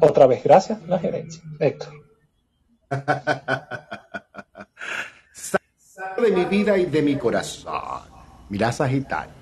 [0.00, 1.42] Otra vez, gracias, la gerencia.
[1.58, 1.92] Héctor.
[6.20, 8.02] de mi vida y de mi corazón.
[8.48, 9.34] Mira, Sagitario.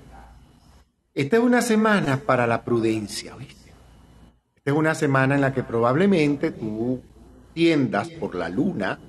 [1.13, 3.71] Esta es una semana para la prudencia, ¿viste?
[4.55, 7.01] Esta es una semana en la que probablemente tú
[7.53, 8.99] tiendas por la luna,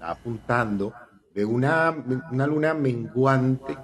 [0.00, 0.92] apuntando,
[1.34, 1.94] de una,
[2.30, 3.76] una luna menguante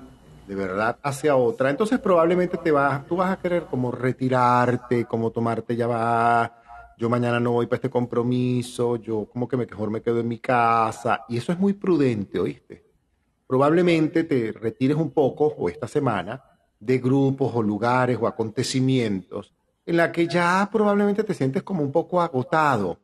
[0.48, 5.30] de verdad hacia otra, entonces probablemente te vas, tú vas a querer como retirarte, como
[5.30, 6.62] tomarte ya va,
[6.96, 10.38] yo mañana no voy para este compromiso, yo como que mejor me quedo en mi
[10.38, 12.82] casa, y eso es muy prudente, ¿oíste?
[13.46, 16.42] Probablemente te retires un poco, o esta semana,
[16.80, 19.52] de grupos o lugares o acontecimientos
[19.84, 22.98] en la que ya probablemente te sientes como un poco agotado.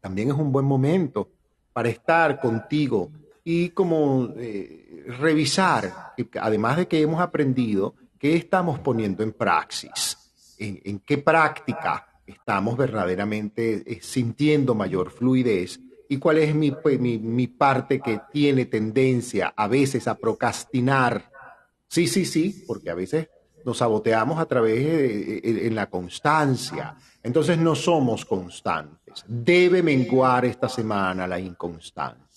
[0.00, 1.28] También es un buen momento
[1.72, 3.10] para estar contigo
[3.44, 10.18] y como eh, revisar, además de que hemos aprendido, qué estamos poniendo en praxis,
[10.58, 15.80] en, qué práctica estamos verdaderamente eh, sintiendo mayor fluidez
[16.10, 21.30] y cuál es mi, pues, mi, parte que tiene tendencia a veces a procrastinar.
[21.86, 23.28] Sí, sí, sí, porque a veces
[23.64, 26.96] nos saboteamos a través de, en la constancia.
[27.22, 29.24] Entonces no somos constantes.
[29.26, 32.27] Debe menguar esta semana la inconstancia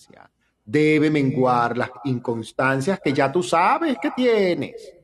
[0.64, 4.94] debe menguar las inconstancias que ya tú sabes que tienes.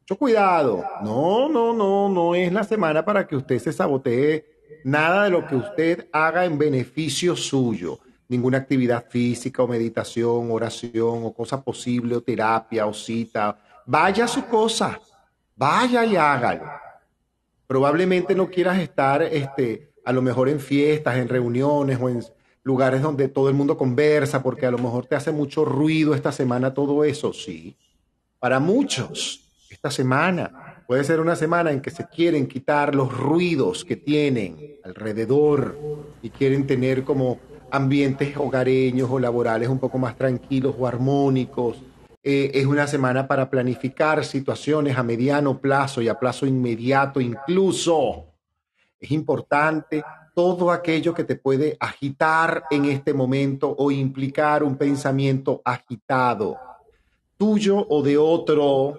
[0.00, 0.84] Mucho cuidado.
[1.02, 4.44] No, no, no, no es la semana para que usted se sabotee
[4.84, 7.98] nada de lo que usted haga en beneficio suyo.
[8.28, 13.58] Ninguna actividad física o meditación, oración o cosa posible o terapia o cita.
[13.86, 14.98] Vaya a su cosa.
[15.54, 16.64] Vaya y hágalo.
[17.66, 22.22] Probablemente no quieras estar este, a lo mejor en fiestas, en reuniones o en
[22.66, 26.32] lugares donde todo el mundo conversa, porque a lo mejor te hace mucho ruido esta
[26.32, 27.76] semana todo eso, sí.
[28.40, 29.40] Para muchos,
[29.70, 34.78] esta semana puede ser una semana en que se quieren quitar los ruidos que tienen
[34.82, 35.78] alrededor
[36.22, 37.38] y quieren tener como
[37.70, 41.80] ambientes hogareños o laborales un poco más tranquilos o armónicos.
[42.24, 48.24] Eh, es una semana para planificar situaciones a mediano plazo y a plazo inmediato incluso.
[48.98, 50.02] Es importante
[50.36, 56.58] todo aquello que te puede agitar en este momento o implicar un pensamiento agitado.
[57.38, 58.98] tuyo o de otro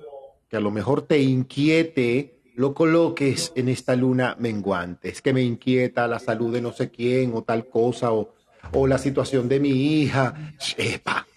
[0.49, 5.09] que a lo mejor te inquiete, lo coloques en esta luna menguante.
[5.09, 8.33] Es que me inquieta la salud de no sé quién o tal cosa o,
[8.73, 10.55] o la situación de mi hija.
[10.75, 11.27] Epa.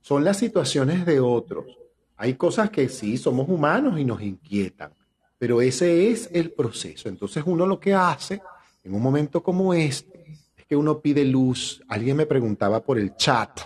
[0.00, 1.66] Son las situaciones de otros.
[2.16, 4.94] Hay cosas que sí, somos humanos y nos inquietan,
[5.36, 7.10] pero ese es el proceso.
[7.10, 8.40] Entonces uno lo que hace
[8.82, 11.82] en un momento como este es que uno pide luz.
[11.88, 13.60] Alguien me preguntaba por el chat,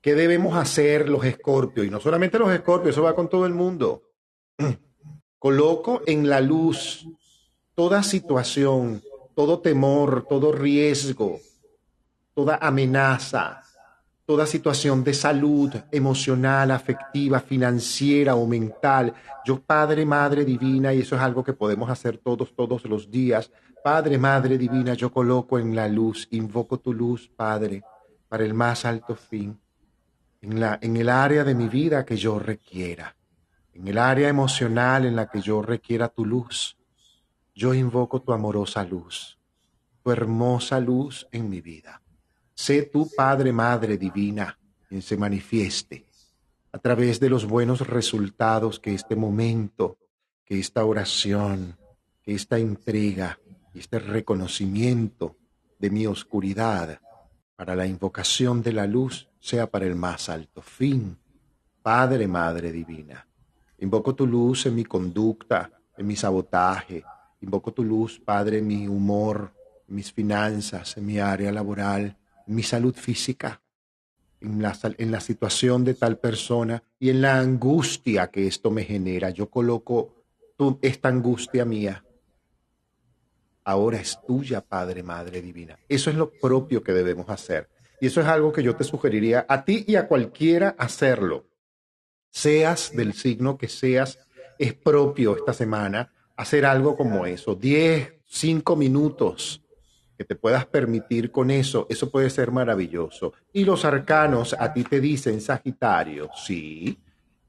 [0.00, 1.86] ¿qué debemos hacer los escorpios?
[1.86, 4.02] Y no solamente los escorpios, eso va con todo el mundo.
[5.38, 7.06] Coloco en la luz
[7.74, 9.02] toda situación,
[9.34, 11.40] todo temor, todo riesgo,
[12.34, 13.62] toda amenaza,
[14.26, 19.12] toda situación de salud emocional, afectiva, financiera o mental.
[19.44, 23.50] Yo, Padre, Madre Divina, y eso es algo que podemos hacer todos, todos los días.
[23.84, 27.84] Padre, Madre Divina, yo coloco en la luz, invoco tu luz, Padre,
[28.28, 29.60] para el más alto fin,
[30.40, 33.14] en, la, en el área de mi vida que yo requiera
[33.74, 36.76] en el área emocional en la que yo requiera tu luz,
[37.54, 39.38] yo invoco tu amorosa luz,
[40.02, 42.00] tu hermosa luz en mi vida.
[42.54, 44.56] Sé tu Padre, Madre Divina,
[44.88, 46.06] quien se manifieste
[46.72, 49.98] a través de los buenos resultados que este momento,
[50.44, 51.76] que esta oración,
[52.22, 53.38] que esta entrega,
[53.80, 55.36] este reconocimiento
[55.78, 57.00] de mi oscuridad
[57.56, 61.18] para la invocación de la luz sea para el más alto fin.
[61.82, 63.26] Padre, Madre Divina
[63.84, 67.04] Invoco tu luz en mi conducta, en mi sabotaje.
[67.40, 69.52] Invoco tu luz, Padre, en mi humor,
[69.86, 73.60] en mis finanzas, en mi área laboral, en mi salud física,
[74.40, 78.84] en la, en la situación de tal persona y en la angustia que esto me
[78.84, 79.30] genera.
[79.30, 80.14] Yo coloco
[80.56, 82.04] tu, esta angustia mía.
[83.64, 85.78] Ahora es tuya, Padre, Madre Divina.
[85.88, 87.68] Eso es lo propio que debemos hacer.
[88.00, 91.46] Y eso es algo que yo te sugeriría a ti y a cualquiera hacerlo
[92.34, 94.18] seas del signo que seas,
[94.58, 97.54] es propio esta semana hacer algo como eso.
[97.54, 99.62] 10, 5 minutos
[100.18, 103.34] que te puedas permitir con eso, eso puede ser maravilloso.
[103.52, 106.98] Y los arcanos a ti te dicen, Sagitario, sí,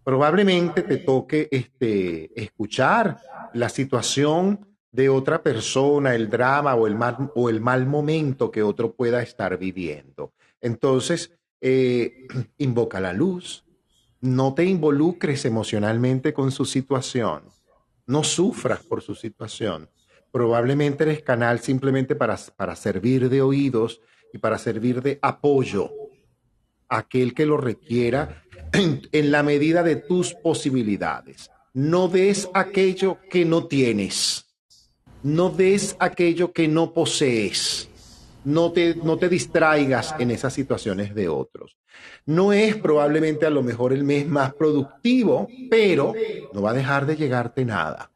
[0.03, 3.17] probablemente te toque este, escuchar
[3.53, 8.63] la situación de otra persona, el drama o el mal, o el mal momento que
[8.63, 10.33] otro pueda estar viviendo.
[10.61, 12.27] Entonces, eh,
[12.57, 13.65] invoca la luz,
[14.21, 17.43] no te involucres emocionalmente con su situación.
[18.07, 19.89] No sufras por su situación.
[20.31, 24.01] Probablemente eres canal simplemente para, para servir de oídos
[24.31, 25.91] y para servir de apoyo
[26.87, 31.51] a aquel que lo requiera en, en la medida de tus posibilidades.
[31.73, 34.44] No des aquello que no tienes.
[35.25, 37.89] No des aquello que no posees
[38.45, 41.77] no te, no te distraigas en esas situaciones de otros.
[42.25, 46.13] No es probablemente a lo mejor el mes más productivo, pero
[46.53, 48.11] no va a dejar de llegarte nada.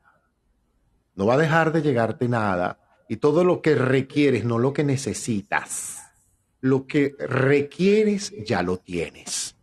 [1.15, 2.79] No va a dejar de llegarte nada.
[3.09, 5.97] Y todo lo que requieres, no lo que necesitas.
[6.61, 9.55] Lo que requieres ya lo tienes.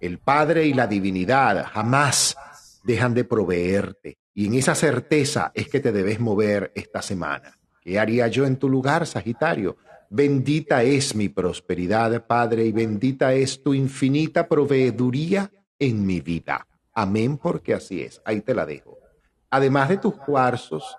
[0.00, 2.36] El Padre y la divinidad jamás
[2.84, 4.18] dejan de proveerte.
[4.38, 7.58] Y en esa certeza es que te debes mover esta semana.
[7.80, 9.78] ¿Qué haría yo en tu lugar, Sagitario?
[10.10, 16.64] Bendita es mi prosperidad, Padre, y bendita es tu infinita proveeduría en mi vida.
[16.94, 18.22] Amén, porque así es.
[18.24, 18.96] Ahí te la dejo.
[19.50, 20.96] Además de tus cuarzos,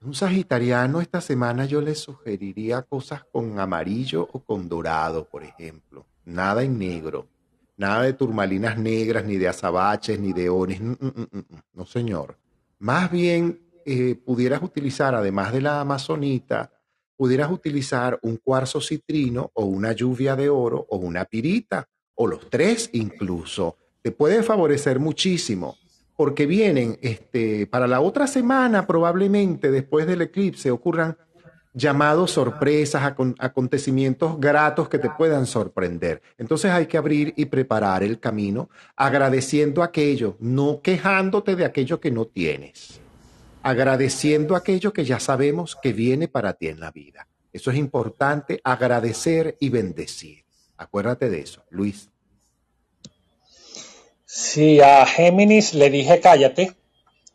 [0.00, 6.04] un sagitariano esta semana yo le sugeriría cosas con amarillo o con dorado, por ejemplo.
[6.24, 7.28] Nada en negro.
[7.76, 10.80] Nada de turmalinas negras, ni de azabaches, ni de ones.
[10.80, 12.36] Mm, mm, mm, no, señor.
[12.78, 16.72] Más bien eh, pudieras utilizar, además de la amazonita,
[17.16, 22.50] pudieras utilizar un cuarzo citrino o una lluvia de oro o una pirita o los
[22.50, 23.76] tres incluso.
[24.02, 25.76] Te puede favorecer muchísimo
[26.16, 31.16] porque vienen este, para la otra semana probablemente después del eclipse ocurran
[31.76, 36.20] llamados sorpresas, acontecimientos gratos que te puedan sorprender.
[36.38, 42.10] Entonces hay que abrir y preparar el camino agradeciendo aquello, no quejándote de aquello que
[42.10, 43.00] no tienes
[43.66, 47.26] agradeciendo aquello que ya sabemos que viene para ti en la vida.
[47.52, 50.44] Eso es importante, agradecer y bendecir.
[50.76, 52.08] Acuérdate de eso, Luis.
[54.24, 56.76] Si a Géminis le dije cállate,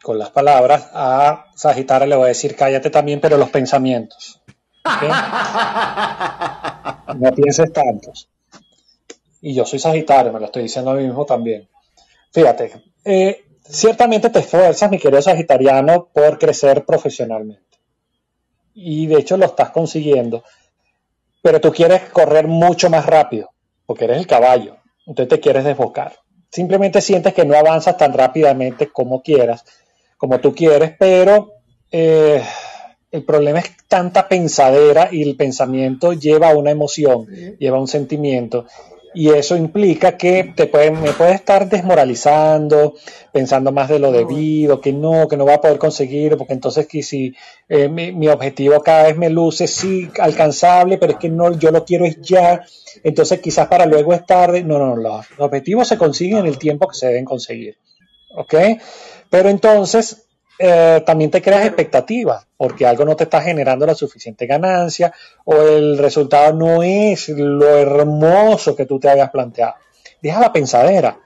[0.01, 4.41] con las palabras, a Sagitario le voy a decir cállate también, pero los pensamientos.
[7.17, 8.29] no pienses tantos.
[9.41, 11.67] Y yo soy Sagitario, me lo estoy diciendo a mí mismo también.
[12.31, 17.61] Fíjate, eh, ciertamente te esfuerzas, mi querido Sagitariano, por crecer profesionalmente.
[18.73, 20.43] Y de hecho lo estás consiguiendo.
[21.41, 23.51] Pero tú quieres correr mucho más rápido,
[23.85, 24.77] porque eres el caballo.
[25.05, 26.13] Entonces te quieres desbocar.
[26.51, 29.63] simplemente sientes que no avanzas tan rápidamente como quieras,
[30.21, 31.51] como tú quieres, pero
[31.91, 32.43] eh,
[33.11, 37.25] el problema es tanta pensadera y el pensamiento lleva una emoción,
[37.57, 38.67] lleva un sentimiento
[39.15, 42.93] y eso implica que te puede, me puede estar desmoralizando,
[43.31, 46.85] pensando más de lo debido, que no, que no va a poder conseguir, porque entonces
[46.85, 47.33] que si
[47.67, 51.71] eh, mi, mi, objetivo cada vez me luce sí alcanzable, pero es que no, yo
[51.71, 52.63] lo quiero es ya,
[53.03, 56.59] entonces quizás para luego es tarde, no, no, los, los objetivos se consiguen en el
[56.59, 57.75] tiempo que se deben conseguir,
[58.35, 58.53] ¿ok?
[59.31, 60.27] Pero entonces
[60.59, 65.13] eh, también te creas expectativas, porque algo no te está generando la suficiente ganancia
[65.45, 69.75] o el resultado no es lo hermoso que tú te habías planteado.
[70.21, 71.17] Deja la pensadera,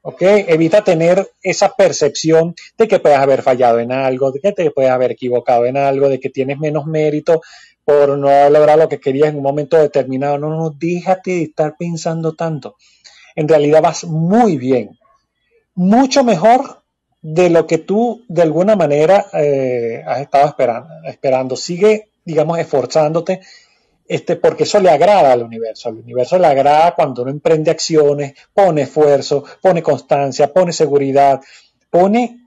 [0.00, 0.22] ¿ok?
[0.22, 4.90] Evita tener esa percepción de que puedes haber fallado en algo, de que te puedes
[4.90, 7.42] haber equivocado en algo, de que tienes menos mérito
[7.84, 10.38] por no lograr lo que querías en un momento determinado.
[10.38, 12.76] No, no, déjate de estar pensando tanto.
[13.36, 14.98] En realidad vas muy bien,
[15.74, 16.83] mucho mejor
[17.24, 21.56] de lo que tú de alguna manera eh, has estado esperando, esperando.
[21.56, 23.40] Sigue, digamos, esforzándote,
[24.06, 25.88] este, porque eso le agrada al universo.
[25.88, 31.40] Al universo le agrada cuando uno emprende acciones, pone esfuerzo, pone constancia, pone seguridad,
[31.88, 32.40] pone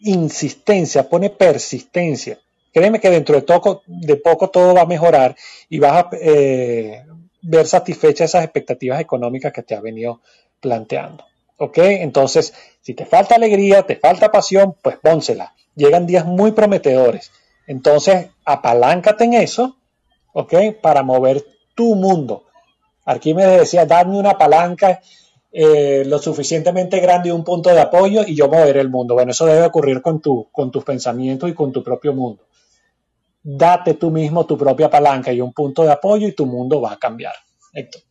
[0.00, 2.38] insistencia, pone persistencia.
[2.74, 5.34] Créeme que dentro de, poco, de poco todo va a mejorar
[5.70, 7.06] y vas a eh,
[7.40, 10.20] ver satisfechas esas expectativas económicas que te has venido
[10.60, 11.24] planteando.
[11.56, 11.78] ¿Ok?
[11.78, 15.54] Entonces, si te falta alegría, te falta pasión, pues pónsela.
[15.74, 17.30] Llegan días muy prometedores.
[17.66, 19.76] Entonces, apaláncate en eso,
[20.32, 20.54] ¿ok?
[20.82, 21.44] Para mover
[21.74, 22.44] tu mundo.
[23.04, 25.00] Arquímedes decía, dame una palanca
[25.52, 29.14] eh, lo suficientemente grande y un punto de apoyo y yo moveré el mundo.
[29.14, 32.44] Bueno, eso debe ocurrir con, tu, con tus pensamientos y con tu propio mundo.
[33.42, 36.92] Date tú mismo tu propia palanca y un punto de apoyo y tu mundo va
[36.92, 37.34] a cambiar.
[37.72, 38.02] Héctor.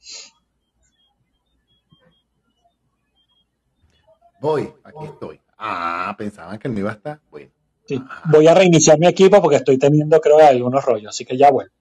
[4.39, 5.39] Voy, aquí estoy.
[5.57, 7.19] Ah, pensaban que me iba a estar.
[7.29, 7.49] Bueno.
[7.85, 8.01] Sí.
[8.25, 11.73] Voy a reiniciar mi equipo porque estoy teniendo, creo, algunos rollos, así que ya vuelvo.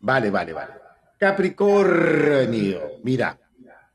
[0.00, 0.72] Vale, vale, vale.
[1.16, 3.38] Capricornio, mira,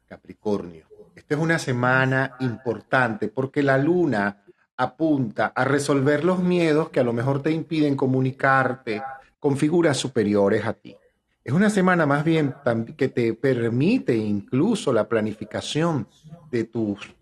[0.05, 4.43] Capricornio, esta es una semana importante porque la luna
[4.75, 9.01] apunta a resolver los miedos que a lo mejor te impiden comunicarte
[9.39, 10.95] con figuras superiores a ti.
[11.43, 12.55] Es una semana más bien
[12.97, 16.07] que te permite incluso la planificación
[16.51, 17.13] de tus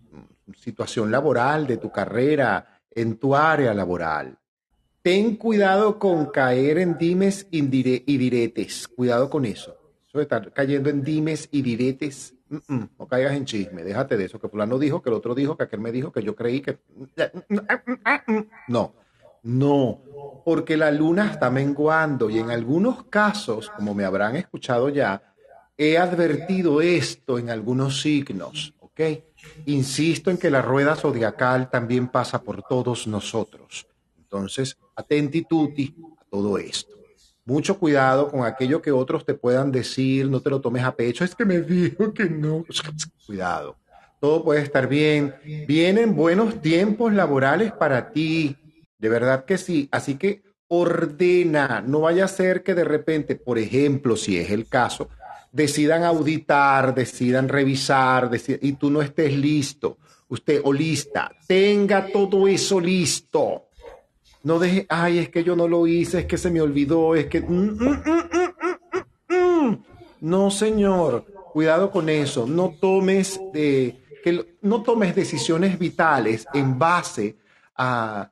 [0.55, 4.37] situación laboral, de tu carrera, en tu área laboral.
[5.01, 8.87] Ten cuidado con caer en dimes y diretes.
[8.87, 9.75] Cuidado con eso.
[10.07, 12.35] Eso de estar cayendo en dimes y diretes.
[12.69, 13.83] no caigas en chisme.
[13.83, 14.39] Déjate de eso.
[14.39, 16.77] Que fulano dijo, que el otro dijo, que aquel me dijo, que yo creí que...
[18.67, 18.93] No,
[19.43, 20.01] no.
[20.45, 25.33] Porque la luna está menguando y en algunos casos, como me habrán escuchado ya,
[25.77, 28.75] he advertido esto en algunos signos.
[28.79, 28.99] ¿Ok?
[29.65, 33.87] Insisto en que la rueda zodiacal también pasa por todos nosotros.
[34.17, 36.95] Entonces, atenti tutti a todo esto.
[37.45, 41.23] Mucho cuidado con aquello que otros te puedan decir, no te lo tomes a pecho,
[41.25, 42.65] es que me dijo que no.
[43.25, 43.77] Cuidado,
[44.19, 45.35] todo puede estar bien.
[45.67, 48.55] Vienen buenos tiempos laborales para ti,
[48.97, 49.89] de verdad que sí.
[49.91, 54.67] Así que ordena, no vaya a ser que de repente, por ejemplo, si es el
[54.69, 55.09] caso,
[55.51, 58.29] decidan auditar, decidan revisar,
[58.61, 59.97] y tú no estés listo,
[60.29, 63.67] usted o lista, tenga todo eso listo.
[64.43, 67.27] No deje, ay, es que yo no lo hice, es que se me olvidó, es
[67.27, 67.41] que...
[67.41, 68.03] Mm, mm,
[69.29, 69.83] mm,
[70.21, 77.37] no, señor, cuidado con eso, no tomes, de, que, no tomes decisiones vitales en base
[77.75, 78.31] a,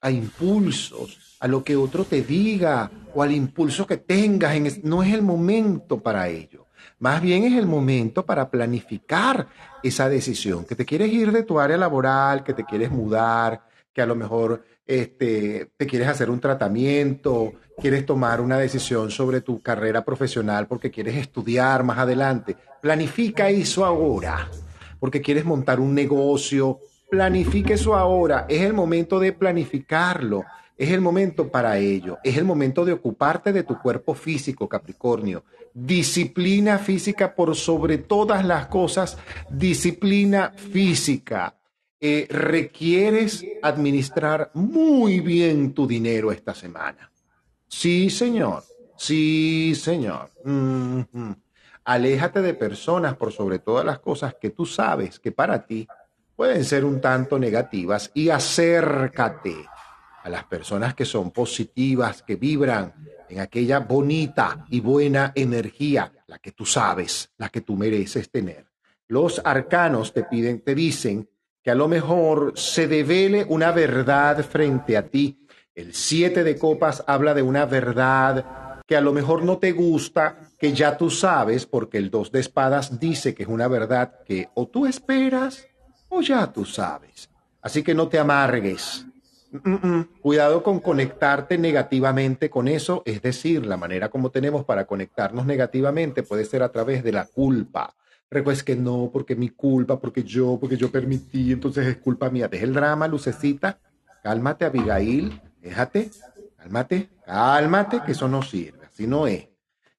[0.00, 4.54] a impulsos, a lo que otro te diga o al impulso que tengas.
[4.54, 6.66] En no es el momento para ello.
[6.98, 9.46] Más bien es el momento para planificar
[9.82, 13.62] esa decisión, que te quieres ir de tu área laboral, que te quieres mudar,
[13.92, 19.40] que a lo mejor este, te quieres hacer un tratamiento, quieres tomar una decisión sobre
[19.40, 22.56] tu carrera profesional porque quieres estudiar más adelante.
[22.82, 24.48] Planifica eso ahora,
[24.98, 26.80] porque quieres montar un negocio.
[27.10, 28.46] Planifique eso ahora.
[28.48, 30.44] Es el momento de planificarlo.
[30.80, 32.16] Es el momento para ello.
[32.24, 35.44] Es el momento de ocuparte de tu cuerpo físico, Capricornio.
[35.74, 39.18] Disciplina física por sobre todas las cosas.
[39.50, 41.54] Disciplina física.
[42.00, 47.12] Eh, requieres administrar muy bien tu dinero esta semana.
[47.68, 48.64] Sí, señor.
[48.96, 50.30] Sí, señor.
[51.84, 55.86] Aléjate de personas por sobre todas las cosas que tú sabes que para ti
[56.36, 59.68] pueden ser un tanto negativas y acércate
[60.22, 62.92] a las personas que son positivas, que vibran
[63.28, 68.66] en aquella bonita y buena energía, la que tú sabes, la que tú mereces tener.
[69.08, 71.28] los arcanos te piden, te dicen
[71.62, 75.46] que a lo mejor se devele una verdad frente a ti.
[75.74, 80.36] El siete de copas habla de una verdad que a lo mejor no te gusta,
[80.58, 84.48] que ya tú sabes, porque el dos de espadas dice que es una verdad que
[84.54, 85.66] o tú esperas
[86.08, 87.30] o ya tú sabes.
[87.62, 89.06] Así que no te amargues.
[90.20, 96.22] Cuidado con conectarte negativamente con eso, es decir, la manera como tenemos para conectarnos negativamente
[96.22, 97.94] puede ser a través de la culpa.
[98.30, 102.46] Recuerda que no, porque mi culpa, porque yo, porque yo permití, entonces es culpa mía.
[102.46, 103.80] Deja el drama, lucecita.
[104.22, 105.40] Cálmate, Abigail.
[105.60, 106.10] Déjate.
[106.56, 108.86] Cálmate, cálmate, que eso no sirve.
[108.86, 109.48] Así no es.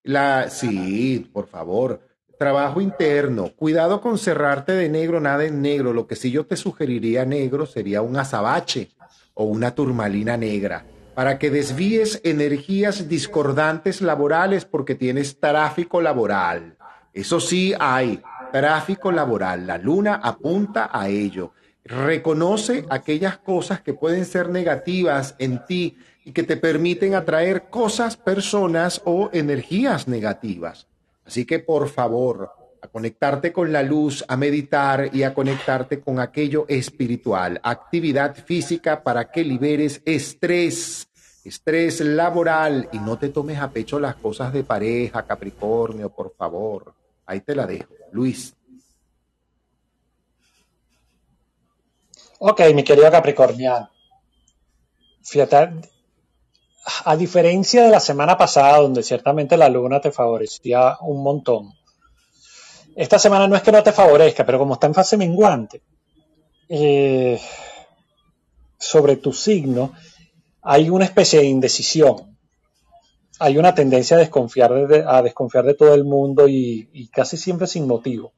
[0.03, 1.99] La, sí, por favor.
[2.39, 3.51] Trabajo interno.
[3.53, 5.91] Cuidado con cerrarte de negro, nada en negro.
[5.91, 8.91] Lo que sí yo te sugeriría negro sería un azabache
[9.41, 10.85] o una turmalina negra
[11.15, 16.77] para que desvíes energías discordantes laborales porque tienes tráfico laboral.
[17.13, 19.67] Eso sí hay, tráfico laboral.
[19.67, 21.53] La luna apunta a ello.
[21.83, 28.15] Reconoce aquellas cosas que pueden ser negativas en ti y que te permiten atraer cosas,
[28.15, 30.87] personas o energías negativas.
[31.25, 32.51] Así que por favor,
[32.81, 37.59] a conectarte con la luz, a meditar y a conectarte con aquello espiritual.
[37.63, 41.07] Actividad física para que liberes estrés,
[41.43, 46.93] estrés laboral y no te tomes a pecho las cosas de pareja, Capricornio, por favor.
[47.27, 47.93] Ahí te la dejo.
[48.11, 48.55] Luis.
[52.39, 53.11] Ok, mi querido.
[55.23, 55.69] Fíjate,
[57.05, 61.73] a diferencia de la semana pasada, donde ciertamente la luna te favorecía un montón,
[62.95, 65.81] esta semana no es que no te favorezca, pero como está en fase menguante,
[66.69, 67.39] eh,
[68.77, 69.93] sobre tu signo,
[70.61, 72.31] hay una especie de indecisión
[73.41, 77.65] hay una tendencia a desconfiar de, a desconfiar de todo el mundo y, casi siempre
[77.65, 78.33] sin motivo.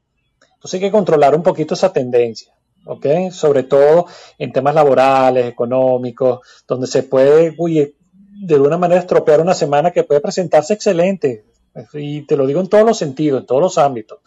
[0.53, 2.53] Entonces hay que controlar un poquito esa tendencia,
[2.85, 3.29] ¿ok?
[3.29, 4.05] Sobre todo
[4.39, 10.21] en temas laborales, económicos, donde se puede, de alguna manera estropear una semana que puede
[10.21, 11.43] presentarse excelente.
[11.91, 14.19] Y te lo digo en todos los sentidos, en todos los ámbitos.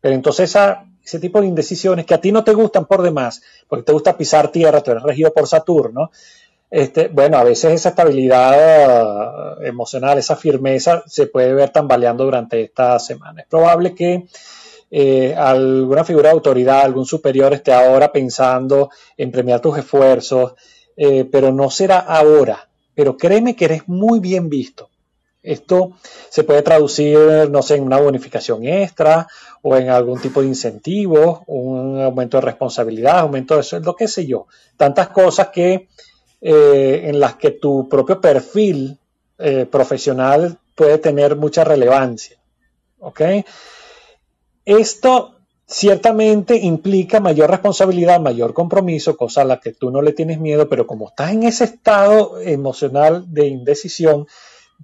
[0.00, 0.56] Pero entonces
[1.04, 4.16] ese tipo de indecisiones que a ti no te gustan por demás, porque te gusta
[4.16, 6.10] pisar tierra, tú eres regido por Saturno,
[6.70, 12.98] este, bueno, a veces esa estabilidad emocional, esa firmeza se puede ver tambaleando durante esta
[12.98, 13.40] semana.
[13.40, 14.26] Es probable que
[14.90, 20.54] eh, alguna figura de autoridad, algún superior esté ahora pensando en premiar tus esfuerzos,
[20.96, 22.68] eh, pero no será ahora.
[22.94, 24.90] Pero créeme que eres muy bien visto.
[25.42, 25.92] Esto
[26.28, 29.26] se puede traducir, no sé, en una bonificación extra
[29.62, 34.26] o en algún tipo de incentivo, un aumento de responsabilidad, aumento de sueldo, qué sé
[34.26, 34.46] yo.
[34.76, 35.88] Tantas cosas que
[36.40, 38.98] eh, en las que tu propio perfil
[39.38, 42.38] eh, profesional puede tener mucha relevancia.
[43.00, 43.20] ¿Ok?
[44.64, 45.34] Esto
[45.66, 50.68] ciertamente implica mayor responsabilidad, mayor compromiso, cosa a la que tú no le tienes miedo,
[50.68, 54.26] pero como estás en ese estado emocional de indecisión,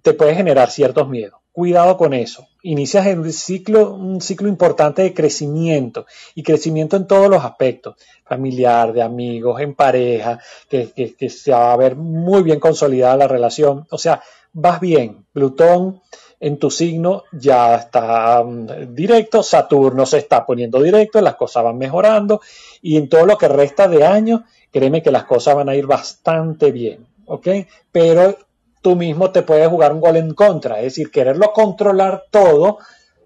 [0.02, 1.43] te puede generar ciertos miedos.
[1.54, 2.48] Cuidado con eso.
[2.64, 6.04] Inicias el ciclo, un ciclo importante de crecimiento
[6.34, 7.94] y crecimiento en todos los aspectos,
[8.24, 13.86] familiar, de amigos, en pareja, que, se va a ver muy bien consolidada la relación.
[13.90, 14.20] O sea,
[14.52, 15.26] vas bien.
[15.32, 16.02] Plutón
[16.40, 21.78] en tu signo ya está mm, directo, Saturno se está poniendo directo, las cosas van
[21.78, 22.40] mejorando
[22.82, 25.86] y en todo lo que resta de año, créeme que las cosas van a ir
[25.86, 27.06] bastante bien.
[27.26, 27.46] ¿ok?
[27.92, 28.36] Pero
[28.84, 30.76] tú mismo te puedes jugar un gol en contra.
[30.76, 32.80] Es decir, quererlo controlar todo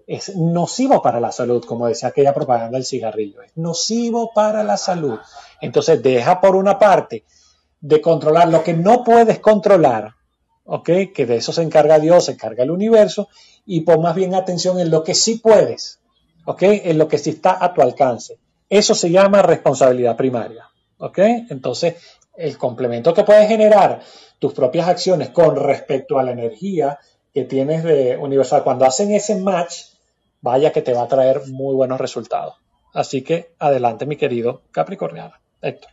[0.07, 3.41] es nocivo para la salud, como decía aquella propaganda del cigarrillo.
[3.41, 5.19] Es nocivo para la salud.
[5.59, 7.25] Entonces, deja por una parte
[7.81, 10.15] de controlar lo que no puedes controlar,
[10.63, 10.89] ¿ok?
[11.13, 13.27] Que de eso se encarga Dios, se encarga el universo,
[13.65, 15.99] y pon más bien atención en lo que sí puedes,
[16.45, 16.63] ¿ok?
[16.63, 18.39] En lo que sí está a tu alcance.
[18.69, 20.69] Eso se llama responsabilidad primaria,
[20.99, 21.19] ¿ok?
[21.49, 21.95] Entonces,
[22.39, 24.01] el complemento que puedes generar
[24.39, 26.97] tus propias acciones con respecto a la energía
[27.33, 28.63] que tienes de universal.
[28.63, 29.83] Cuando hacen ese match,
[30.41, 32.55] vaya que te va a traer muy buenos resultados.
[32.93, 35.33] Así que adelante, mi querido Capricorniano.
[35.61, 35.91] Héctor.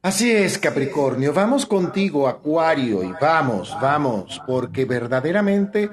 [0.00, 1.32] Así es, Capricornio.
[1.34, 5.90] Vamos contigo, Acuario, y vamos, vamos, porque verdaderamente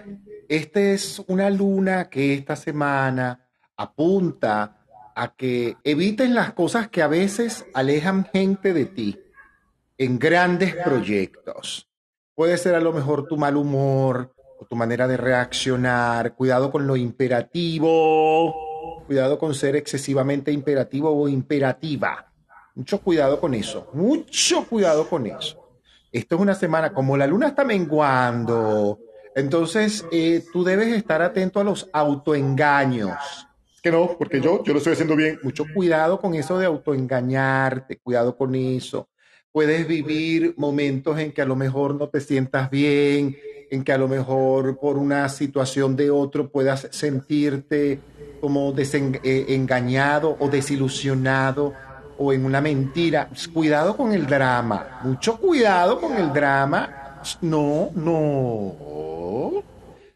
[0.48, 3.46] esta es una luna que esta semana
[3.76, 4.85] apunta
[5.16, 9.20] a que evites las cosas que a veces alejan gente de ti
[9.98, 11.90] en grandes proyectos.
[12.36, 16.86] Puede ser a lo mejor tu mal humor o tu manera de reaccionar, cuidado con
[16.86, 18.54] lo imperativo,
[19.08, 22.30] cuidado con ser excesivamente imperativo o imperativa.
[22.76, 25.80] Mucho cuidado con eso, mucho cuidado con eso.
[26.12, 29.00] Esto es una semana, como la luna está menguando,
[29.34, 33.48] entonces eh, tú debes estar atento a los autoengaños
[33.86, 35.38] que no, porque yo, yo lo estoy haciendo bien.
[35.44, 39.10] Mucho cuidado con eso de autoengañarte, cuidado con eso.
[39.52, 43.38] Puedes vivir momentos en que a lo mejor no te sientas bien,
[43.70, 48.00] en que a lo mejor por una situación de otro puedas sentirte
[48.42, 51.72] como desengañado eh, o desilusionado
[52.18, 53.30] o en una mentira.
[53.54, 57.22] Cuidado con el drama, mucho cuidado con el drama.
[57.40, 59.75] No, no.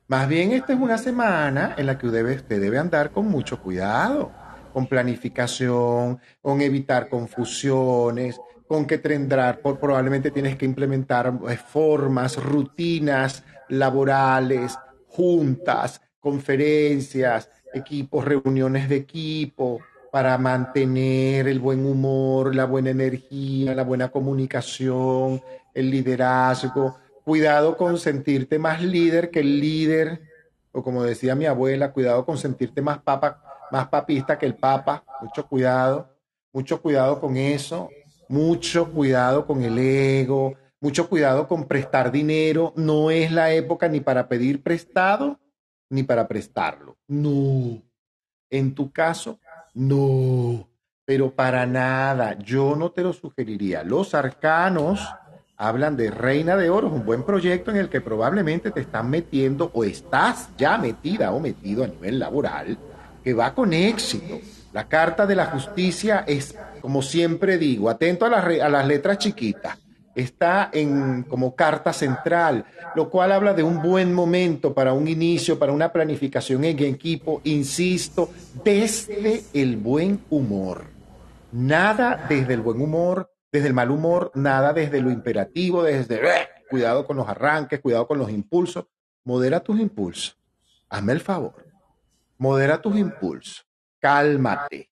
[0.10, 4.32] Más bien esta es una semana en la que usted debe andar con mucho cuidado,
[4.74, 12.44] con planificación, con evitar confusiones, con que tendrá, por, probablemente tienes que implementar eh, formas,
[12.44, 14.80] rutinas laborales,
[15.10, 19.80] juntas, conferencias, equipos, reuniones de equipo,
[20.12, 25.40] para mantener el buen humor, la buena energía, la buena comunicación,
[25.72, 26.98] el liderazgo.
[27.30, 30.22] Cuidado con sentirte más líder que el líder,
[30.72, 33.42] o como decía mi abuela, cuidado con sentirte más papa,
[33.72, 35.04] más papista que el papa.
[35.22, 36.10] Mucho cuidado,
[36.52, 37.90] mucho cuidado con eso
[38.30, 42.72] mucho cuidado con el ego, mucho cuidado con prestar dinero.
[42.78, 45.40] No es la época ni para pedir prestado
[45.90, 46.98] ni para prestarlo.
[47.08, 47.82] No.
[48.50, 49.40] En tu caso,
[49.74, 50.70] no.
[51.06, 53.84] Pero para nada, yo no te lo sugeriría.
[53.84, 55.02] Los arcanos
[55.60, 59.70] hablan de Reina de Oro, un buen proyecto en el que probablemente te están metiendo
[59.74, 62.78] o estás ya metida o metido a nivel laboral,
[63.22, 64.40] que va con éxito
[64.72, 69.18] la Carta de la Justicia es, como siempre digo, atento a las, a las letras
[69.18, 69.78] chiquitas.
[70.16, 72.66] Está en como carta central,
[72.96, 77.42] lo cual habla de un buen momento para un inicio, para una planificación en equipo,
[77.46, 78.30] insisto,
[78.64, 80.86] desde el buen humor.
[81.52, 86.22] Nada desde el buen humor, desde el mal humor, nada desde lo imperativo, desde
[86.70, 88.86] cuidado con los arranques, cuidado con los impulsos.
[89.24, 90.38] Modera tus impulsos.
[90.90, 91.66] Hazme el favor.
[92.38, 93.70] Modera tus impulsos
[94.00, 94.90] cálmate.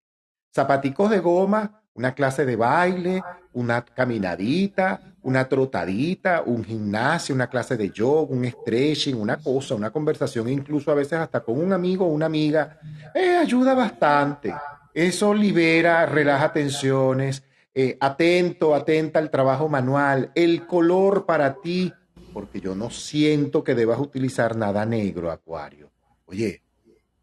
[0.54, 3.24] Zapaticos de goma, una clase de baile,
[3.54, 9.92] una caminadita, una trotadita, un gimnasio, una clase de yoga, un stretching, una cosa, una
[9.92, 12.80] conversación, incluso a veces hasta con un amigo o una amiga,
[13.14, 14.54] eh, ayuda bastante.
[14.94, 17.44] Eso libera, relaja tensiones,
[17.80, 21.94] eh, atento, atenta al trabajo manual, el color para ti,
[22.34, 25.91] porque yo no siento que debas utilizar nada negro, Acuario.
[26.26, 26.64] Oye,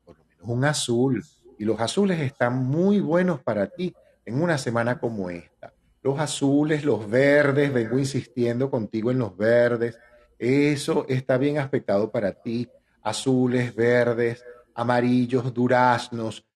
[0.05, 1.25] por lo menos un azul,
[1.59, 5.75] y los azules están muy buenos para ti en una semana como esta.
[6.05, 9.99] Los azules, los verdes, vengo insistiendo contigo en los verdes.
[10.39, 12.69] Eso está bien aspectado para ti.
[13.03, 16.47] Azules, verdes, amarillos, duraznos,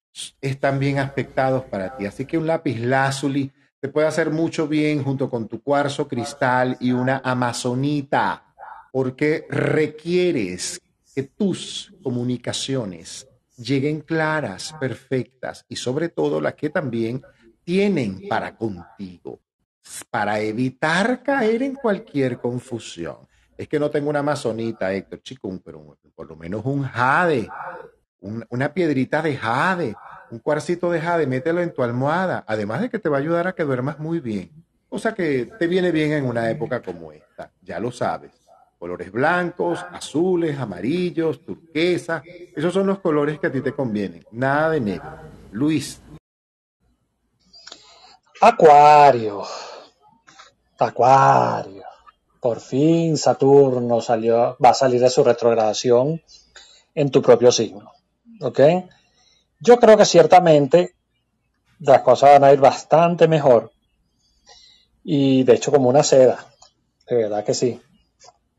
[0.40, 2.06] están bien aspectados para ti.
[2.06, 6.76] Así que un lápiz lazuli te puede hacer mucho bien junto con tu cuarzo cristal
[6.80, 8.54] y una amazonita,
[8.92, 10.80] porque requieres
[11.14, 17.22] que tus comunicaciones lleguen claras, perfectas y sobre todo las que también
[17.64, 19.40] tienen para contigo,
[20.10, 23.16] para evitar caer en cualquier confusión.
[23.56, 27.48] Es que no tengo una amazonita, Héctor, chico, pero por lo menos un jade,
[28.20, 29.94] una piedrita de jade,
[30.30, 33.46] un cuarcito de jade, mételo en tu almohada, además de que te va a ayudar
[33.46, 34.50] a que duermas muy bien.
[34.88, 38.38] O sea que te viene bien en una época como esta, ya lo sabes
[38.78, 42.22] colores blancos, azules, amarillos, turquesa.
[42.54, 44.24] Esos son los colores que a ti te convienen.
[44.30, 45.10] Nada de negro.
[45.50, 46.00] Luis.
[48.40, 49.42] Acuario.
[50.78, 51.82] Acuario.
[52.40, 56.22] Por fin Saturno salió, va a salir de su retrogradación
[56.94, 57.90] en tu propio signo.
[58.40, 58.60] ¿Ok?
[59.60, 60.94] Yo creo que ciertamente
[61.80, 63.72] las cosas van a ir bastante mejor.
[65.04, 66.46] Y de hecho como una seda.
[67.08, 67.80] De verdad que sí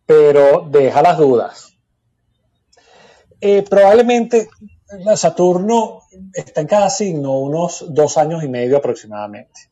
[0.09, 1.77] pero deja las dudas.
[3.39, 4.49] Eh, probablemente
[5.15, 6.01] Saturno
[6.33, 9.69] está en cada signo unos dos años y medio aproximadamente.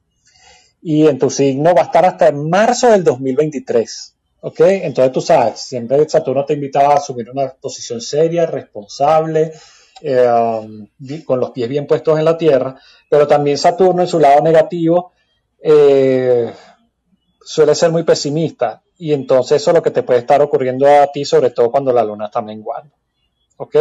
[0.83, 4.13] Y en tu signo va a estar hasta marzo del 2023.
[4.41, 4.59] ¿Ok?
[4.59, 9.53] Entonces tú sabes, siempre Saturno te invitaba a asumir una posición seria, responsable,
[10.01, 12.79] eh, con los pies bien puestos en la tierra,
[13.09, 15.13] pero también Saturno en su lado negativo
[15.59, 16.53] eh,
[17.41, 21.07] suele ser muy pesimista y entonces eso es lo que te puede estar ocurriendo a
[21.11, 22.95] ti, sobre todo cuando la luna está menguando.
[23.57, 23.75] ¿Ok?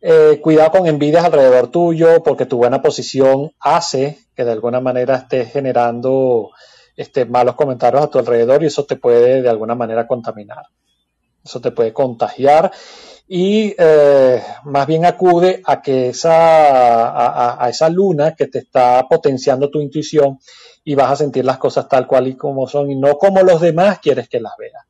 [0.00, 5.16] Eh, cuidado con envidias alrededor tuyo, porque tu buena posición hace que de alguna manera
[5.16, 6.50] estés generando
[6.96, 10.66] este, malos comentarios a tu alrededor y eso te puede de alguna manera contaminar.
[11.44, 12.70] Eso te puede contagiar
[13.28, 19.68] y eh, más bien acude a que esa, a esa luna que te está potenciando
[19.68, 20.38] tu intuición
[20.84, 23.60] y vas a sentir las cosas tal cual y como son y no como los
[23.60, 24.84] demás quieres que las veas.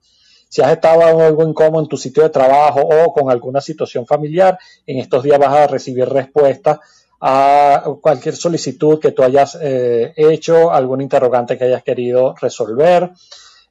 [0.49, 4.59] Si has estado algo incómodo en tu sitio de trabajo o con alguna situación familiar,
[4.87, 6.79] en estos días vas a recibir respuestas
[7.21, 13.11] a cualquier solicitud que tú hayas eh, hecho, algún interrogante que hayas querido resolver.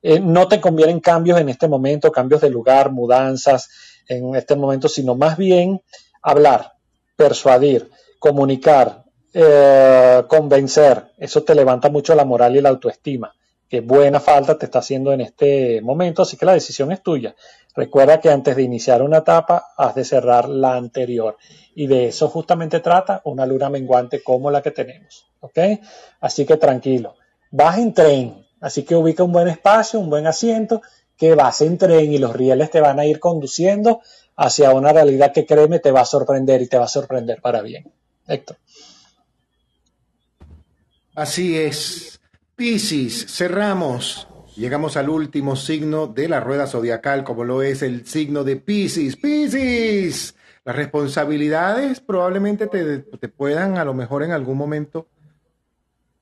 [0.02, 3.70] Eh, no te convienen cambios en este momento, cambios de lugar, mudanzas
[4.08, 5.82] en este momento, sino más bien
[6.22, 6.74] hablar,
[7.16, 9.04] persuadir, comunicar,
[9.34, 11.12] eh, convencer.
[11.18, 13.34] Eso te levanta mucho la moral y la autoestima.
[13.70, 17.36] Qué buena falta te está haciendo en este momento, así que la decisión es tuya.
[17.76, 21.38] Recuerda que antes de iniciar una etapa has de cerrar la anterior
[21.76, 25.26] y de eso justamente trata una luna menguante como la que tenemos.
[25.42, 25.60] ¿Ok?
[26.22, 27.16] Así que tranquilo.
[27.52, 30.82] Vas en tren, así que ubica un buen espacio, un buen asiento,
[31.18, 34.02] que vas en tren y los rieles te van a ir conduciendo
[34.36, 37.62] hacia una realidad que créeme te va a sorprender y te va a sorprender para
[37.62, 37.92] bien.
[38.28, 38.58] Héctor.
[41.16, 42.20] Así es.
[42.56, 44.28] Piscis, cerramos.
[44.56, 49.18] Llegamos al último signo de la rueda zodiacal, como lo es el signo de Piscis.
[49.18, 55.08] Piscis, las responsabilidades probablemente te, te puedan a lo mejor en algún momento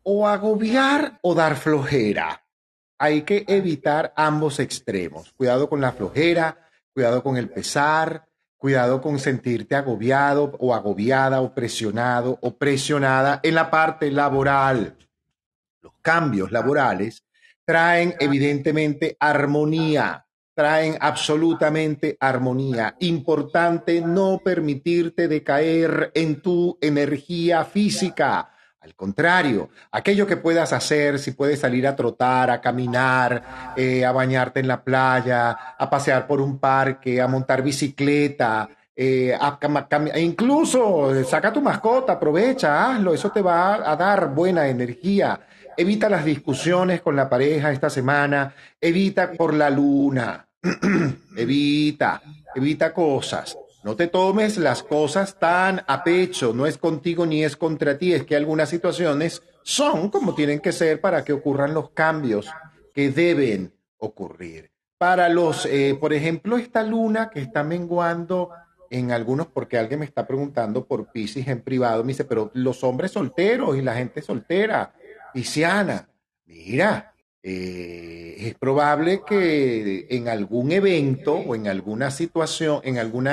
[0.03, 2.42] o agobiar o dar flojera.
[3.03, 5.33] Hay que evitar ambos extremos.
[5.33, 11.53] Cuidado con la flojera, cuidado con el pesar, cuidado con sentirte agobiado o agobiada o
[11.53, 14.95] presionado o presionada en la parte laboral.
[15.81, 17.25] Los cambios laborales
[17.65, 20.25] traen evidentemente armonía,
[20.55, 22.95] traen absolutamente armonía.
[23.01, 28.52] Importante no permitirte decaer en tu energía física.
[28.83, 34.11] Al contrario, aquello que puedas hacer, si puedes salir a trotar, a caminar, eh, a
[34.11, 39.37] bañarte en la playa, a pasear por un parque, a montar bicicleta, eh,
[40.13, 45.39] e incluso eh, saca tu mascota, aprovecha, hazlo, eso te va a dar buena energía.
[45.77, 50.45] Evita las discusiones con la pareja esta semana, evita por la luna,
[51.37, 52.21] evita,
[52.53, 53.57] evita cosas.
[53.83, 58.13] No te tomes las cosas tan a pecho, no es contigo ni es contra ti,
[58.13, 62.49] es que algunas situaciones son como tienen que ser para que ocurran los cambios
[62.93, 64.71] que deben ocurrir.
[64.97, 68.51] Para los, eh, por ejemplo, esta luna que está menguando
[68.89, 72.83] en algunos, porque alguien me está preguntando por Pisces en privado, me dice, pero los
[72.83, 74.93] hombres solteros y la gente soltera,
[75.33, 76.07] Pisciana,
[76.45, 77.12] mira,
[77.45, 83.27] eh, es probable que en algún evento o en alguna situación, en algún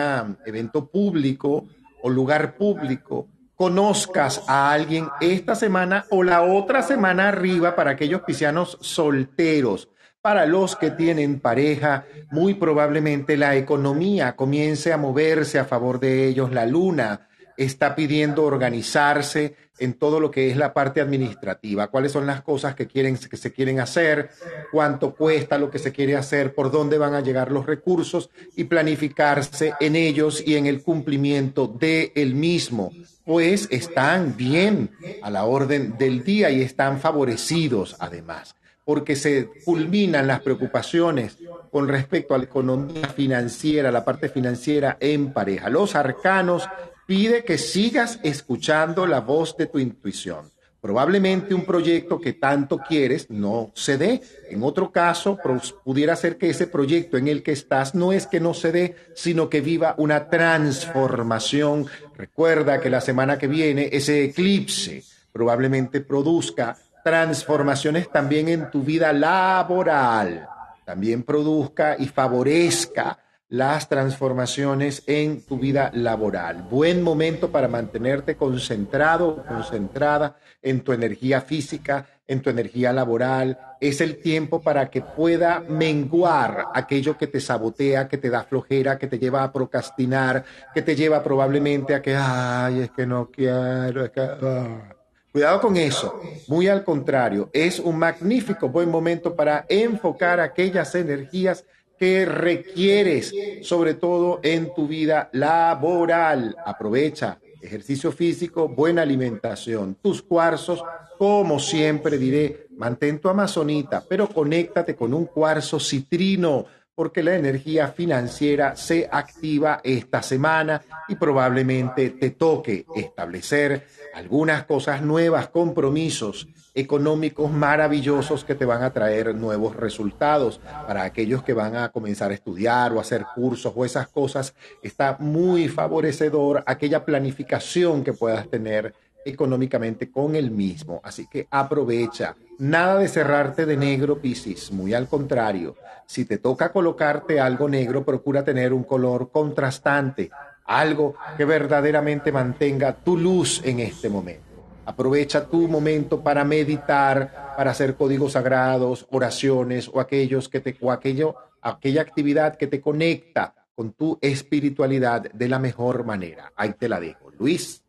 [0.45, 1.69] evento público
[2.03, 8.23] o lugar público, conozcas a alguien esta semana o la otra semana arriba para aquellos
[8.23, 9.89] piscianos solteros.
[10.20, 16.27] Para los que tienen pareja, muy probablemente la economía comience a moverse a favor de
[16.27, 22.12] ellos, la luna está pidiendo organizarse en todo lo que es la parte administrativa, cuáles
[22.12, 24.31] son las cosas que, quieren, que se quieren hacer,
[24.70, 28.65] cuánto cuesta lo que se quiere hacer, por dónde van a llegar los recursos y
[28.65, 32.93] planificarse en ellos y en el cumplimiento de el mismo,
[33.24, 34.90] pues están bien
[35.23, 38.55] a la orden del día y están favorecidos además
[38.90, 41.39] porque se culminan las preocupaciones
[41.70, 45.70] con respecto a la economía financiera, la parte financiera en pareja.
[45.70, 46.69] Los arcanos
[47.11, 50.49] pide que sigas escuchando la voz de tu intuición.
[50.81, 54.23] Probablemente un proyecto que tanto quieres no se dé.
[54.49, 55.37] En otro caso,
[55.82, 58.95] pudiera ser que ese proyecto en el que estás no es que no se dé,
[59.16, 61.87] sino que viva una transformación.
[62.16, 69.12] Recuerda que la semana que viene ese eclipse probablemente produzca transformaciones también en tu vida
[69.12, 70.49] laboral.
[70.85, 73.19] También produzca y favorezca
[73.51, 76.62] las transformaciones en tu vida laboral.
[76.70, 83.59] Buen momento para mantenerte concentrado, concentrada en tu energía física, en tu energía laboral.
[83.81, 88.97] Es el tiempo para que pueda menguar aquello que te sabotea, que te da flojera,
[88.97, 93.31] que te lleva a procrastinar, que te lleva probablemente a que, ay, es que no
[93.31, 94.20] quiero, es que...
[94.20, 94.94] Ah".
[95.32, 96.20] Cuidado con eso.
[96.48, 101.64] Muy al contrario, es un magnífico buen momento para enfocar aquellas energías
[102.01, 106.56] que requieres, sobre todo en tu vida laboral.
[106.64, 110.82] Aprovecha ejercicio físico, buena alimentación, tus cuarzos,
[111.18, 116.64] como siempre diré, mantén tu amazonita, pero conéctate con un cuarzo citrino
[116.94, 123.86] porque la energía financiera se activa esta semana y probablemente te toque establecer
[124.21, 130.61] algunas cosas nuevas, compromisos económicos maravillosos que te van a traer nuevos resultados.
[130.87, 135.17] Para aquellos que van a comenzar a estudiar o hacer cursos o esas cosas, está
[135.19, 138.95] muy favorecedor aquella planificación que puedas tener
[139.25, 141.01] económicamente con el mismo.
[141.03, 142.37] Así que aprovecha.
[142.59, 144.71] Nada de cerrarte de negro, Piscis.
[144.71, 145.77] Muy al contrario.
[146.05, 150.31] Si te toca colocarte algo negro, procura tener un color contrastante
[150.71, 154.45] algo que verdaderamente mantenga tu luz en este momento.
[154.87, 160.93] Aprovecha tu momento para meditar, para hacer códigos sagrados, oraciones o aquellos que te o
[160.93, 166.53] aquello, aquella actividad que te conecta con tu espiritualidad de la mejor manera.
[166.55, 167.31] Ahí te la dejo.
[167.37, 167.83] Luis.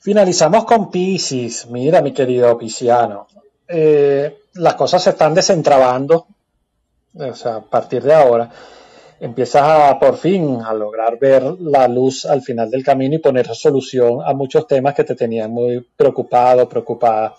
[0.00, 1.66] Finalizamos con Pisces.
[1.66, 3.26] Mira, mi querido Pisciano,
[3.68, 6.26] eh, las cosas se están desentrabando.
[7.14, 8.50] O sea, a partir de ahora
[9.24, 13.46] empiezas a por fin a lograr ver la luz al final del camino y poner
[13.54, 17.34] solución a muchos temas que te tenían muy preocupado, preocupada.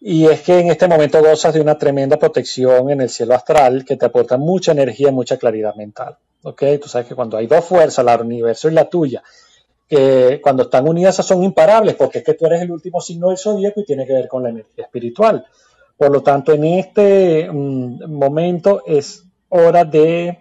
[0.00, 3.84] Y es que en este momento gozas de una tremenda protección en el cielo astral
[3.84, 6.16] que te aporta mucha energía y mucha claridad mental.
[6.44, 6.62] ¿Ok?
[6.80, 9.20] Tú sabes que cuando hay dos fuerzas, la universo y la tuya,
[9.88, 13.38] que cuando están unidas son imparables, porque es que tú eres el último signo del
[13.38, 15.44] zodíaco y tiene que ver con la energía espiritual.
[15.96, 20.38] Por lo tanto, en este mm, momento es hora de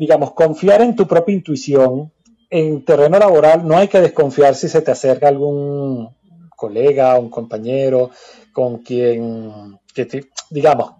[0.00, 2.10] digamos, confiar en tu propia intuición.
[2.48, 6.08] En terreno laboral no hay que desconfiar si se te acerca algún
[6.56, 8.10] colega, un compañero
[8.50, 10.92] con quien, que te, digamos,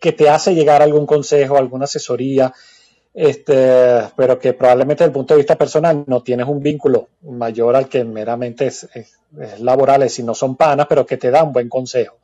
[0.00, 2.54] que te hace llegar algún consejo, alguna asesoría,
[3.12, 7.76] este, pero que probablemente desde el punto de vista personal no tienes un vínculo mayor
[7.76, 11.52] al que meramente es, es, es si no son panas, pero que te da un
[11.52, 12.16] buen consejo.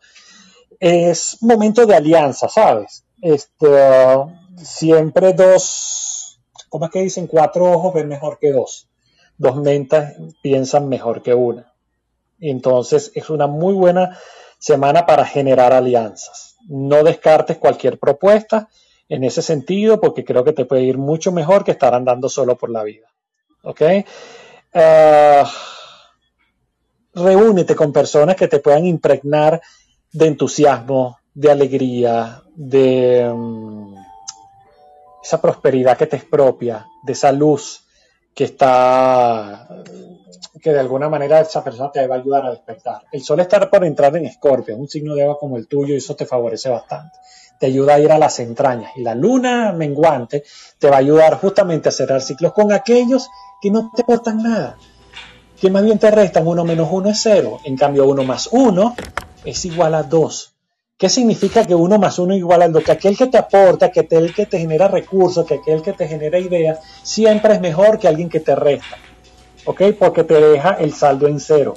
[0.80, 3.04] Es momento de alianza, ¿sabes?
[3.20, 3.66] Este,
[4.62, 7.26] siempre dos, ¿cómo es que dicen?
[7.26, 8.88] Cuatro ojos ven mejor que dos.
[9.36, 11.72] Dos mentes piensan mejor que una.
[12.40, 14.18] Entonces es una muy buena
[14.58, 16.56] semana para generar alianzas.
[16.68, 18.68] No descartes cualquier propuesta
[19.08, 22.56] en ese sentido porque creo que te puede ir mucho mejor que estar andando solo
[22.56, 23.08] por la vida.
[23.62, 23.80] ¿Ok?
[24.74, 25.46] Uh,
[27.14, 29.60] reúnete con personas que te puedan impregnar
[30.12, 33.28] de entusiasmo, de alegría, de...
[33.32, 33.97] Um,
[35.28, 37.84] esa prosperidad que te es propia, de esa luz
[38.34, 39.68] que está,
[40.62, 43.02] que de alguna manera esa persona te va a ayudar a despertar.
[43.12, 45.98] El sol está por entrar en Escorpio, un signo de agua como el tuyo, y
[45.98, 47.18] eso te favorece bastante.
[47.60, 48.92] Te ayuda a ir a las entrañas.
[48.96, 50.44] Y la luna menguante
[50.78, 53.28] te va a ayudar justamente a cerrar ciclos con aquellos
[53.60, 54.78] que no te aportan nada,
[55.60, 57.58] que más bien te restan uno menos uno es cero.
[57.64, 58.96] En cambio, uno más uno
[59.44, 60.57] es igual a dos.
[60.98, 64.00] ¿Qué significa que uno más uno igual a lo que aquel que te aporta, que
[64.00, 68.08] aquel que te genera recursos, que aquel que te genera ideas, siempre es mejor que
[68.08, 68.96] alguien que te resta?
[69.64, 69.80] ¿Ok?
[69.96, 71.74] Porque te deja el saldo en cero.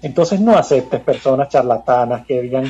[0.00, 2.64] Entonces no aceptes personas charlatanas que digan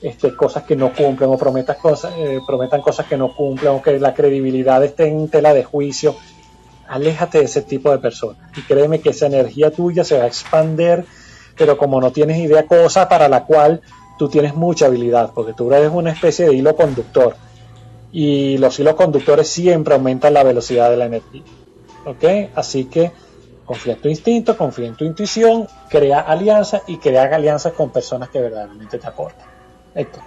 [0.00, 3.82] este, cosas que no cumplen o prometas cosas, eh, prometan cosas que no cumplen o
[3.82, 6.16] que la credibilidad esté en tela de juicio.
[6.88, 10.28] Aléjate de ese tipo de personas y créeme que esa energía tuya se va a
[10.28, 11.04] expander,
[11.58, 13.82] pero como no tienes idea cosa para la cual
[14.22, 17.34] tú tienes mucha habilidad, porque tú eres una especie de hilo conductor.
[18.12, 21.42] Y los hilos conductores siempre aumentan la velocidad de la energía.
[22.04, 22.52] ¿Ok?
[22.54, 23.10] Así que
[23.64, 28.28] confía en tu instinto, confía en tu intuición, crea alianzas y crea alianzas con personas
[28.28, 29.44] que verdaderamente te aportan.
[29.92, 30.22] Héctor.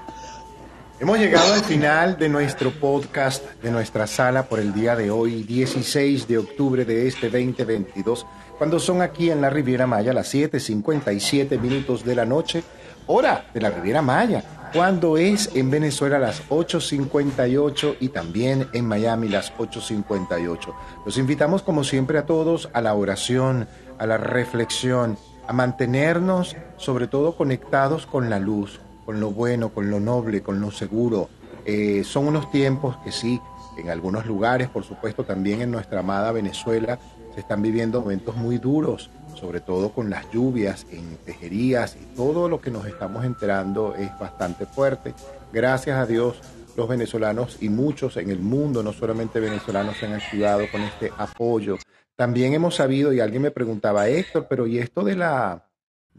[1.00, 5.44] Hemos llegado al final de nuestro podcast, de nuestra sala por el día de hoy,
[5.44, 8.26] 16 de octubre de este 2022,
[8.58, 12.62] cuando son aquí en la Riviera Maya las 7:57 minutos de la noche
[13.08, 19.30] hora de la Riviera Maya, cuando es en Venezuela las 8.58 y también en Miami
[19.30, 20.74] las 8.58.
[21.06, 23.68] Los invitamos como siempre a todos a la oración,
[23.98, 25.18] a la reflexión,
[25.48, 30.60] a mantenernos sobre todo conectados con la luz, con lo bueno, con lo noble, con
[30.60, 31.30] lo seguro.
[31.66, 33.40] Eh, son unos tiempos que sí,
[33.78, 37.00] en algunos lugares, por supuesto también en nuestra amada Venezuela,
[37.34, 42.50] se están viviendo momentos muy duros, sobre todo con las lluvias en tejerías y todo
[42.50, 45.14] lo que nos estamos enterando es bastante fuerte.
[45.54, 46.42] Gracias a Dios,
[46.76, 51.12] los venezolanos y muchos en el mundo, no solamente venezolanos, se han activado con este
[51.18, 51.78] apoyo.
[52.16, 55.70] También hemos sabido, y alguien me preguntaba, Héctor, pero ¿y esto de la,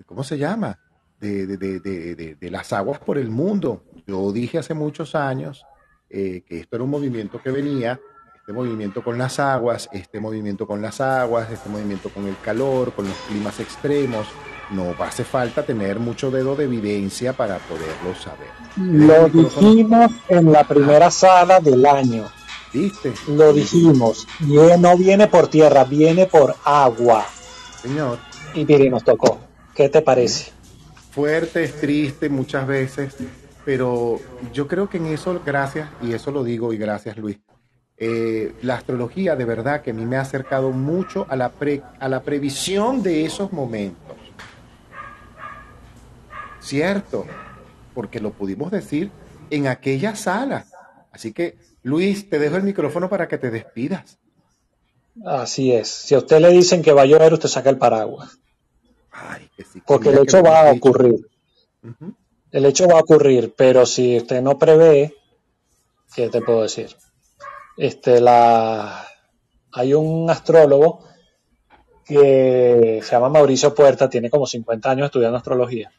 [0.05, 0.79] ¿cómo se llama?
[1.19, 3.85] De, de, de, de las aguas por el mundo.
[4.07, 5.65] Yo dije hace muchos años
[6.11, 7.99] eh, que esto era un movimiento que venía
[8.47, 12.93] este movimiento con las aguas, este movimiento con las aguas, este movimiento con el calor,
[12.93, 14.29] con los climas extremos.
[14.71, 18.47] No hace falta tener mucho dedo de evidencia para poderlo saber.
[18.77, 22.27] Lo dijimos en la primera sala del año.
[22.73, 23.15] ¿Viste?
[23.27, 24.29] Lo dijimos.
[24.39, 27.27] No viene por tierra, viene por agua.
[27.83, 28.19] Señor.
[28.55, 29.41] Y mire, nos tocó.
[29.75, 30.53] ¿Qué te parece?
[31.11, 33.17] Fuerte, es triste muchas veces,
[33.65, 34.21] pero
[34.53, 37.39] yo creo que en eso, gracias, y eso lo digo, y gracias Luis,
[37.99, 41.83] eh, la astrología de verdad que a mí me ha acercado mucho a la, pre,
[41.99, 44.17] a la previsión de esos momentos.
[46.61, 47.27] Cierto,
[47.95, 49.11] porque lo pudimos decir
[49.51, 50.67] en aquella sala.
[51.13, 54.19] Así que, Luis, te dejo el micrófono para que te despidas.
[55.25, 55.89] Así es.
[55.89, 58.39] Si a usted le dicen que va a llover, usted saca el paraguas.
[59.11, 61.27] Ay, que sí, Porque el hecho va a ocurrir.
[62.51, 65.15] El hecho va a ocurrir, pero si usted no prevé,
[66.15, 66.95] ¿qué te puedo decir?
[67.77, 69.07] Este, la,
[69.73, 71.05] hay un astrólogo
[72.05, 75.91] que se llama Mauricio Puerta, tiene como 50 años estudiando astrología.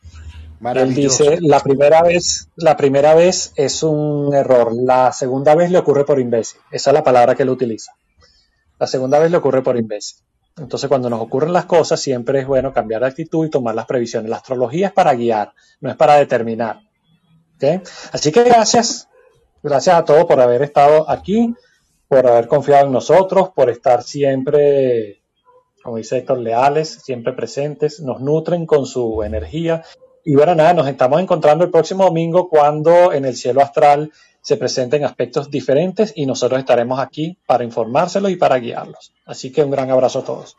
[0.73, 5.77] Él dice, la primera vez, la primera vez es un error, la segunda vez le
[5.77, 6.59] ocurre por imbécil.
[6.71, 7.91] Esa es la palabra que él utiliza.
[8.79, 10.23] La segunda vez le ocurre por imbécil.
[10.57, 13.85] Entonces, cuando nos ocurren las cosas, siempre es bueno cambiar de actitud y tomar las
[13.85, 14.29] previsiones.
[14.29, 16.81] La astrología es para guiar, no es para determinar.
[18.11, 19.07] Así que gracias,
[19.61, 21.53] gracias a todos por haber estado aquí,
[22.07, 25.21] por haber confiado en nosotros, por estar siempre,
[25.83, 29.83] como dice Héctor, leales, siempre presentes, nos nutren con su energía.
[30.23, 34.11] Y bueno, nada, nos estamos encontrando el próximo domingo cuando en el cielo astral
[34.41, 39.13] se presenten aspectos diferentes y nosotros estaremos aquí para informárselos y para guiarlos.
[39.25, 40.55] Así que un gran abrazo a todos.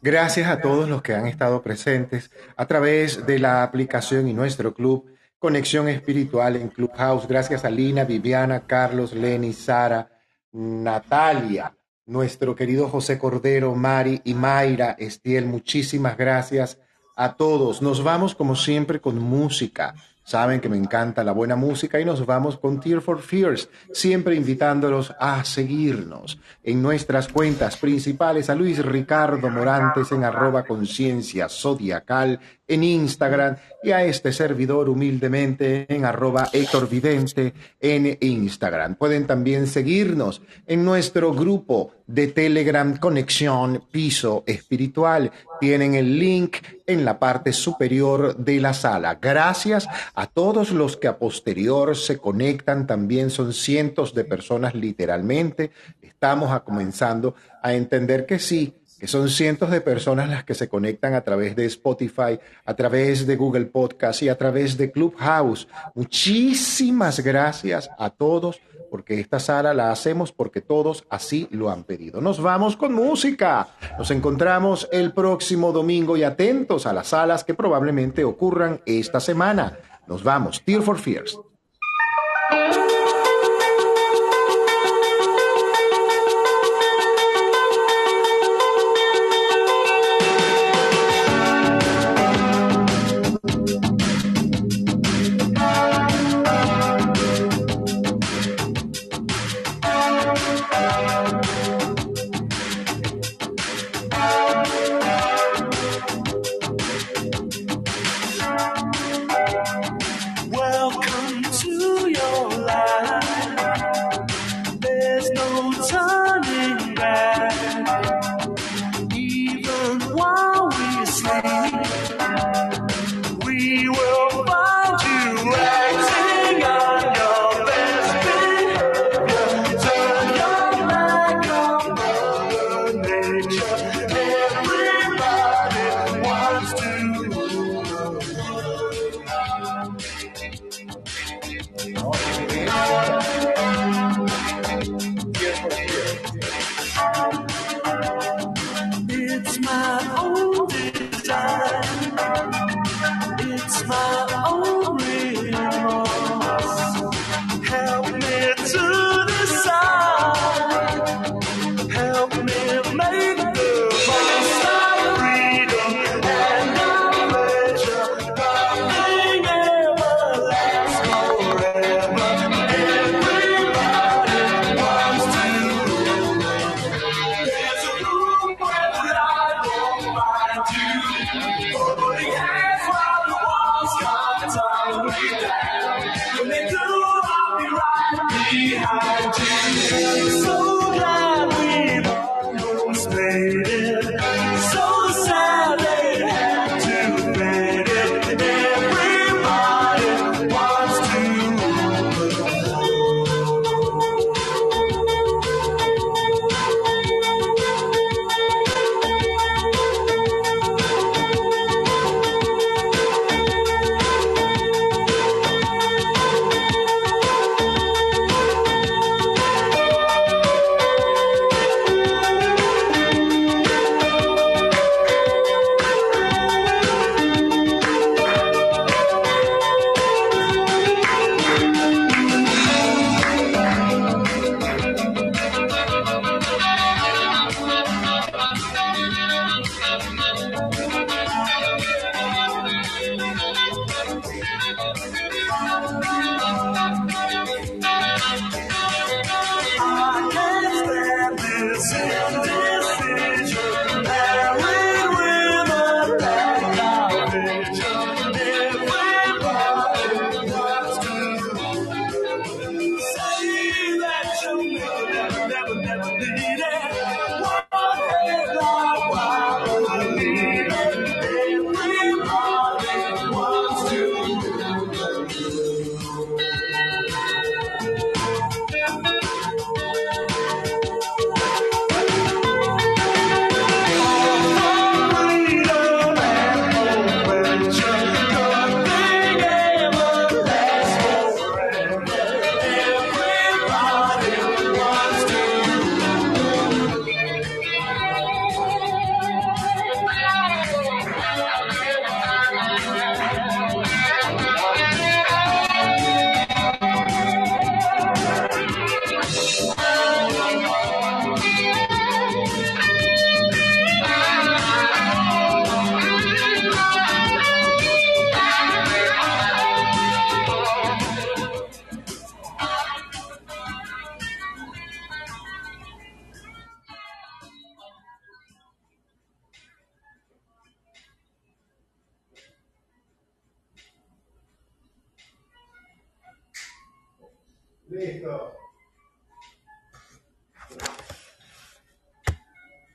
[0.00, 4.72] Gracias a todos los que han estado presentes a través de la aplicación y nuestro
[4.72, 5.06] club
[5.38, 7.28] Conexión Espiritual en Clubhouse.
[7.28, 10.15] Gracias a Lina, Viviana, Carlos, Lenny, Sara,
[10.56, 11.76] Natalia,
[12.06, 15.44] nuestro querido José Cordero, Mari y Mayra, Estiel.
[15.44, 16.78] Muchísimas gracias
[17.14, 17.82] a todos.
[17.82, 19.94] Nos vamos como siempre con música.
[20.26, 24.34] Saben que me encanta la buena música y nos vamos con Tear for Fears, siempre
[24.34, 32.40] invitándolos a seguirnos en nuestras cuentas principales a Luis Ricardo Morantes en arroba conciencia zodiacal
[32.66, 33.54] en Instagram
[33.84, 38.96] y a este servidor humildemente en arroba Héctor Vidente en Instagram.
[38.96, 45.32] Pueden también seguirnos en nuestro grupo de Telegram Conexión Piso Espiritual.
[45.60, 49.18] Tienen el link en la parte superior de la sala.
[49.20, 52.86] Gracias a todos los que a posterior se conectan.
[52.86, 55.70] También son cientos de personas literalmente.
[56.00, 61.14] Estamos comenzando a entender que sí, que son cientos de personas las que se conectan
[61.14, 65.68] a través de Spotify, a través de Google Podcast y a través de Clubhouse.
[65.94, 68.60] Muchísimas gracias a todos
[68.90, 72.20] porque esta sala la hacemos porque todos así lo han pedido.
[72.20, 73.68] Nos vamos con música.
[73.98, 79.78] Nos encontramos el próximo domingo y atentos a las salas que probablemente ocurran esta semana.
[80.06, 80.62] Nos vamos.
[80.64, 81.38] Tear for Fears.